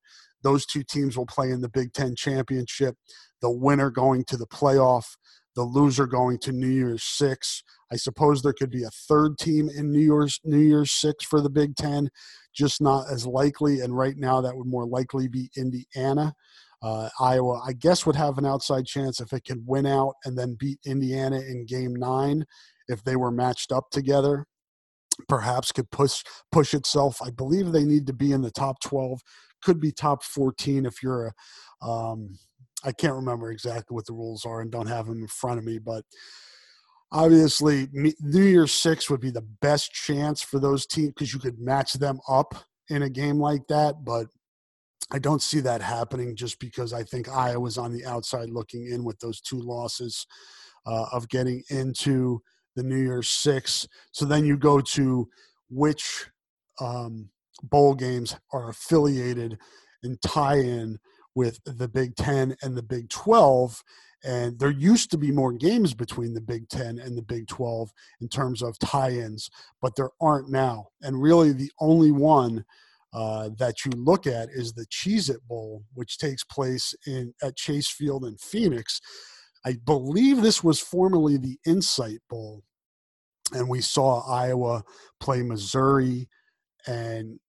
Those 0.44 0.66
two 0.66 0.84
teams 0.84 1.18
will 1.18 1.26
play 1.26 1.52
in 1.52 1.62
the 1.62 1.70
Big 1.70 1.94
Ten 1.94 2.16
championship. 2.16 2.96
The 3.44 3.52
winner 3.52 3.92
going 3.92 4.24
to 4.30 4.38
the 4.38 4.48
playoff, 4.48 5.06
the 5.56 5.62
loser 5.62 6.08
going 6.08 6.40
to 6.40 6.52
New 6.52 6.66
Year's 6.66 7.04
Six. 7.04 7.62
I 7.92 7.96
suppose 7.96 8.42
there 8.42 8.54
could 8.54 8.72
be 8.72 8.84
a 8.84 8.90
third 8.90 9.38
team 9.38 9.70
in 9.70 9.92
New 9.92 10.00
Year's 10.00 10.40
New 10.44 10.58
Year's 10.58 10.92
Six 10.94 11.24
for 11.26 11.42
the 11.42 11.50
Big 11.50 11.76
Ten, 11.76 12.10
just 12.56 12.82
not 12.82 13.12
as 13.12 13.28
likely. 13.28 13.82
And 13.82 13.96
right 13.96 14.18
now, 14.18 14.42
that 14.42 14.56
would 14.56 14.66
more 14.66 14.88
likely 14.88 15.28
be 15.28 15.52
Indiana. 15.56 16.34
Uh, 16.82 17.10
Iowa, 17.20 17.62
I 17.66 17.74
guess, 17.74 18.06
would 18.06 18.16
have 18.16 18.38
an 18.38 18.46
outside 18.46 18.86
chance 18.86 19.22
if 19.22 19.32
it 19.32 19.46
could 19.46 19.62
win 19.68 19.86
out 19.86 20.16
and 20.26 20.38
then 20.38 20.56
beat 20.60 20.80
Indiana 20.86 21.38
in 21.38 21.66
Game 21.66 21.96
Nine 21.96 22.46
if 22.88 23.04
they 23.04 23.16
were 23.16 23.32
matched 23.32 23.72
up 23.72 23.90
together. 23.92 24.46
Perhaps 25.28 25.72
could 25.72 25.92
push 25.92 26.24
push 26.52 26.74
itself. 26.74 27.22
I 27.22 27.30
believe 27.30 27.72
they 27.72 27.84
need 27.84 28.08
to 28.08 28.14
be 28.14 28.32
in 28.32 28.42
the 28.42 28.52
top 28.52 28.80
twelve. 28.82 29.22
Could 29.62 29.80
be 29.80 29.92
top 29.92 30.24
fourteen 30.24 30.86
if 30.86 31.04
you're 31.04 31.28
a. 31.28 31.34
Um, 31.86 32.40
I 32.84 32.92
can't 32.92 33.16
remember 33.16 33.52
exactly 33.52 33.96
what 33.96 34.06
the 34.06 34.14
rules 34.14 34.46
are 34.46 34.62
and 34.62 34.72
don't 34.72 34.88
have 34.88 35.08
them 35.08 35.22
in 35.22 35.28
front 35.28 35.60
of 35.60 35.66
me, 35.66 35.80
but 35.80 36.04
obviously 37.12 37.88
New 37.94 38.44
Year's 38.44 38.74
Six 38.74 39.10
would 39.10 39.22
be 39.22 39.32
the 39.32 39.48
best 39.62 39.94
chance 39.94 40.42
for 40.42 40.60
those 40.60 40.86
teams 40.86 41.10
because 41.10 41.34
you 41.34 41.40
could 41.40 41.60
match 41.60 41.94
them 41.94 42.20
up 42.28 42.56
in 42.90 43.04
a 43.04 43.10
game 43.10 43.40
like 43.40 43.68
that. 43.70 44.04
But 44.04 44.28
I 45.12 45.20
don't 45.20 45.42
see 45.42 45.60
that 45.62 45.82
happening 45.82 46.36
just 46.36 46.60
because 46.60 46.92
I 46.92 47.04
think 47.04 47.30
Iowa's 47.30 47.78
on 47.78 47.94
the 47.94 48.06
outside 48.06 48.50
looking 48.50 48.88
in 48.88 49.04
with 49.04 49.20
those 49.20 49.42
two 49.42 49.60
losses 49.60 50.26
uh, 50.86 51.06
of 51.12 51.30
getting 51.30 51.64
into 51.70 52.42
the 52.76 52.84
New 52.84 52.98
Year's 52.98 53.30
Six. 53.30 53.88
So 54.12 54.26
then 54.26 54.46
you 54.46 54.58
go 54.58 54.82
to 54.82 55.30
which 55.70 56.28
um, 56.82 57.30
bowl 57.62 57.94
games 57.94 58.36
are 58.52 58.70
affiliated 58.70 59.58
and 60.02 60.22
tie 60.22 60.60
in 60.60 60.98
with 61.36 61.60
the 61.66 61.88
Big 61.88 62.16
Ten 62.16 62.56
and 62.62 62.76
the 62.76 62.84
Big 62.84 63.10
12. 63.10 63.84
And 64.24 64.58
there 64.58 64.72
used 64.72 65.12
to 65.12 65.18
be 65.18 65.32
more 65.32 65.52
games 65.52 65.94
between 65.94 66.34
the 66.34 66.42
Big 66.42 66.70
Ten 66.70 66.98
and 66.98 67.18
the 67.18 67.22
Big 67.22 67.48
12 67.48 67.92
in 68.22 68.30
terms 68.30 68.62
of 68.62 68.80
tie 68.80 69.12
ins, 69.12 69.50
but 69.82 69.96
there 69.96 70.12
aren't 70.22 70.50
now. 70.50 70.88
And 71.02 71.22
really, 71.22 71.52
the 71.52 71.72
only 71.80 72.12
one 72.12 72.64
uh, 73.14 73.50
that 73.60 73.86
you 73.86 73.92
look 73.92 74.26
at 74.26 74.50
is 74.50 74.74
the 74.74 74.86
Cheez 74.88 75.30
It 75.30 75.46
Bowl, 75.48 75.84
which 75.94 76.18
takes 76.18 76.44
place 76.44 76.96
in 77.06 77.34
at 77.44 77.58
Chase 77.58 77.90
Field 77.90 78.26
in 78.26 78.38
Phoenix. 78.38 79.02
I 79.66 79.76
believe 79.86 80.42
this 80.42 80.64
was 80.64 80.80
formerly 80.80 81.38
the 81.38 81.58
Insight 81.66 82.20
Bowl, 82.30 82.64
and 83.54 83.70
we 83.70 83.82
saw 83.82 84.28
Iowa 84.28 84.84
play 85.20 85.44
Missouri 85.44 86.28
and 86.88 87.40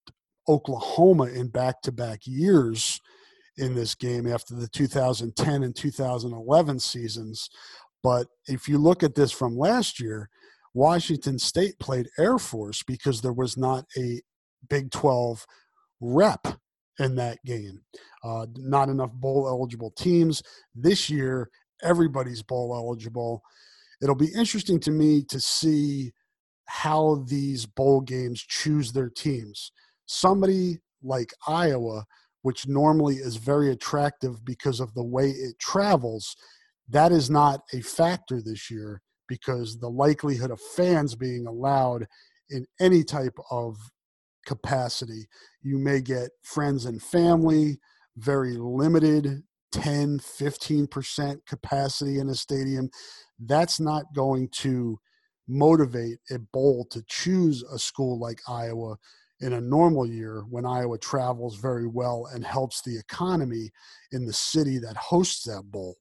Oklahoma 0.47 1.25
in 1.25 1.47
back 1.47 1.81
to 1.81 1.91
back 1.91 2.21
years 2.25 3.01
in 3.57 3.75
this 3.75 3.95
game 3.95 4.27
after 4.27 4.55
the 4.55 4.67
2010 4.67 5.63
and 5.63 5.75
2011 5.75 6.79
seasons. 6.79 7.49
But 8.03 8.27
if 8.47 8.67
you 8.67 8.77
look 8.77 9.03
at 9.03 9.15
this 9.15 9.31
from 9.31 9.57
last 9.57 9.99
year, 9.99 10.29
Washington 10.73 11.39
State 11.39 11.79
played 11.79 12.09
Air 12.19 12.37
Force 12.37 12.83
because 12.83 13.21
there 13.21 13.33
was 13.33 13.57
not 13.57 13.85
a 13.97 14.21
Big 14.69 14.91
12 14.91 15.45
rep 16.01 16.47
in 16.99 17.15
that 17.15 17.37
game. 17.45 17.81
Uh, 18.23 18.45
not 18.55 18.89
enough 18.89 19.11
bowl 19.13 19.47
eligible 19.47 19.91
teams. 19.91 20.41
This 20.73 21.09
year, 21.09 21.49
everybody's 21.83 22.41
bowl 22.41 22.73
eligible. 22.75 23.41
It'll 24.01 24.15
be 24.15 24.33
interesting 24.35 24.79
to 24.81 24.91
me 24.91 25.23
to 25.29 25.39
see 25.39 26.11
how 26.65 27.23
these 27.27 27.65
bowl 27.65 28.01
games 28.01 28.41
choose 28.41 28.91
their 28.91 29.09
teams. 29.09 29.71
Somebody 30.05 30.79
like 31.03 31.33
Iowa, 31.47 32.05
which 32.45 32.67
normally 32.67 33.15
is 33.15 33.37
very 33.37 33.71
attractive 33.71 34.45
because 34.45 34.79
of 34.79 34.93
the 34.93 35.03
way 35.03 35.31
it 35.31 35.57
travels, 35.57 36.35
that 36.87 37.11
is 37.11 37.27
not 37.27 37.61
a 37.73 37.81
factor 37.81 38.39
this 38.39 38.69
year 38.69 39.01
because 39.27 39.79
the 39.79 39.89
likelihood 39.89 40.51
of 40.51 40.61
fans 40.61 41.15
being 41.15 41.47
allowed 41.47 42.05
in 42.51 42.63
any 42.79 43.03
type 43.03 43.35
of 43.49 43.75
capacity. 44.45 45.25
You 45.63 45.79
may 45.79 46.01
get 46.01 46.29
friends 46.43 46.85
and 46.85 47.01
family, 47.01 47.79
very 48.15 48.57
limited 48.57 49.41
10, 49.71 50.19
15% 50.19 51.37
capacity 51.47 52.19
in 52.19 52.29
a 52.29 52.35
stadium. 52.35 52.91
That's 53.39 53.79
not 53.79 54.13
going 54.13 54.49
to 54.59 54.99
motivate 55.47 56.19
a 56.29 56.37
bowl 56.53 56.85
to 56.91 57.03
choose 57.07 57.63
a 57.63 57.79
school 57.79 58.19
like 58.19 58.39
Iowa 58.47 58.97
in 59.41 59.53
a 59.53 59.61
normal 59.61 60.05
year 60.05 60.43
when 60.49 60.65
Iowa 60.65 60.97
travels 60.97 61.57
very 61.57 61.87
well 61.87 62.27
and 62.33 62.45
helps 62.45 62.81
the 62.81 62.97
economy 62.97 63.71
in 64.11 64.25
the 64.25 64.33
city 64.33 64.77
that 64.79 64.95
hosts 64.95 65.43
that 65.43 65.63
bowl. 65.63 65.95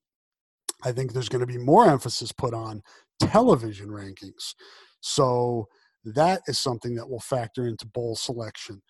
I 0.85 0.93
think 0.93 1.13
there's 1.13 1.29
going 1.29 1.41
to 1.41 1.47
be 1.47 1.59
more 1.59 1.89
emphasis 1.89 2.33
put 2.33 2.55
on 2.55 2.83
television 3.21 3.89
rankings. 3.89 4.55
So 5.01 5.67
that 6.05 6.43
is 6.47 6.59
something 6.59 6.95
that 6.95 7.09
will 7.09 7.21
factor 7.21 7.67
into 7.67 7.87
bowl 7.87 8.15
selection. 8.15 8.83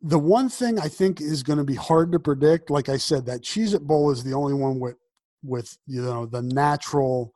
The 0.00 0.18
one 0.18 0.48
thing 0.48 0.80
I 0.80 0.88
think 0.88 1.20
is 1.20 1.42
going 1.42 1.58
to 1.58 1.64
be 1.64 1.74
hard 1.74 2.10
to 2.12 2.18
predict, 2.18 2.70
like 2.70 2.88
I 2.88 2.96
said, 2.96 3.26
that 3.26 3.42
Cheez 3.42 3.74
It 3.74 3.86
Bowl 3.86 4.10
is 4.10 4.24
the 4.24 4.34
only 4.34 4.54
one 4.54 4.80
with 4.80 4.96
with 5.44 5.76
you 5.86 6.02
know 6.02 6.26
the 6.26 6.42
natural 6.42 7.32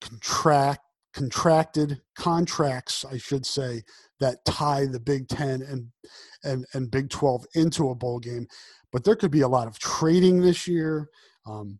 contract 0.00 0.83
contracted 1.14 2.00
contracts, 2.16 3.04
I 3.04 3.16
should 3.16 3.46
say, 3.46 3.82
that 4.20 4.44
tie 4.44 4.86
the 4.86 5.00
Big 5.00 5.28
Ten 5.28 5.62
and 5.62 5.86
and 6.42 6.66
and 6.74 6.90
Big 6.90 7.10
Twelve 7.10 7.44
into 7.54 7.90
a 7.90 7.94
bowl 7.94 8.18
game. 8.18 8.46
But 8.92 9.04
there 9.04 9.16
could 9.16 9.30
be 9.30 9.40
a 9.40 9.48
lot 9.48 9.66
of 9.66 9.78
trading 9.78 10.40
this 10.40 10.68
year. 10.68 11.08
Um, 11.46 11.78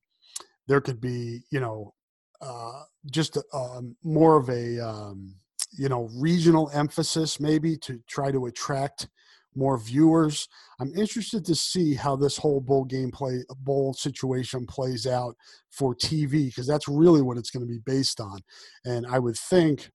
there 0.66 0.80
could 0.80 1.00
be, 1.00 1.42
you 1.50 1.60
know, 1.60 1.94
uh, 2.40 2.82
just 3.10 3.38
um, 3.52 3.96
more 4.02 4.36
of 4.36 4.48
a 4.48 4.78
um, 4.80 5.36
you 5.76 5.88
know 5.88 6.08
regional 6.14 6.70
emphasis 6.72 7.40
maybe 7.40 7.76
to 7.78 8.00
try 8.08 8.30
to 8.30 8.46
attract 8.46 9.08
more 9.54 9.78
viewers. 9.78 10.48
I'm 10.80 10.94
interested 10.94 11.44
to 11.46 11.54
see 11.54 11.94
how 11.94 12.16
this 12.16 12.36
whole 12.36 12.60
bowl 12.60 12.84
game 12.84 13.10
play 13.10 13.44
bowl 13.58 13.94
situation 13.94 14.66
plays 14.66 15.06
out 15.06 15.36
for 15.70 15.94
TV 15.94 16.46
because 16.46 16.66
that's 16.66 16.88
really 16.88 17.22
what 17.22 17.38
it's 17.38 17.50
going 17.50 17.66
to 17.66 17.72
be 17.72 17.80
based 17.84 18.20
on. 18.20 18.40
And 18.84 19.06
I 19.06 19.18
would 19.18 19.36
think 19.36 19.90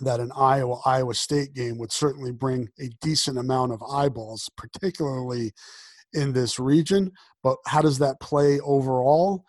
that 0.00 0.20
an 0.20 0.32
Iowa 0.36 0.80
Iowa 0.84 1.14
State 1.14 1.54
game 1.54 1.78
would 1.78 1.92
certainly 1.92 2.32
bring 2.32 2.68
a 2.80 2.88
decent 3.00 3.38
amount 3.38 3.72
of 3.72 3.82
eyeballs, 3.82 4.48
particularly 4.56 5.52
in 6.14 6.32
this 6.32 6.58
region. 6.58 7.12
But 7.42 7.56
how 7.66 7.82
does 7.82 7.98
that 7.98 8.20
play 8.20 8.60
overall? 8.60 9.44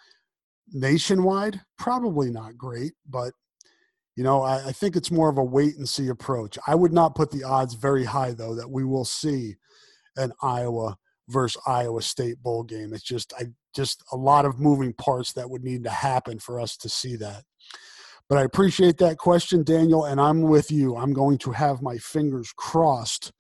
nationwide, 0.74 1.62
probably 1.78 2.32
not 2.32 2.58
great, 2.58 2.93
but 3.10 3.34
you 4.15 4.23
know, 4.23 4.41
I, 4.41 4.67
I, 4.67 4.71
think 4.71 4.95
it's 4.95 5.12
more 5.12 5.30
of 5.30 5.38
a 5.38 5.43
wait 5.43 5.78
and 5.78 5.89
see 5.89 6.08
approach. 6.08 6.58
I 6.67 6.76
would 6.76 6.93
not 6.93 7.15
put 7.15 7.32
the 7.32 7.43
odds 7.43 7.73
very 7.73 8.06
high 8.06 8.32
though 8.32 8.56
that 8.56 8.69
we 8.69 8.84
will 8.86 9.06
see 9.06 9.56
an 10.15 10.32
Iowa 10.41 10.97
versus 11.30 11.62
Iowa 11.65 12.02
State 12.02 12.41
bowl 12.41 12.63
game. 12.63 12.93
It's 12.93 13.04
just 13.04 13.34
I 13.39 13.45
just 13.76 14.04
a 14.12 14.17
lot 14.17 14.45
of 14.45 14.60
moving 14.60 14.93
parts 14.93 15.34
that 15.34 15.49
would 15.49 15.63
need 15.63 15.84
to 15.86 15.89
happen 15.89 16.38
for 16.38 16.60
us 16.60 16.78
to 16.78 16.89
see 16.89 17.15
that. 17.17 17.43
But 18.30 18.38
I 18.38 18.43
appreciate 18.43 18.97
that 18.99 19.17
question, 19.17 19.63
Daniel, 19.63 20.06
and 20.06 20.21
I'm 20.21 20.43
with 20.43 20.71
you. 20.71 20.95
I'm 20.95 21.13
going 21.13 21.38
to 21.39 21.52
have 21.52 21.82
my 21.82 21.97
fingers 21.97 22.54
crossed 22.56 23.32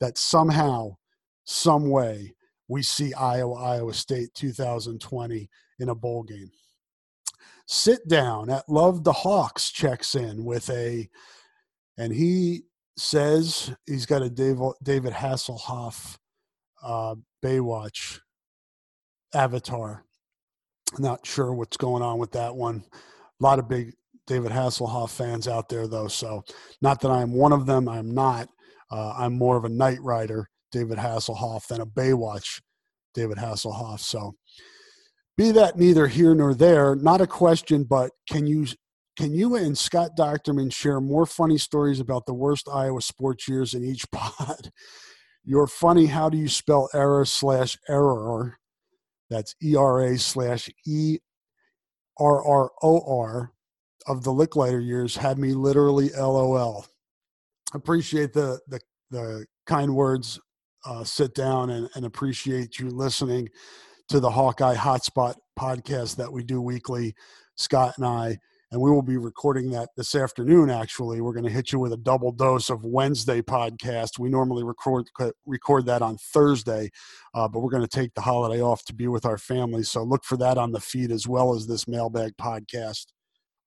that 0.00 0.16
somehow, 0.16 0.96
some 1.44 1.90
way, 1.90 2.34
we 2.68 2.82
see 2.82 3.12
Iowa 3.12 3.54
Iowa 3.54 3.92
State 3.92 4.30
2020 4.34 5.50
in 5.80 5.88
a 5.88 5.94
bowl 5.94 6.22
game 6.22 6.50
sit 7.66 8.06
down 8.08 8.50
at 8.50 8.68
Love 8.68 9.04
the 9.04 9.12
Hawks 9.12 9.70
checks 9.70 10.14
in 10.14 10.44
with 10.44 10.68
a, 10.70 11.08
and 11.96 12.12
he 12.12 12.62
says 12.96 13.74
he's 13.86 14.06
got 14.06 14.22
a 14.22 14.30
David, 14.30 15.12
Hasselhoff 15.12 16.16
uh, 16.82 17.14
Baywatch 17.42 18.20
avatar. 19.34 20.04
Not 20.98 21.26
sure 21.26 21.54
what's 21.54 21.76
going 21.76 22.02
on 22.02 22.18
with 22.18 22.32
that 22.32 22.54
one. 22.54 22.84
A 22.92 23.42
lot 23.42 23.58
of 23.58 23.68
big 23.68 23.94
David 24.26 24.52
Hasselhoff 24.52 25.10
fans 25.10 25.48
out 25.48 25.68
there, 25.68 25.88
though. 25.88 26.08
So, 26.08 26.44
not 26.80 27.00
that 27.00 27.10
I'm 27.10 27.32
one 27.32 27.52
of 27.52 27.66
them. 27.66 27.88
I'm 27.88 28.12
not. 28.12 28.48
Uh, 28.90 29.14
I'm 29.16 29.32
more 29.32 29.56
of 29.56 29.64
a 29.64 29.70
Knight 29.70 30.00
Rider, 30.02 30.48
David 30.70 30.98
Hasselhoff, 30.98 31.66
than 31.66 31.80
a 31.80 31.86
Baywatch, 31.86 32.60
David 33.14 33.38
Hasselhoff. 33.38 34.00
So, 34.00 34.34
be 35.36 35.50
that 35.52 35.78
neither 35.78 36.08
here 36.08 36.34
nor 36.34 36.54
there, 36.54 36.94
not 36.94 37.20
a 37.20 37.26
question, 37.26 37.84
but 37.84 38.10
can 38.28 38.46
you 38.46 38.66
can 39.16 39.34
you 39.34 39.56
and 39.56 39.76
Scott 39.76 40.12
Dochterman 40.18 40.72
share 40.72 41.00
more 41.00 41.26
funny 41.26 41.58
stories 41.58 42.00
about 42.00 42.24
the 42.24 42.34
worst 42.34 42.66
Iowa 42.72 43.02
sports 43.02 43.46
years 43.46 43.74
in 43.74 43.84
each 43.84 44.10
pod? 44.12 44.70
You're 45.44 45.66
funny. 45.66 46.06
How 46.06 46.28
do 46.28 46.38
you 46.38 46.48
spell 46.48 46.88
error 46.94 47.24
slash 47.24 47.76
error? 47.88 48.58
That's 49.28 49.54
E 49.62 49.76
R 49.76 50.02
A 50.02 50.18
slash 50.18 50.70
E 50.86 51.18
R 52.18 52.46
R 52.46 52.70
O 52.82 53.20
R 53.20 53.52
of 54.06 54.24
the 54.24 54.32
Lickliter 54.32 54.84
years 54.84 55.16
had 55.16 55.38
me 55.38 55.52
literally 55.52 56.10
LOL. 56.10 56.86
Appreciate 57.74 58.32
the 58.32 58.60
the, 58.68 58.80
the 59.10 59.46
kind 59.66 59.94
words. 59.94 60.38
Uh, 60.84 61.04
sit 61.04 61.32
down 61.34 61.70
and, 61.70 61.88
and 61.94 62.04
appreciate 62.04 62.80
you 62.80 62.88
listening 62.90 63.48
to 64.12 64.20
the 64.20 64.28
Hawkeye 64.28 64.74
Hotspot 64.74 65.36
podcast 65.58 66.16
that 66.16 66.30
we 66.30 66.44
do 66.44 66.60
weekly, 66.60 67.14
Scott 67.54 67.94
and 67.96 68.04
I. 68.04 68.36
And 68.70 68.78
we 68.78 68.90
will 68.90 69.00
be 69.00 69.16
recording 69.16 69.70
that 69.70 69.88
this 69.96 70.14
afternoon, 70.14 70.68
actually. 70.68 71.22
We're 71.22 71.32
going 71.32 71.46
to 71.46 71.50
hit 71.50 71.72
you 71.72 71.78
with 71.78 71.94
a 71.94 71.96
double 71.96 72.30
dose 72.30 72.68
of 72.68 72.84
Wednesday 72.84 73.40
podcast. 73.40 74.18
We 74.18 74.28
normally 74.28 74.64
record, 74.64 75.08
record 75.46 75.86
that 75.86 76.02
on 76.02 76.18
Thursday, 76.18 76.90
uh, 77.32 77.48
but 77.48 77.60
we're 77.60 77.70
going 77.70 77.84
to 77.84 77.88
take 77.88 78.12
the 78.12 78.20
holiday 78.20 78.60
off 78.60 78.84
to 78.84 78.94
be 78.94 79.08
with 79.08 79.24
our 79.24 79.38
family. 79.38 79.82
So 79.82 80.02
look 80.02 80.24
for 80.24 80.36
that 80.36 80.58
on 80.58 80.72
the 80.72 80.80
feed 80.80 81.10
as 81.10 81.26
well 81.26 81.54
as 81.54 81.66
this 81.66 81.88
mailbag 81.88 82.32
podcast 82.38 83.06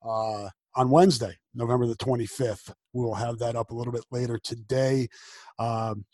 uh, 0.08 0.50
on 0.76 0.92
Wednesday, 0.92 1.36
November 1.56 1.88
the 1.88 1.96
25th. 1.96 2.72
We 2.94 3.04
will 3.04 3.16
have 3.16 3.40
that 3.40 3.56
up 3.56 3.72
a 3.72 3.76
little 3.76 3.94
bit 3.94 4.06
later 4.12 4.38
today. 4.38 5.08
Um, 5.58 6.06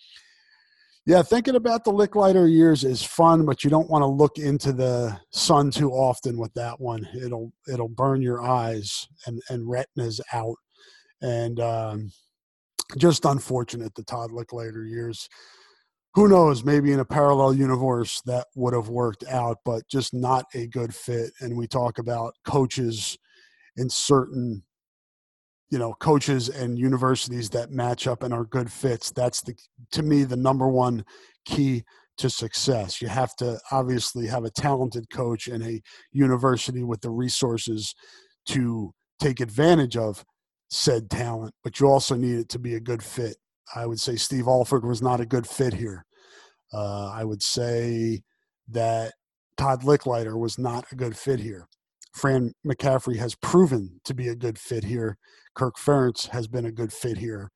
yeah, 1.06 1.24
thinking 1.24 1.56
about 1.56 1.84
the 1.84 1.92
Lickliter 1.92 2.52
years 2.52 2.84
is 2.84 3.02
fun, 3.02 3.46
but 3.46 3.64
you 3.64 3.70
don't 3.70 3.90
want 3.90 4.04
to 4.04 4.08
look 4.08 4.38
into 4.38 4.72
the 4.72 5.20
sun 5.32 5.72
too 5.72 5.92
often 5.92 6.38
with 6.38 6.54
that 6.54 6.80
one. 6.80 7.08
It'll 7.16 7.52
it'll 7.68 7.90
burn 7.90 8.22
your 8.22 8.44
eyes 8.44 9.08
and 9.26 9.42
and 9.50 9.68
retinas 9.68 10.22
out, 10.32 10.58
and 11.22 11.60
um, 11.60 12.12
just 12.98 13.26
unfortunate 13.26 13.96
the 13.96 14.04
Todd 14.04 14.30
Lickliter 14.32 14.88
years. 14.88 15.28
Who 16.14 16.28
knows? 16.28 16.64
Maybe 16.64 16.92
in 16.92 17.00
a 17.00 17.06
parallel 17.06 17.56
universe 17.56 18.22
that 18.26 18.48
would 18.56 18.74
have 18.74 18.90
worked 18.90 19.24
out, 19.30 19.58
but 19.66 19.88
just 19.90 20.14
not 20.14 20.46
a 20.54 20.68
good 20.68 20.94
fit. 20.94 21.32
And 21.40 21.58
we 21.58 21.68
talk 21.68 21.98
about 22.00 22.36
coaches 22.46 23.18
in 23.78 23.90
certain 23.90 24.62
you 25.72 25.80
know 25.80 25.94
coaches 26.00 26.50
and 26.50 26.78
universities 26.78 27.50
that 27.50 27.72
match 27.72 28.06
up 28.06 28.22
and 28.22 28.34
are 28.34 28.46
good 28.46 28.72
fits 28.72 29.12
that's 29.12 29.42
the 29.42 29.56
to 29.92 30.04
me 30.04 30.24
the 30.24 30.36
number 30.36 30.68
one 30.68 31.04
key 31.46 31.84
to 32.18 32.30
success. 32.30 33.02
You 33.02 33.08
have 33.08 33.36
to 33.38 33.60
obviously 33.72 34.28
have 34.28 34.44
a 34.44 34.52
talented 34.52 35.10
coach 35.10 35.48
and 35.48 35.64
a 35.64 35.82
university 36.12 36.84
with 36.84 37.02
the 37.02 37.10
resources 37.10 37.96
to 38.48 38.94
take 39.20 39.40
advantage 39.40 39.98
of 39.98 40.24
said 40.70 41.10
talent 41.10 41.54
but 41.64 41.80
you 41.80 41.88
also 41.88 42.16
need 42.16 42.40
it 42.40 42.50
to 42.50 42.60
be 42.60 42.76
a 42.76 42.80
good 42.80 43.04
fit. 43.04 43.36
I 43.76 43.86
would 43.86 44.00
say 44.00 44.16
steve 44.16 44.48
alford 44.48 44.86
was 44.86 45.02
not 45.02 45.20
a 45.20 45.26
good 45.26 45.48
fit 45.48 45.74
here. 45.74 46.06
Uh, 46.74 47.12
i 47.14 47.24
would 47.24 47.42
say 47.42 48.22
that 48.70 49.14
Todd 49.58 49.82
Lickliter 49.82 50.40
was 50.40 50.58
not 50.58 50.86
a 50.92 50.96
good 50.96 51.18
fit 51.18 51.40
here. 51.40 51.68
Fran 52.14 52.54
McCaffery 52.66 53.18
has 53.18 53.36
proven 53.36 54.00
to 54.04 54.14
be 54.14 54.28
a 54.28 54.36
good 54.36 54.60
fit 54.60 54.84
here. 54.84 55.18
Kirk 55.56 55.78
Ferentz 55.78 56.28
has 56.30 56.48
been 56.48 56.66
a 56.66 56.72
good 56.72 56.92
fit 56.92 57.18
here. 57.18 57.52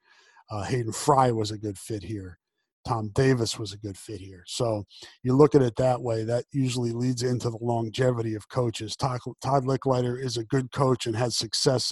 Uh, 0.50 0.64
Hayden 0.64 0.94
Fry 0.94 1.32
was 1.32 1.52
a 1.52 1.58
good 1.58 1.78
fit 1.78 2.04
here. 2.04 2.40
Tom 2.88 3.10
Davis 3.14 3.58
was 3.58 3.74
a 3.74 3.78
good 3.78 3.98
fit 3.98 4.22
here. 4.22 4.44
So 4.46 4.86
you 5.24 5.36
look 5.36 5.56
at 5.56 5.64
it 5.64 5.76
that 5.78 6.02
way, 6.02 6.24
that 6.24 6.46
usually 6.52 6.92
leads 6.92 7.24
into 7.24 7.50
the 7.50 7.58
longevity 7.60 8.36
of 8.36 8.48
coaches. 8.48 8.96
Todd, 8.96 9.20
Todd 9.42 9.66
Lickliter 9.66 10.22
is 10.24 10.38
a 10.38 10.46
good 10.46 10.72
coach 10.72 11.08
and 11.08 11.16
had 11.16 11.34
success 11.34 11.92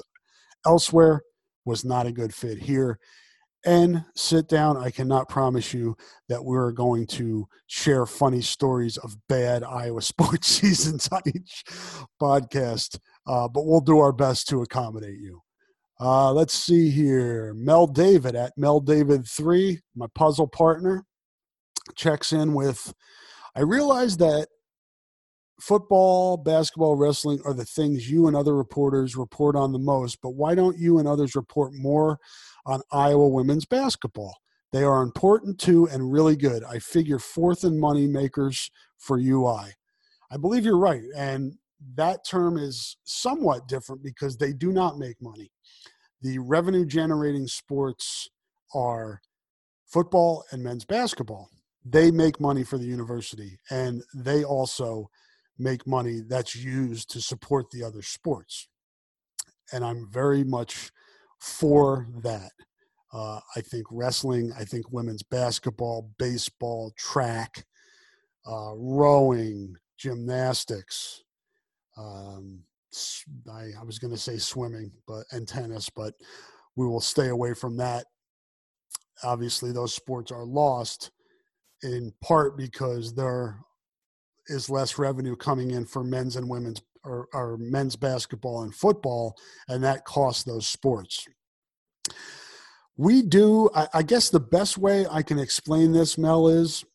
elsewhere, 0.65 1.23
was 1.65 1.83
not 1.83 2.05
a 2.05 2.11
good 2.11 2.33
fit 2.33 2.59
here. 2.59 2.99
And 3.65 4.03
sit 4.15 4.49
down, 4.49 4.75
I 4.75 4.91
cannot 4.91 5.29
promise 5.29 5.73
you 5.73 5.95
that 6.27 6.43
we're 6.43 6.73
going 6.73 7.07
to 7.07 7.47
share 7.67 8.05
funny 8.05 8.41
stories 8.41 8.97
of 8.97 9.15
bad 9.29 9.63
Iowa 9.63 10.01
sports 10.01 10.47
seasons 10.47 11.07
on 11.11 11.21
each 11.27 11.63
podcast, 12.21 12.99
uh, 13.25 13.47
but 13.47 13.65
we'll 13.65 13.81
do 13.81 13.99
our 13.99 14.11
best 14.11 14.49
to 14.49 14.61
accommodate 14.61 15.19
you. 15.19 15.41
Uh, 15.99 16.33
let's 16.33 16.53
see 16.53 16.89
here. 16.89 17.53
Mel 17.53 17.87
David 17.87 18.35
at 18.35 18.51
Mel 18.57 18.81
David 18.81 19.25
three, 19.25 19.79
my 19.95 20.07
puzzle 20.13 20.47
partner, 20.47 21.05
checks 21.95 22.33
in 22.33 22.53
with. 22.53 22.93
I 23.55 23.61
realize 23.61 24.17
that 24.17 24.47
football, 25.67 26.37
basketball, 26.37 26.95
wrestling 26.95 27.39
are 27.45 27.53
the 27.53 27.65
things 27.65 28.09
you 28.09 28.27
and 28.27 28.35
other 28.35 28.55
reporters 28.55 29.15
report 29.15 29.55
on 29.55 29.71
the 29.71 29.79
most. 29.79 30.19
But 30.21 30.31
why 30.31 30.55
don't 30.55 30.77
you 30.77 30.99
and 30.99 31.07
others 31.07 31.35
report 31.35 31.73
more 31.73 32.19
on 32.65 32.81
Iowa 32.91 33.27
women's 33.27 33.65
basketball? 33.65 34.35
They 34.71 34.83
are 34.83 35.03
important 35.03 35.59
too 35.59 35.87
and 35.87 36.11
really 36.11 36.35
good. 36.35 36.63
I 36.63 36.79
figure 36.79 37.19
fourth 37.19 37.63
in 37.63 37.79
money 37.79 38.07
makers 38.07 38.71
for 38.97 39.17
UI. 39.17 39.73
I 40.31 40.37
believe 40.37 40.65
you're 40.65 40.77
right, 40.77 41.03
and 41.15 41.53
that 41.95 42.25
term 42.25 42.57
is 42.57 42.97
somewhat 43.03 43.67
different 43.67 44.03
because 44.03 44.37
they 44.37 44.53
do 44.53 44.71
not 44.71 44.97
make 44.97 45.21
money 45.21 45.51
the 46.23 46.39
revenue 46.39 46.85
generating 46.85 47.45
sports 47.47 48.29
are 48.73 49.21
football 49.85 50.45
and 50.51 50.63
men's 50.63 50.85
basketball. 50.85 51.49
They 51.85 52.11
make 52.11 52.39
money 52.39 52.63
for 52.63 52.77
the 52.77 52.85
university 52.85 53.59
and 53.69 54.01
they 54.15 54.45
also 54.45 55.09
make 55.57 55.87
money 55.87 56.21
that's 56.27 56.55
used 56.55 57.09
to 57.11 57.21
support 57.21 57.69
the 57.71 57.83
other 57.83 58.01
sports. 58.01 58.67
And 59.71 59.83
I'm 59.83 60.07
very 60.09 60.43
much 60.43 60.91
for 61.39 62.07
that. 62.23 62.51
Uh, 63.11 63.39
I 63.55 63.61
think 63.61 63.85
wrestling, 63.91 64.51
I 64.57 64.63
think 64.63 64.91
women's 64.91 65.23
basketball, 65.23 66.09
baseball, 66.17 66.93
track, 66.97 67.65
uh, 68.47 68.73
rowing, 68.75 69.75
gymnastics, 69.97 71.23
um, 71.97 72.63
I, 73.51 73.69
I 73.79 73.83
was 73.83 73.99
going 73.99 74.13
to 74.13 74.19
say 74.19 74.37
swimming, 74.37 74.91
but 75.07 75.25
and 75.31 75.47
tennis, 75.47 75.89
but 75.89 76.13
we 76.75 76.85
will 76.85 77.01
stay 77.01 77.29
away 77.29 77.53
from 77.53 77.77
that. 77.77 78.05
Obviously, 79.23 79.71
those 79.71 79.93
sports 79.93 80.31
are 80.31 80.45
lost 80.45 81.11
in 81.81 82.11
part 82.21 82.57
because 82.57 83.13
there 83.13 83.59
is 84.47 84.69
less 84.69 84.97
revenue 84.97 85.35
coming 85.35 85.71
in 85.71 85.85
for 85.85 86.03
men's 86.03 86.35
and 86.35 86.49
women's 86.49 86.81
or, 87.03 87.27
or 87.33 87.57
men's 87.57 87.95
basketball 87.95 88.63
and 88.63 88.73
football, 88.73 89.35
and 89.67 89.83
that 89.83 90.05
costs 90.05 90.43
those 90.43 90.67
sports. 90.67 91.27
We 92.95 93.21
do, 93.21 93.69
I, 93.75 93.87
I 93.95 94.03
guess 94.03 94.29
the 94.29 94.39
best 94.39 94.77
way 94.77 95.05
I 95.09 95.21
can 95.21 95.39
explain 95.39 95.91
this, 95.91 96.17
Mel, 96.17 96.47
is 96.47 96.85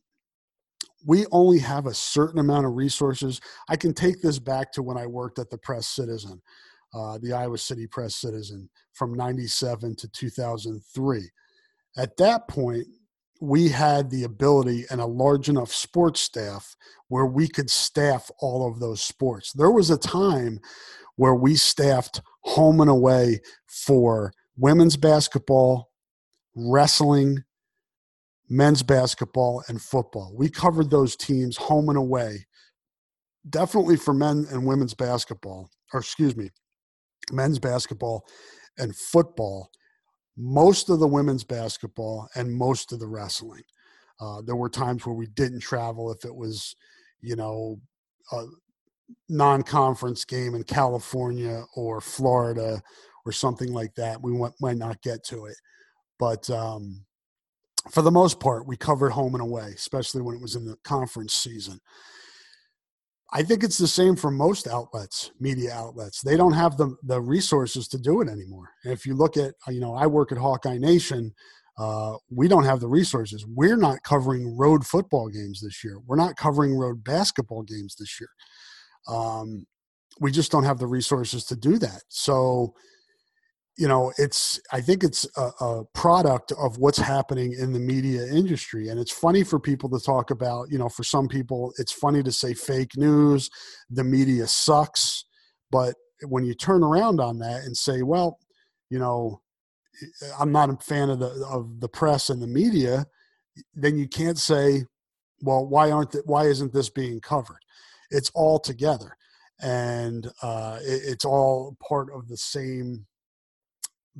we 1.06 1.26
only 1.32 1.58
have 1.58 1.86
a 1.86 1.94
certain 1.94 2.40
amount 2.40 2.66
of 2.66 2.76
resources. 2.76 3.40
I 3.68 3.76
can 3.76 3.92
take 3.92 4.22
this 4.22 4.38
back 4.38 4.72
to 4.72 4.82
when 4.82 4.96
I 4.96 5.06
worked 5.06 5.38
at 5.38 5.50
the 5.50 5.58
Press 5.58 5.88
Citizen, 5.88 6.40
uh, 6.94 7.18
the 7.18 7.32
Iowa 7.32 7.58
City 7.58 7.86
Press 7.86 8.16
Citizen 8.16 8.68
from 8.92 9.14
97 9.14 9.96
to 9.96 10.08
2003. 10.08 11.30
At 11.96 12.16
that 12.16 12.48
point, 12.48 12.86
we 13.40 13.68
had 13.68 14.10
the 14.10 14.24
ability 14.24 14.84
and 14.90 15.00
a 15.00 15.06
large 15.06 15.48
enough 15.48 15.72
sports 15.72 16.20
staff 16.20 16.76
where 17.08 17.26
we 17.26 17.48
could 17.48 17.70
staff 17.70 18.30
all 18.40 18.68
of 18.68 18.80
those 18.80 19.02
sports. 19.02 19.52
There 19.52 19.70
was 19.70 19.90
a 19.90 19.98
time 19.98 20.60
where 21.16 21.34
we 21.34 21.54
staffed 21.54 22.20
home 22.42 22.80
and 22.80 22.90
away 22.90 23.40
for 23.66 24.32
women's 24.56 24.96
basketball, 24.96 25.90
wrestling, 26.54 27.44
men's 28.48 28.82
basketball, 28.82 29.62
and 29.68 29.80
football. 29.80 30.32
We 30.36 30.48
covered 30.48 30.90
those 30.90 31.16
teams 31.16 31.56
home 31.56 31.88
and 31.88 31.98
away. 31.98 32.46
Definitely 33.48 33.96
for 33.96 34.14
men 34.14 34.46
and 34.50 34.66
women's 34.66 34.94
basketball, 34.94 35.70
or 35.92 36.00
excuse 36.00 36.36
me, 36.36 36.50
men's 37.32 37.58
basketball 37.58 38.24
and 38.78 38.94
football, 38.94 39.70
most 40.38 40.88
of 40.88 41.00
the 41.00 41.06
women's 41.08 41.42
basketball 41.42 42.28
and 42.36 42.54
most 42.54 42.92
of 42.92 43.00
the 43.00 43.06
wrestling. 43.06 43.62
Uh, 44.20 44.40
there 44.42 44.56
were 44.56 44.70
times 44.70 45.04
where 45.04 45.14
we 45.14 45.26
didn't 45.26 45.60
travel 45.60 46.12
if 46.12 46.24
it 46.24 46.34
was, 46.34 46.76
you 47.20 47.36
know, 47.36 47.78
a 48.32 48.44
non-conference 49.28 50.24
game 50.24 50.54
in 50.54 50.62
California 50.62 51.64
or 51.74 52.00
Florida 52.00 52.80
or 53.26 53.32
something 53.32 53.72
like 53.72 53.94
that. 53.96 54.22
We 54.22 54.32
went, 54.32 54.54
might 54.60 54.76
not 54.76 55.02
get 55.02 55.24
to 55.24 55.46
it, 55.46 55.56
but 56.18 56.48
um, 56.50 57.04
for 57.90 58.02
the 58.02 58.10
most 58.10 58.38
part, 58.38 58.66
we 58.66 58.76
covered 58.76 59.10
home 59.10 59.34
and 59.34 59.42
away, 59.42 59.72
especially 59.74 60.22
when 60.22 60.36
it 60.36 60.42
was 60.42 60.54
in 60.54 60.64
the 60.64 60.76
conference 60.84 61.34
season. 61.34 61.80
I 63.30 63.42
think 63.42 63.62
it's 63.62 63.78
the 63.78 63.86
same 63.86 64.16
for 64.16 64.30
most 64.30 64.66
outlets, 64.66 65.32
media 65.38 65.72
outlets. 65.72 66.22
They 66.22 66.36
don't 66.36 66.54
have 66.54 66.76
the 66.76 66.96
the 67.02 67.20
resources 67.20 67.86
to 67.88 67.98
do 67.98 68.20
it 68.22 68.28
anymore. 68.28 68.70
And 68.84 68.92
if 68.92 69.04
you 69.04 69.14
look 69.14 69.36
at, 69.36 69.54
you 69.68 69.80
know, 69.80 69.94
I 69.94 70.06
work 70.06 70.32
at 70.32 70.38
Hawkeye 70.38 70.78
Nation. 70.78 71.34
Uh, 71.78 72.16
we 72.28 72.48
don't 72.48 72.64
have 72.64 72.80
the 72.80 72.88
resources. 72.88 73.46
We're 73.46 73.76
not 73.76 74.02
covering 74.02 74.56
road 74.56 74.84
football 74.84 75.28
games 75.28 75.60
this 75.60 75.84
year. 75.84 76.00
We're 76.06 76.16
not 76.16 76.36
covering 76.36 76.74
road 76.74 77.04
basketball 77.04 77.62
games 77.62 77.94
this 77.94 78.18
year. 78.20 78.30
Um, 79.06 79.64
we 80.20 80.32
just 80.32 80.50
don't 80.50 80.64
have 80.64 80.78
the 80.80 80.88
resources 80.88 81.44
to 81.44 81.54
do 81.54 81.78
that. 81.78 82.02
So 82.08 82.74
you 83.78 83.88
know 83.88 84.12
it's 84.18 84.60
i 84.72 84.80
think 84.80 85.02
it's 85.04 85.26
a, 85.36 85.50
a, 85.60 85.84
product 85.94 86.52
of 86.58 86.78
what's 86.78 86.98
happening 86.98 87.54
in 87.58 87.72
the 87.72 87.78
media 87.78 88.26
industry 88.26 88.88
and 88.88 88.98
it's 88.98 89.12
funny 89.12 89.44
for 89.44 89.58
people 89.58 89.88
to 89.88 90.04
talk 90.04 90.30
about 90.30 90.70
you 90.70 90.78
know 90.78 90.88
for 90.88 91.04
some 91.04 91.28
people 91.28 91.72
it's 91.78 91.92
funny 91.92 92.22
to 92.22 92.32
say 92.32 92.52
fake 92.52 92.96
news 92.96 93.48
the 93.90 94.04
media 94.04 94.46
sucks 94.46 95.24
but 95.70 95.94
when 96.26 96.44
you 96.44 96.54
turn 96.54 96.82
around 96.82 97.20
on 97.20 97.38
that 97.38 97.62
and 97.64 97.76
say 97.76 98.02
well 98.02 98.38
you 98.90 98.98
know 98.98 99.40
i'm 100.38 100.52
not 100.52 100.70
a 100.70 100.76
fan 100.76 101.08
of 101.08 101.18
the 101.18 101.46
of 101.50 101.80
the 101.80 101.88
press 101.88 102.30
and 102.30 102.42
the 102.42 102.46
media 102.46 103.06
then 103.74 103.96
you 103.98 104.08
can't 104.08 104.38
say 104.38 104.84
well 105.42 105.66
why 105.66 105.90
aren't 105.90 106.12
the, 106.12 106.22
why 106.24 106.44
isn't 106.44 106.72
this 106.72 106.90
being 106.90 107.20
covered? 107.20 107.60
It's 108.10 108.30
all 108.34 108.58
together 108.58 109.16
and 109.60 110.30
uh, 110.42 110.78
it, 110.82 111.02
it's 111.04 111.24
all 111.24 111.76
part 111.86 112.08
of 112.14 112.28
the 112.28 112.36
same 112.36 113.06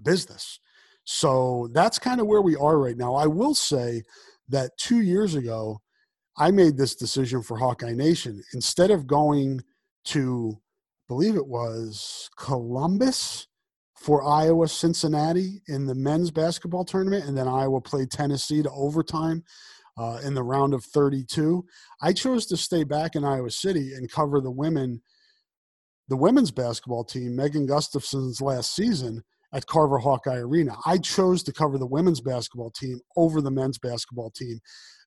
business. 0.02 0.60
So 1.04 1.68
that's 1.72 1.98
kind 1.98 2.20
of 2.20 2.26
where 2.26 2.42
we 2.42 2.54
are 2.56 2.78
right 2.78 2.96
now. 2.96 3.14
I 3.14 3.26
will 3.26 3.54
say 3.54 4.02
that 4.48 4.76
two 4.78 5.00
years 5.00 5.34
ago, 5.34 5.80
I 6.36 6.50
made 6.50 6.76
this 6.76 6.94
decision 6.94 7.42
for 7.42 7.56
Hawkeye 7.56 7.94
Nation. 7.94 8.42
Instead 8.52 8.90
of 8.90 9.06
going 9.06 9.60
to, 10.06 10.52
I 10.56 11.04
believe 11.08 11.34
it 11.34 11.46
was 11.46 12.28
Columbus 12.36 13.48
for 13.96 14.22
Iowa 14.22 14.68
Cincinnati 14.68 15.62
in 15.66 15.86
the 15.86 15.94
men's 15.94 16.30
basketball 16.30 16.84
tournament, 16.84 17.24
and 17.24 17.36
then 17.36 17.48
Iowa 17.48 17.80
played 17.80 18.10
Tennessee 18.10 18.62
to 18.62 18.70
overtime 18.70 19.42
uh, 19.98 20.20
in 20.22 20.34
the 20.34 20.44
round 20.44 20.74
of 20.74 20.84
32. 20.84 21.64
I 22.00 22.12
chose 22.12 22.46
to 22.46 22.56
stay 22.56 22.84
back 22.84 23.16
in 23.16 23.24
Iowa 23.24 23.50
City 23.50 23.94
and 23.94 24.10
cover 24.10 24.40
the 24.40 24.50
women, 24.50 25.02
the 26.08 26.16
women's 26.16 26.52
basketball 26.52 27.04
team, 27.04 27.34
Megan 27.34 27.66
Gustafson's 27.66 28.40
last 28.40 28.76
season 28.76 29.24
at 29.52 29.66
Carver 29.66 29.98
Hawkeye 29.98 30.38
Arena. 30.38 30.76
I 30.84 30.98
chose 30.98 31.42
to 31.44 31.52
cover 31.52 31.78
the 31.78 31.86
women's 31.86 32.20
basketball 32.20 32.70
team 32.70 33.00
over 33.16 33.40
the 33.40 33.50
men's 33.50 33.78
basketball 33.78 34.30
team 34.30 34.60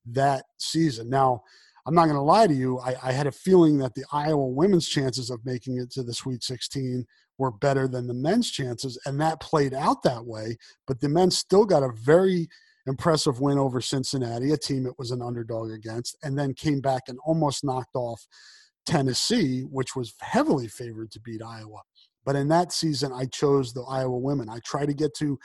that 0.06 0.46
season. 0.58 1.10
Now, 1.10 1.44
I'm 1.86 1.96
not 1.96 2.06
going 2.06 2.16
to 2.16 2.22
lie 2.22 2.48
to 2.48 2.54
you. 2.54 2.80
I, 2.80 2.96
I, 3.04 3.12
had 3.12 3.28
a 3.28 3.32
feeling 3.32 3.80
that 3.80 3.96
the 3.96 4.06
Iowa 4.12 4.48
women's 4.48 4.88
chances 4.88 5.30
of 5.30 5.46
making 5.46 5.78
it 5.78 5.90
to 5.92 6.04
the 6.04 6.14
Sweet 6.14 6.44
16 6.44 7.06
were 7.38 7.52
better 7.52 7.88
than 7.88 8.08
the 8.08 8.14
men's 8.14 8.52
chances, 8.52 9.00
and 9.06 9.20
that 9.20 9.42
played 9.42 9.74
out 9.74 10.04
that 10.04 10.26
way. 10.26 10.58
But 10.86 11.02
the 11.02 11.10
men 11.10 11.32
still 11.32 11.66
got 11.66 11.82
a 11.84 11.92
very 11.92 12.48
impressive 12.86 13.40
win 13.40 13.58
over 13.58 13.82
Cincinnati, 13.82 14.52
a 14.52 14.58
team 14.58 14.86
it 14.86 14.94
was 14.98 15.12
an 15.12 15.22
underdog 15.22 15.72
against, 15.72 16.16
and 16.24 16.38
then 16.38 16.54
came 16.54 16.82
back 16.82 17.04
and 17.08 17.18
almost 17.26 17.64
knocked 17.64 17.96
off 17.96 18.28
Tennessee, 18.86 19.62
which 19.62 19.96
was 19.96 20.14
heavily 20.22 20.68
favored 20.68 21.12
to 21.12 21.20
beat 21.20 21.42
Iowa. 21.42 21.82
But 22.26 22.36
in 22.36 22.48
that 22.50 22.72
season, 22.72 23.12
I 23.14 23.26
chose 23.26 23.74
the 23.74 23.84
Iowa 23.84 24.18
women. 24.18 24.50
I 24.50 24.60
try 24.64 24.86
to 24.86 24.94
get 24.94 25.14
to 25.16 25.40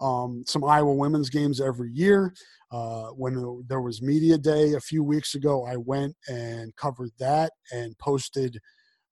um, 0.00 0.44
some 0.46 0.64
Iowa 0.64 0.94
women's 0.94 1.30
games 1.30 1.60
every 1.60 1.90
year. 1.92 2.34
Uh, 2.72 3.08
when 3.08 3.64
there 3.68 3.80
was 3.80 4.00
media 4.00 4.38
day 4.38 4.74
a 4.74 4.80
few 4.80 5.02
weeks 5.02 5.34
ago, 5.34 5.66
I 5.66 5.76
went 5.76 6.14
and 6.28 6.74
covered 6.76 7.10
that 7.18 7.52
and 7.72 7.98
posted 7.98 8.58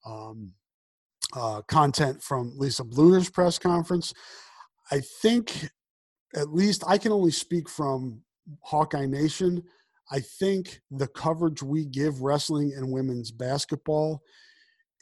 um, 0.07 0.53
uh, 1.35 1.63
content 1.63 2.23
from 2.23 2.53
Lisa 2.57 2.85
Bluder's 2.85 3.31
press 3.31 3.59
conference. 3.59 4.15
I 4.91 5.01
think, 5.23 5.69
at 6.35 6.53
least, 6.53 6.85
I 6.87 6.99
can 6.99 7.13
only 7.13 7.33
speak 7.33 7.69
from 7.69 8.23
Hawkeye 8.63 9.07
Nation. 9.07 9.63
I 10.11 10.21
think 10.21 10.81
the 10.91 11.09
coverage 11.09 11.63
we 11.63 11.85
give 11.85 12.23
wrestling 12.23 12.73
and 12.75 12.91
women's 12.91 13.31
basketball 13.31 14.23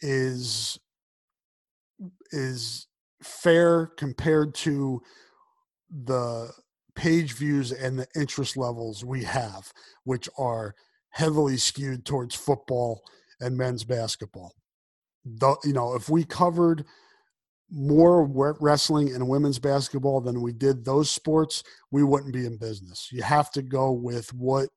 is 0.00 0.78
is 2.33 2.87
fair 3.22 3.87
compared 3.97 4.55
to 4.55 5.01
the 5.91 6.51
page 6.95 7.33
views 7.33 7.72
and 7.72 7.99
the 7.99 8.07
interest 8.16 8.57
levels 8.57 9.05
we 9.05 9.24
have, 9.24 9.72
which 10.05 10.29
are 10.39 10.74
heavily 11.11 11.57
skewed 11.57 12.05
towards 12.05 12.35
football 12.35 13.03
and 13.41 13.57
men's 13.57 13.85
basketball. 13.85 14.53
The, 15.24 15.57
you 15.64 15.72
know, 15.72 15.95
if 15.95 16.09
we 16.09 16.24
covered 16.24 16.85
more 17.70 18.24
wrestling 18.61 19.12
and 19.12 19.29
women's 19.29 19.59
basketball 19.59 20.20
than 20.20 20.41
we 20.41 20.53
did 20.53 20.85
those 20.85 21.11
sports, 21.11 21.64
we 21.91 22.05
wouldn't 22.05 22.33
be 22.33 22.47
in 22.47 22.57
business. 22.57 23.09
You 23.11 23.22
have 23.22 23.51
to 23.53 23.62
go 23.62 23.93
with 23.93 24.33
what 24.33 24.68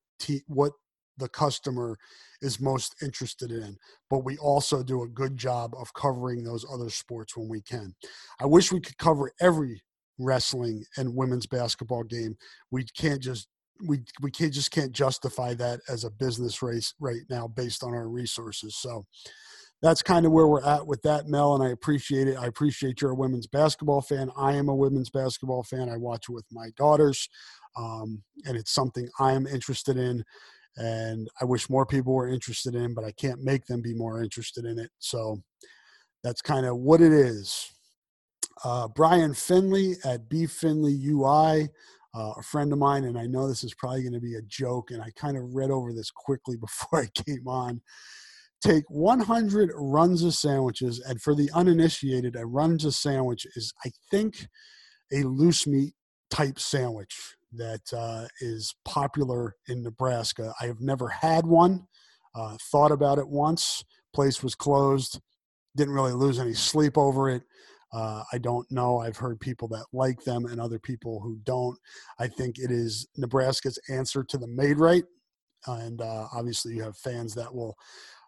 what 0.47 0.73
the 1.17 1.29
customer 1.29 1.97
is 2.41 2.59
most 2.59 2.95
interested 3.01 3.51
in. 3.51 3.77
But 4.09 4.23
we 4.23 4.37
also 4.37 4.83
do 4.83 5.03
a 5.03 5.07
good 5.07 5.37
job 5.37 5.73
of 5.77 5.93
covering 5.93 6.43
those 6.43 6.65
other 6.71 6.89
sports 6.89 7.35
when 7.35 7.47
we 7.47 7.61
can. 7.61 7.93
I 8.39 8.45
wish 8.45 8.71
we 8.71 8.81
could 8.81 8.97
cover 8.97 9.31
every 9.41 9.81
wrestling 10.17 10.83
and 10.97 11.15
women's 11.15 11.47
basketball 11.47 12.03
game. 12.03 12.37
We 12.71 12.85
can't 12.97 13.21
just 13.21 13.47
we 13.87 14.01
we 14.21 14.29
can't 14.29 14.53
just 14.53 14.71
can't 14.71 14.91
justify 14.91 15.53
that 15.53 15.79
as 15.87 16.03
a 16.03 16.11
business 16.11 16.61
race 16.61 16.93
right 16.99 17.21
now 17.29 17.47
based 17.47 17.83
on 17.83 17.93
our 17.93 18.09
resources. 18.09 18.75
So 18.75 19.05
that's 19.81 20.01
kind 20.01 20.25
of 20.25 20.33
where 20.33 20.47
we're 20.47 20.63
at 20.63 20.85
with 20.85 21.01
that, 21.03 21.27
Mel, 21.27 21.55
and 21.55 21.63
I 21.63 21.69
appreciate 21.69 22.27
it. 22.27 22.37
I 22.37 22.47
appreciate 22.47 23.01
you're 23.01 23.11
a 23.11 23.15
women's 23.15 23.47
basketball 23.47 24.01
fan. 24.01 24.29
I 24.37 24.53
am 24.53 24.67
a 24.67 24.75
women's 24.75 25.09
basketball 25.09 25.63
fan. 25.63 25.89
I 25.89 25.95
watch 25.95 26.25
it 26.27 26.33
with 26.33 26.45
my 26.51 26.69
daughters, 26.75 27.29
um, 27.77 28.21
and 28.45 28.57
it's 28.57 28.73
something 28.73 29.07
I 29.19 29.31
am 29.31 29.47
interested 29.47 29.97
in. 29.97 30.23
And 30.79 31.27
I 31.41 31.45
wish 31.45 31.69
more 31.69 31.85
people 31.85 32.13
were 32.13 32.29
interested 32.29 32.73
in, 32.73 32.93
but 32.93 33.03
I 33.03 33.11
can't 33.11 33.43
make 33.43 33.65
them 33.65 33.81
be 33.81 33.93
more 33.93 34.23
interested 34.23 34.63
in 34.63 34.79
it. 34.79 34.89
So 34.99 35.43
that's 36.23 36.41
kind 36.41 36.65
of 36.65 36.77
what 36.77 37.01
it 37.01 37.11
is. 37.11 37.69
Uh, 38.63 38.87
Brian 38.87 39.33
Finley 39.33 39.95
at 40.05 40.29
B 40.29 40.45
Finley 40.45 40.97
UI, 41.05 41.67
uh, 42.15 42.33
a 42.37 42.41
friend 42.41 42.71
of 42.71 42.79
mine, 42.79 43.03
and 43.03 43.17
I 43.17 43.25
know 43.25 43.47
this 43.47 43.63
is 43.63 43.73
probably 43.73 44.03
going 44.03 44.13
to 44.13 44.21
be 44.21 44.35
a 44.35 44.41
joke, 44.43 44.91
and 44.91 45.01
I 45.01 45.11
kind 45.17 45.37
of 45.37 45.53
read 45.53 45.69
over 45.69 45.93
this 45.93 46.11
quickly 46.11 46.55
before 46.61 47.01
I 47.01 47.23
came 47.23 47.47
on. 47.47 47.81
Take 48.61 48.83
100 48.89 49.71
Runza 49.71 50.33
sandwiches, 50.33 50.99
and 50.99 51.21
for 51.21 51.35
the 51.35 51.49
uninitiated, 51.53 52.35
a 52.35 52.43
Runza 52.43 52.93
sandwich 52.93 53.45
is, 53.55 53.73
I 53.85 53.91
think, 54.11 54.47
a 55.13 55.23
loose 55.23 55.67
meat 55.67 55.93
type 56.29 56.59
sandwich 56.59 57.35
that 57.51 57.81
uh, 57.93 58.27
is 58.41 58.75
popular 58.85 59.55
in 59.67 59.83
Nebraska. 59.83 60.53
I 60.61 60.65
have 60.65 60.81
never 60.81 61.07
had 61.07 61.45
one. 61.45 61.87
Uh, 62.35 62.57
thought 62.71 62.91
about 62.91 63.17
it 63.17 63.27
once. 63.27 63.83
Place 64.13 64.43
was 64.43 64.55
closed. 64.55 65.19
Didn't 65.75 65.93
really 65.93 66.13
lose 66.13 66.39
any 66.39 66.53
sleep 66.53 66.97
over 66.97 67.29
it. 67.29 67.43
Uh, 67.91 68.23
I 68.31 68.37
don't 68.37 68.69
know. 68.71 68.99
I've 68.99 69.17
heard 69.17 69.39
people 69.39 69.67
that 69.69 69.85
like 69.93 70.23
them 70.23 70.45
and 70.45 70.61
other 70.61 70.77
people 70.77 71.19
who 71.19 71.39
don't. 71.43 71.77
I 72.19 72.27
think 72.27 72.59
it 72.59 72.69
is 72.71 73.07
Nebraska's 73.17 73.79
answer 73.89 74.23
to 74.23 74.37
the 74.37 74.47
Maid-Rite, 74.47 75.05
and 75.65 76.01
uh, 76.01 76.27
obviously 76.33 76.75
you 76.75 76.83
have 76.83 76.97
fans 76.97 77.33
that 77.33 77.53
will 77.53 77.75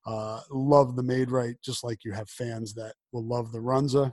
uh, 0.07 0.41
love 0.49 0.95
the 0.95 1.03
Maid-Rite, 1.03 1.57
just 1.63 1.83
like 1.83 2.03
you 2.03 2.11
have 2.11 2.29
fans 2.29 2.73
that 2.73 2.95
will 3.11 3.23
love 3.23 3.51
the 3.51 3.59
Runza. 3.59 4.11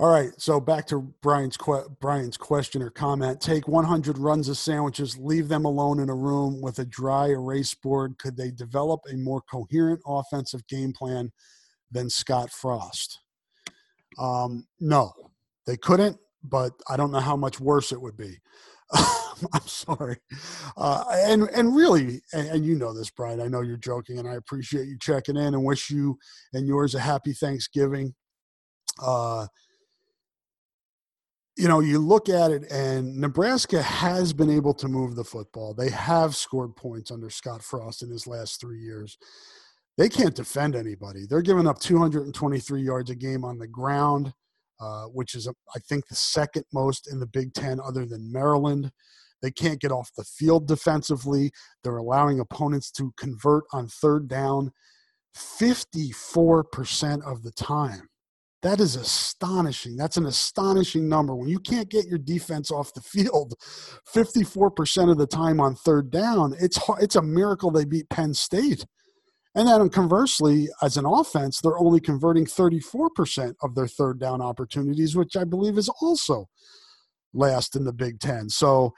All 0.00 0.08
right, 0.08 0.30
so 0.38 0.58
back 0.60 0.86
to 0.86 1.12
Brian's 1.20 1.58
que- 1.58 1.94
Brian's 2.00 2.38
question 2.38 2.80
or 2.80 2.88
comment. 2.88 3.38
Take 3.38 3.68
100 3.68 4.16
Runza 4.16 4.56
sandwiches, 4.56 5.18
leave 5.18 5.48
them 5.48 5.66
alone 5.66 6.00
in 6.00 6.08
a 6.08 6.14
room 6.14 6.62
with 6.62 6.78
a 6.78 6.86
dry 6.86 7.26
erase 7.26 7.74
board. 7.74 8.16
Could 8.16 8.34
they 8.34 8.50
develop 8.50 9.00
a 9.12 9.16
more 9.18 9.42
coherent 9.42 10.00
offensive 10.06 10.66
game 10.68 10.94
plan 10.94 11.32
than 11.90 12.08
Scott 12.08 12.50
Frost? 12.50 13.20
Um, 14.18 14.66
no, 14.80 15.12
they 15.66 15.76
couldn't, 15.76 16.16
but 16.42 16.72
I 16.88 16.96
don't 16.96 17.12
know 17.12 17.20
how 17.20 17.36
much 17.36 17.60
worse 17.60 17.92
it 17.92 18.00
would 18.00 18.16
be. 18.16 18.38
I'm 18.94 19.66
sorry, 19.66 20.16
uh, 20.78 21.04
and 21.12 21.42
and 21.54 21.76
really, 21.76 22.22
and, 22.32 22.48
and, 22.48 22.64
you 22.64 22.74
know 22.74 22.94
this, 22.94 23.10
Brian. 23.10 23.38
I 23.38 23.48
know 23.48 23.60
you're 23.60 23.76
joking, 23.76 24.18
and 24.18 24.26
I 24.26 24.36
appreciate 24.36 24.88
you 24.88 24.96
checking 24.98 25.36
in, 25.36 25.52
and 25.52 25.62
wish 25.62 25.90
you 25.90 26.16
and 26.54 26.66
yours 26.66 26.94
a 26.94 27.00
happy 27.00 27.34
Thanksgiving. 27.34 28.14
Uh, 28.98 29.46
you 31.60 31.68
know, 31.68 31.80
you 31.80 31.98
look 31.98 32.28
at 32.28 32.50
it, 32.50 32.70
and 32.70 33.16
Nebraska 33.16 33.82
has 33.82 34.32
been 34.32 34.50
able 34.50 34.74
to 34.74 34.88
move 34.88 35.14
the 35.14 35.24
football. 35.24 35.74
They 35.74 35.90
have 35.90 36.34
scored 36.34 36.74
points 36.76 37.10
under 37.10 37.30
Scott 37.30 37.62
Frost 37.62 38.02
in 38.02 38.10
his 38.10 38.26
last 38.26 38.60
three 38.60 38.80
years 38.80 39.18
they 40.00 40.08
can't 40.08 40.34
defend 40.34 40.76
anybody. 40.76 41.26
They're 41.28 41.42
giving 41.42 41.66
up 41.66 41.78
223 41.78 42.82
yards 42.82 43.10
a 43.10 43.14
game 43.14 43.44
on 43.44 43.58
the 43.58 43.66
ground, 43.66 44.32
uh, 44.80 45.04
which 45.04 45.34
is, 45.34 45.46
I 45.48 45.78
think, 45.80 46.08
the 46.08 46.14
second 46.14 46.64
most 46.72 47.12
in 47.12 47.20
the 47.20 47.26
Big 47.26 47.52
Ten, 47.52 47.80
other 47.84 48.06
than 48.06 48.32
Maryland. 48.32 48.90
They 49.42 49.50
can't 49.50 49.80
get 49.80 49.92
off 49.92 50.10
the 50.16 50.24
field 50.24 50.68
defensively. 50.68 51.50
They're 51.82 51.98
allowing 51.98 52.40
opponents 52.40 52.90
to 52.92 53.12
convert 53.18 53.64
on 53.72 53.88
third 53.88 54.28
down 54.28 54.72
54% 55.36 57.22
of 57.22 57.42
the 57.42 57.52
time. 57.52 58.08
That 58.62 58.80
is 58.80 58.94
astonishing. 58.94 59.96
That's 59.96 60.18
an 60.18 60.26
astonishing 60.26 61.08
number. 61.08 61.34
When 61.34 61.48
you 61.48 61.58
can't 61.58 61.88
get 61.88 62.06
your 62.06 62.18
defense 62.18 62.70
off 62.70 62.92
the 62.92 63.00
field 63.00 63.54
54% 64.14 65.10
of 65.10 65.18
the 65.18 65.26
time 65.26 65.60
on 65.60 65.74
third 65.74 66.10
down, 66.10 66.54
it's 66.60 66.78
it's 67.00 67.16
a 67.16 67.22
miracle 67.22 67.70
they 67.70 67.84
beat 67.84 68.10
Penn 68.10 68.34
State. 68.34 68.84
And 69.54 69.66
then 69.66 69.88
conversely, 69.88 70.68
as 70.80 70.96
an 70.96 71.06
offense, 71.06 71.60
they're 71.60 71.78
only 71.78 72.00
converting 72.00 72.44
34% 72.44 73.54
of 73.62 73.74
their 73.74 73.88
third 73.88 74.20
down 74.20 74.40
opportunities, 74.40 75.16
which 75.16 75.36
I 75.36 75.42
believe 75.42 75.76
is 75.76 75.88
also 76.00 76.46
last 77.32 77.74
in 77.74 77.84
the 77.84 77.92
Big 77.92 78.20
Ten. 78.20 78.48
So 78.48 78.92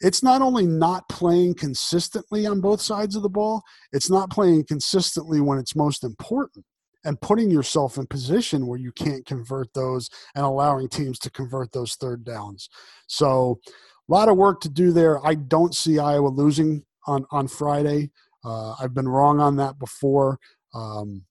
it's 0.00 0.22
not 0.22 0.42
only 0.42 0.66
not 0.66 1.08
playing 1.08 1.54
consistently 1.54 2.46
on 2.46 2.60
both 2.60 2.82
sides 2.82 3.16
of 3.16 3.22
the 3.22 3.30
ball, 3.30 3.62
it's 3.92 4.10
not 4.10 4.28
playing 4.28 4.64
consistently 4.66 5.40
when 5.40 5.58
it's 5.58 5.74
most 5.74 6.04
important 6.04 6.66
and 7.04 7.20
putting 7.20 7.50
yourself 7.50 7.98
in 7.98 8.06
position 8.06 8.66
where 8.66 8.78
you 8.78 8.92
can't 8.92 9.26
convert 9.26 9.72
those 9.74 10.08
and 10.34 10.44
allowing 10.44 10.88
teams 10.88 11.18
to 11.20 11.30
convert 11.30 11.72
those 11.72 11.94
third 11.94 12.24
downs. 12.24 12.68
So 13.06 13.60
a 14.08 14.12
lot 14.12 14.28
of 14.28 14.36
work 14.36 14.60
to 14.62 14.68
do 14.68 14.92
there. 14.92 15.24
I 15.26 15.34
don't 15.34 15.74
see 15.74 15.98
Iowa 15.98 16.28
losing 16.28 16.84
on, 17.06 17.26
on 17.30 17.48
Friday. 17.48 18.10
Uh, 18.44 18.74
I've 18.80 18.94
been 18.94 19.08
wrong 19.08 19.40
on 19.40 19.56
that 19.56 19.78
before. 19.78 20.38
Um, 20.74 21.24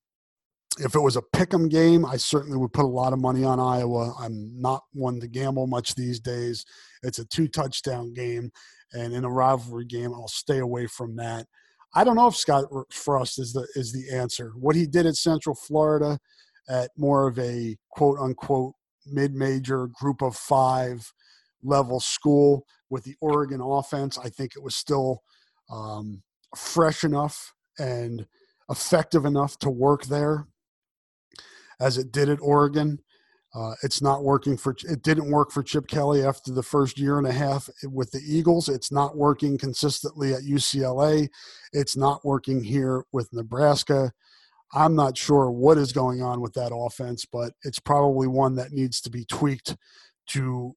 if 0.79 0.95
it 0.95 0.99
was 0.99 1.15
a 1.15 1.21
pick 1.21 1.53
'em 1.53 1.69
game, 1.69 2.03
I 2.03 2.17
certainly 2.17 2.57
would 2.57 2.73
put 2.73 2.85
a 2.85 2.87
lot 2.87 3.13
of 3.13 3.19
money 3.19 3.43
on 3.43 3.59
Iowa. 3.59 4.13
I'm 4.17 4.59
not 4.59 4.83
one 4.93 5.19
to 5.19 5.27
gamble 5.27 5.67
much 5.67 5.93
these 5.93 6.19
days. 6.19 6.65
It's 7.03 7.19
a 7.19 7.25
two 7.25 7.47
touchdown 7.47 8.13
game, 8.13 8.51
and 8.91 9.13
in 9.13 9.23
a 9.23 9.29
rivalry 9.29 9.85
game, 9.85 10.13
I'll 10.13 10.27
stay 10.27 10.59
away 10.59 10.87
from 10.87 11.15
that. 11.17 11.45
I 11.95 12.03
don't 12.03 12.15
know 12.15 12.27
if 12.27 12.35
Scott 12.35 12.65
Frost 12.91 13.39
is 13.39 13.53
the 13.53 13.67
is 13.75 13.91
the 13.91 14.15
answer. 14.15 14.53
What 14.55 14.75
he 14.75 14.87
did 14.87 15.05
at 15.05 15.15
Central 15.15 15.55
Florida, 15.55 16.19
at 16.69 16.91
more 16.97 17.27
of 17.27 17.37
a 17.39 17.77
quote 17.91 18.17
unquote 18.19 18.73
mid 19.05 19.33
major 19.33 19.87
group 19.87 20.21
of 20.21 20.35
five 20.35 21.11
level 21.63 21.99
school 21.99 22.65
with 22.89 23.03
the 23.03 23.15
Oregon 23.21 23.61
offense, 23.61 24.17
I 24.17 24.29
think 24.29 24.51
it 24.55 24.63
was 24.63 24.75
still 24.75 25.21
um, 25.71 26.23
fresh 26.55 27.03
enough 27.03 27.53
and 27.79 28.25
effective 28.69 29.25
enough 29.25 29.57
to 29.59 29.69
work 29.69 30.05
there 30.05 30.47
as 31.79 31.97
it 31.97 32.11
did 32.11 32.29
at 32.29 32.41
Oregon. 32.41 32.99
Uh, 33.55 33.75
it's 33.83 34.01
not 34.01 34.23
working 34.23 34.57
for 34.57 34.75
it 34.83 35.03
didn't 35.03 35.29
work 35.29 35.51
for 35.51 35.61
Chip 35.61 35.87
Kelly 35.87 36.25
after 36.25 36.51
the 36.51 36.63
first 36.63 36.97
year 36.97 37.19
and 37.19 37.27
a 37.27 37.31
half 37.31 37.69
with 37.83 38.09
the 38.11 38.21
Eagles. 38.25 38.67
It's 38.67 38.91
not 38.91 39.15
working 39.15 39.59
consistently 39.59 40.33
at 40.33 40.41
UCLA. 40.41 41.29
It's 41.71 41.95
not 41.95 42.25
working 42.25 42.63
here 42.63 43.03
with 43.11 43.31
Nebraska. 43.31 44.11
I'm 44.73 44.95
not 44.95 45.17
sure 45.17 45.51
what 45.51 45.77
is 45.77 45.91
going 45.91 46.23
on 46.23 46.41
with 46.41 46.53
that 46.53 46.73
offense, 46.73 47.25
but 47.25 47.53
it's 47.63 47.79
probably 47.79 48.27
one 48.27 48.55
that 48.55 48.71
needs 48.71 48.99
to 49.01 49.11
be 49.11 49.23
tweaked 49.25 49.75
to 50.29 50.75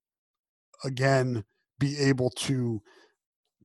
again 0.84 1.44
be 1.78 1.98
able 1.98 2.28
to 2.30 2.82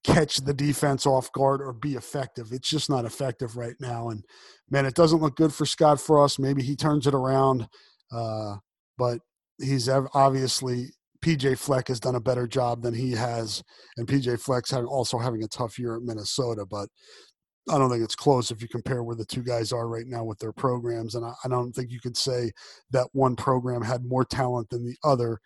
catch 0.03 0.37
the 0.37 0.53
defense 0.53 1.05
off 1.05 1.31
guard 1.33 1.61
or 1.61 1.73
be 1.73 1.95
effective. 1.95 2.53
It's 2.53 2.69
just 2.69 2.89
not 2.89 3.03
effective 3.03 3.57
right 3.57 3.75
now. 3.81 4.09
And 4.09 4.23
man, 4.69 4.85
it 4.85 4.95
doesn't 4.95 5.21
look 5.21 5.35
good 5.35 5.53
for 5.53 5.65
Scott 5.65 5.99
Frost. 5.99 6.39
Maybe 6.39 6.63
he 6.63 6.77
turns 6.77 7.07
it 7.07 7.13
around. 7.13 7.67
Uh, 8.09 8.55
but 9.01 9.17
he's 9.57 9.89
obviously 9.89 10.89
PJ 11.25 11.57
Fleck 11.57 11.87
has 11.87 11.99
done 11.99 12.13
a 12.13 12.19
better 12.19 12.45
job 12.45 12.83
than 12.83 12.93
he 12.93 13.13
has, 13.13 13.63
and 13.97 14.07
PJ 14.07 14.39
Fleck's 14.39 14.71
also 14.73 15.17
having 15.17 15.43
a 15.43 15.47
tough 15.47 15.79
year 15.79 15.95
at 15.95 16.03
Minnesota. 16.03 16.67
But 16.69 16.87
I 17.67 17.79
don't 17.79 17.89
think 17.89 18.03
it's 18.03 18.15
close 18.15 18.51
if 18.51 18.61
you 18.61 18.67
compare 18.67 19.01
where 19.01 19.15
the 19.15 19.25
two 19.25 19.41
guys 19.41 19.71
are 19.71 19.87
right 19.87 20.05
now 20.05 20.23
with 20.23 20.37
their 20.37 20.51
programs. 20.51 21.15
And 21.15 21.25
I, 21.25 21.47
don't 21.47 21.73
think 21.73 21.89
you 21.89 21.99
could 21.99 22.15
say 22.15 22.51
that 22.91 23.07
one 23.13 23.35
program 23.35 23.81
had 23.81 24.05
more 24.05 24.23
talent 24.23 24.69
than 24.69 24.85
the 24.85 24.97
other 25.03 25.39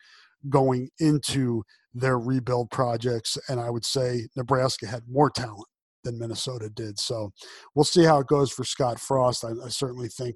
going 0.49 0.89
into 0.99 1.63
their 1.93 2.19
rebuild 2.19 2.71
projects. 2.71 3.37
And 3.47 3.61
I 3.61 3.69
would 3.69 3.85
say 3.85 4.27
Nebraska 4.35 4.85
had 4.85 5.03
more 5.09 5.29
talent 5.29 5.67
than 6.03 6.19
Minnesota 6.19 6.69
did. 6.69 6.99
So 6.99 7.31
we'll 7.73 7.85
see 7.85 8.03
how 8.03 8.19
it 8.19 8.27
goes 8.27 8.51
for 8.51 8.65
Scott 8.65 8.99
Frost. 8.99 9.45
I, 9.45 9.51
I 9.63 9.69
certainly 9.69 10.09
think 10.09 10.35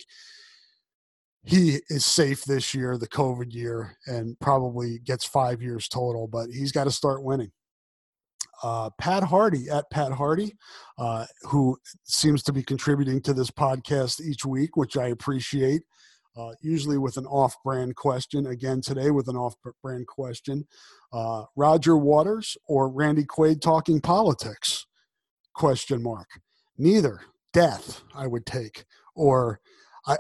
he 1.50 1.80
is 1.90 2.06
safe 2.06 2.44
this 2.44 2.76
year, 2.76 2.96
the 2.98 3.08
COVID 3.08 3.54
year, 3.54 3.98
and 4.06 4.40
probably 4.40 5.00
gets 5.00 5.26
five 5.26 5.64
years 5.64 5.88
total, 5.88 6.28
but 6.28 6.50
he's 6.52 6.72
got 6.72 6.84
to 6.84 6.92
start 6.92 7.24
winning. 7.24 7.52
Uh, 8.62 8.92
Pat 9.00 9.24
Hardy 9.24 9.68
at 9.70 9.90
Pat 9.90 10.12
Hardy, 10.12 10.56
uh, 11.00 11.26
who 11.44 11.76
seems 12.04 12.44
to 12.44 12.54
be 12.54 12.62
contributing 12.62 13.20
to 13.22 13.34
this 13.34 13.50
podcast 13.50 14.22
each 14.22 14.46
week, 14.46 14.78
which 14.78 14.96
I 14.96 15.08
appreciate. 15.08 15.82
Uh, 16.38 16.52
usually 16.62 17.00
with 17.00 17.18
an 17.18 17.26
off-brand 17.26 17.96
question. 17.96 18.46
Again 18.46 18.82
today 18.82 19.10
with 19.10 19.28
an 19.28 19.36
off-brand 19.36 20.06
question. 20.06 20.68
Uh, 21.12 21.46
Roger 21.56 21.98
Waters 21.98 22.56
or 22.68 22.90
Randy 22.90 23.24
Quaid 23.26 23.60
talking 23.60 24.00
politics? 24.00 24.86
Question 25.56 26.04
mark. 26.04 26.28
Neither. 26.78 27.22
Death. 27.54 28.04
I 28.14 28.28
would 28.28 28.46
take 28.46 28.86
or 29.16 29.60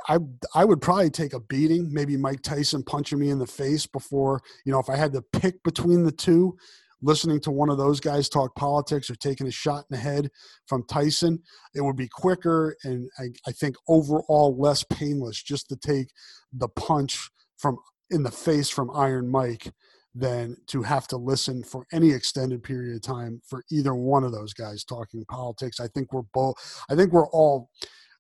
I, 0.08 0.20
I, 0.54 0.66
would 0.66 0.82
probably 0.82 1.10
take 1.10 1.34
a 1.34 1.40
beating, 1.40 1.92
maybe 1.92 2.16
Mike 2.16 2.42
Tyson 2.42 2.84
punching 2.84 3.18
me 3.18 3.30
in 3.30 3.40
the 3.40 3.48
face 3.48 3.88
before, 3.88 4.42
you 4.66 4.72
know, 4.72 4.80
if 4.80 4.90
I 4.90 4.96
had 4.96 5.14
to 5.14 5.22
pick 5.22 5.64
between 5.64 6.04
the 6.04 6.12
two, 6.12 6.58
listening 7.02 7.40
to 7.42 7.52
one 7.52 7.70
of 7.70 7.78
those 7.78 8.00
guys 8.00 8.30
talk 8.30 8.56
politics 8.56 9.10
or 9.10 9.16
taking 9.16 9.48
a 9.48 9.52
shot 9.52 9.86
in 9.90 9.96
the 9.96 9.98
head 9.98 10.30
from 10.68 10.84
Tyson, 10.84 11.42
it 11.74 11.82
would 11.82 11.96
be 11.96 12.10
quicker 12.10 12.76
and 12.84 13.10
I, 13.18 13.30
I 13.48 13.52
think 13.52 13.78
overall 13.88 14.56
less 14.58 14.84
painless 14.84 15.42
just 15.42 15.70
to 15.70 15.76
take 15.76 16.10
the 16.54 16.68
punch 16.68 17.30
from 17.58 17.78
in 18.12 18.24
the 18.24 18.32
face 18.32 18.70
from 18.70 18.92
Iron 18.92 19.30
Mike 19.30 19.72
than 20.14 20.58
to 20.68 20.82
have 20.82 21.08
to 21.08 21.18
listen 21.18 21.64
for 21.64 21.86
any 21.94 22.12
extended 22.12 22.64
period 22.64 22.96
of 22.96 23.02
time 23.02 23.42
for 23.48 23.64
either 23.72 23.94
one 23.94 24.24
of 24.24 24.32
those 24.32 24.54
guys 24.54 24.84
talking 24.84 25.24
politics. 25.30 25.80
I 25.80 25.88
think 25.88 26.12
we're 26.12 26.24
both. 26.34 26.56
I 26.90 26.96
think 26.96 27.14
we're 27.14 27.30
all 27.30 27.70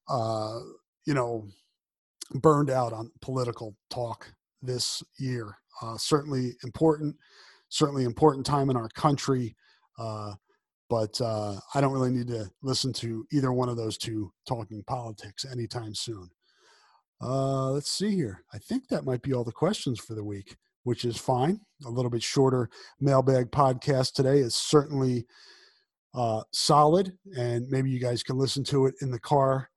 uh, 0.08 0.60
you 1.10 1.16
know, 1.16 1.48
burned 2.36 2.70
out 2.70 2.94
on 2.94 3.12
political 3.22 3.76
talk 3.90 4.32
this 4.62 5.04
year. 5.18 5.58
Uh, 5.82 5.98
certainly 5.98 6.56
important, 6.64 7.16
certainly 7.70 8.04
important 8.04 8.46
time 8.46 8.70
in 8.70 8.78
our 8.78 8.90
country. 8.90 9.56
Uh, 9.98 10.34
but 10.90 11.20
uh, 11.22 11.56
I 11.76 11.82
don't 11.82 11.94
really 11.94 12.12
need 12.12 12.28
to 12.28 12.50
listen 12.64 12.92
to 12.94 13.26
either 13.32 13.54
one 13.54 13.70
of 13.70 13.78
those 13.78 13.98
two 13.98 14.32
talking 14.48 14.84
politics 14.88 15.46
anytime 15.46 15.94
soon. 15.94 16.30
Uh, 17.22 17.72
let's 17.72 17.92
see 17.92 18.16
here. 18.16 18.44
I 18.54 18.58
think 18.58 18.88
that 18.88 19.06
might 19.06 19.22
be 19.22 19.34
all 19.34 19.44
the 19.44 19.52
questions 19.52 20.00
for 20.00 20.16
the 20.16 20.24
week, 20.24 20.56
which 20.84 21.06
is 21.06 21.18
fine. 21.18 21.60
A 21.86 21.90
little 21.90 22.10
bit 22.10 22.24
shorter 22.24 22.70
mailbag 23.00 23.52
podcast 23.52 24.14
today 24.14 24.40
is 24.40 24.56
certainly 24.56 25.28
uh, 26.16 26.42
solid, 26.52 27.14
and 27.38 27.68
maybe 27.70 27.92
you 27.92 28.00
guys 28.00 28.24
can 28.24 28.38
listen 28.38 28.64
to 28.66 28.86
it 28.88 28.96
in 29.02 29.12
the 29.12 29.20
car 29.20 29.70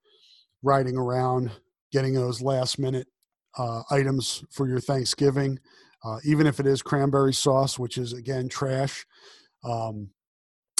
riding 0.63 0.97
around, 0.97 1.51
getting 1.93 2.15
those 2.15 2.41
last 2.41 2.77
minute 2.79 3.07
uh, 3.57 3.83
items 3.91 4.43
for 4.51 4.67
your 4.67 4.79
Thanksgiving, 4.79 5.59
uh, 6.03 6.17
even 6.25 6.47
if 6.47 6.59
it 6.59 6.67
is 6.67 6.81
cranberry 6.81 7.33
sauce, 7.33 7.79
which 7.79 7.97
is 7.97 8.11
again 8.11 8.49
trash. 8.49 9.05
Um, 9.63 10.09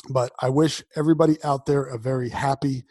but 0.10 0.32
I 0.42 0.50
wish 0.50 0.84
everybody 0.98 1.38
out 1.44 1.66
there 1.66 1.84
a 1.84 1.98
very 1.98 2.30
happy 2.30 2.84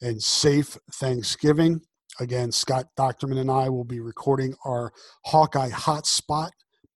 and 0.00 0.22
safe 0.22 0.76
Thanksgiving. 0.92 1.80
Again, 2.20 2.52
Scott 2.52 2.86
Dochterman 2.98 3.40
and 3.40 3.50
I 3.50 3.70
will 3.70 3.84
be 3.84 4.00
recording 4.00 4.54
our 4.64 4.92
Hawkeye 5.24 5.70
Hotspot 5.70 6.50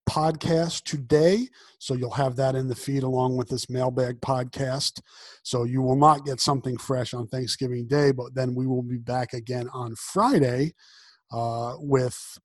podcast 0.09 0.83
today. 0.83 1.47
So 1.79 1.93
you'll 1.93 2.11
have 2.11 2.35
that 2.37 2.55
in 2.55 2.67
the 2.67 2.75
feed 2.75 3.03
along 3.03 3.37
with 3.37 3.49
this 3.49 3.69
mailbag 3.69 4.21
podcast. 4.21 5.01
So 5.43 5.63
you 5.63 5.81
will 5.81 5.95
not 5.95 6.25
get 6.25 6.39
something 6.39 6.77
fresh 6.77 7.13
on 7.13 7.27
Thanksgiving 7.27 7.87
Day, 7.87 8.11
but 8.11 8.33
then 8.35 8.55
we 8.55 8.67
will 8.67 8.83
be 8.83 8.97
back 8.97 9.33
again 9.33 9.69
on 9.73 9.95
Friday 9.95 10.73
uh, 11.31 11.75
with 11.79 12.39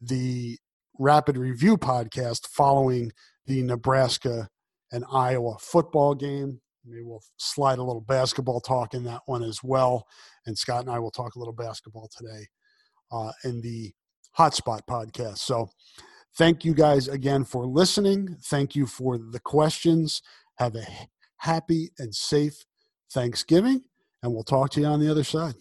the 0.00 0.58
Rapid 0.98 1.36
Review 1.36 1.76
podcast 1.76 2.46
following 2.48 3.10
the 3.46 3.62
Nebraska 3.62 4.48
and 4.92 5.04
Iowa 5.12 5.56
football 5.58 6.14
game. 6.14 6.60
Maybe 6.84 7.02
we'll 7.02 7.22
slide 7.38 7.78
a 7.78 7.82
little 7.82 8.02
basketball 8.02 8.60
talk 8.60 8.94
in 8.94 9.04
that 9.04 9.22
one 9.26 9.42
as 9.42 9.60
well. 9.62 10.06
And 10.46 10.56
Scott 10.56 10.82
and 10.82 10.90
I 10.90 10.98
will 10.98 11.10
talk 11.10 11.34
a 11.34 11.38
little 11.38 11.54
basketball 11.54 12.08
today 12.16 12.46
uh, 13.10 13.32
in 13.44 13.60
the 13.60 13.92
Hotspot 14.38 14.80
podcast. 14.88 15.38
So, 15.38 15.70
Thank 16.36 16.64
you 16.64 16.74
guys 16.74 17.06
again 17.06 17.44
for 17.44 17.64
listening. 17.64 18.36
Thank 18.42 18.74
you 18.74 18.86
for 18.86 19.18
the 19.18 19.38
questions. 19.38 20.20
Have 20.56 20.74
a 20.74 20.84
happy 21.36 21.90
and 21.98 22.14
safe 22.14 22.64
Thanksgiving, 23.12 23.82
and 24.22 24.32
we'll 24.32 24.42
talk 24.42 24.70
to 24.70 24.80
you 24.80 24.86
on 24.86 25.00
the 25.00 25.10
other 25.10 25.24
side. 25.24 25.54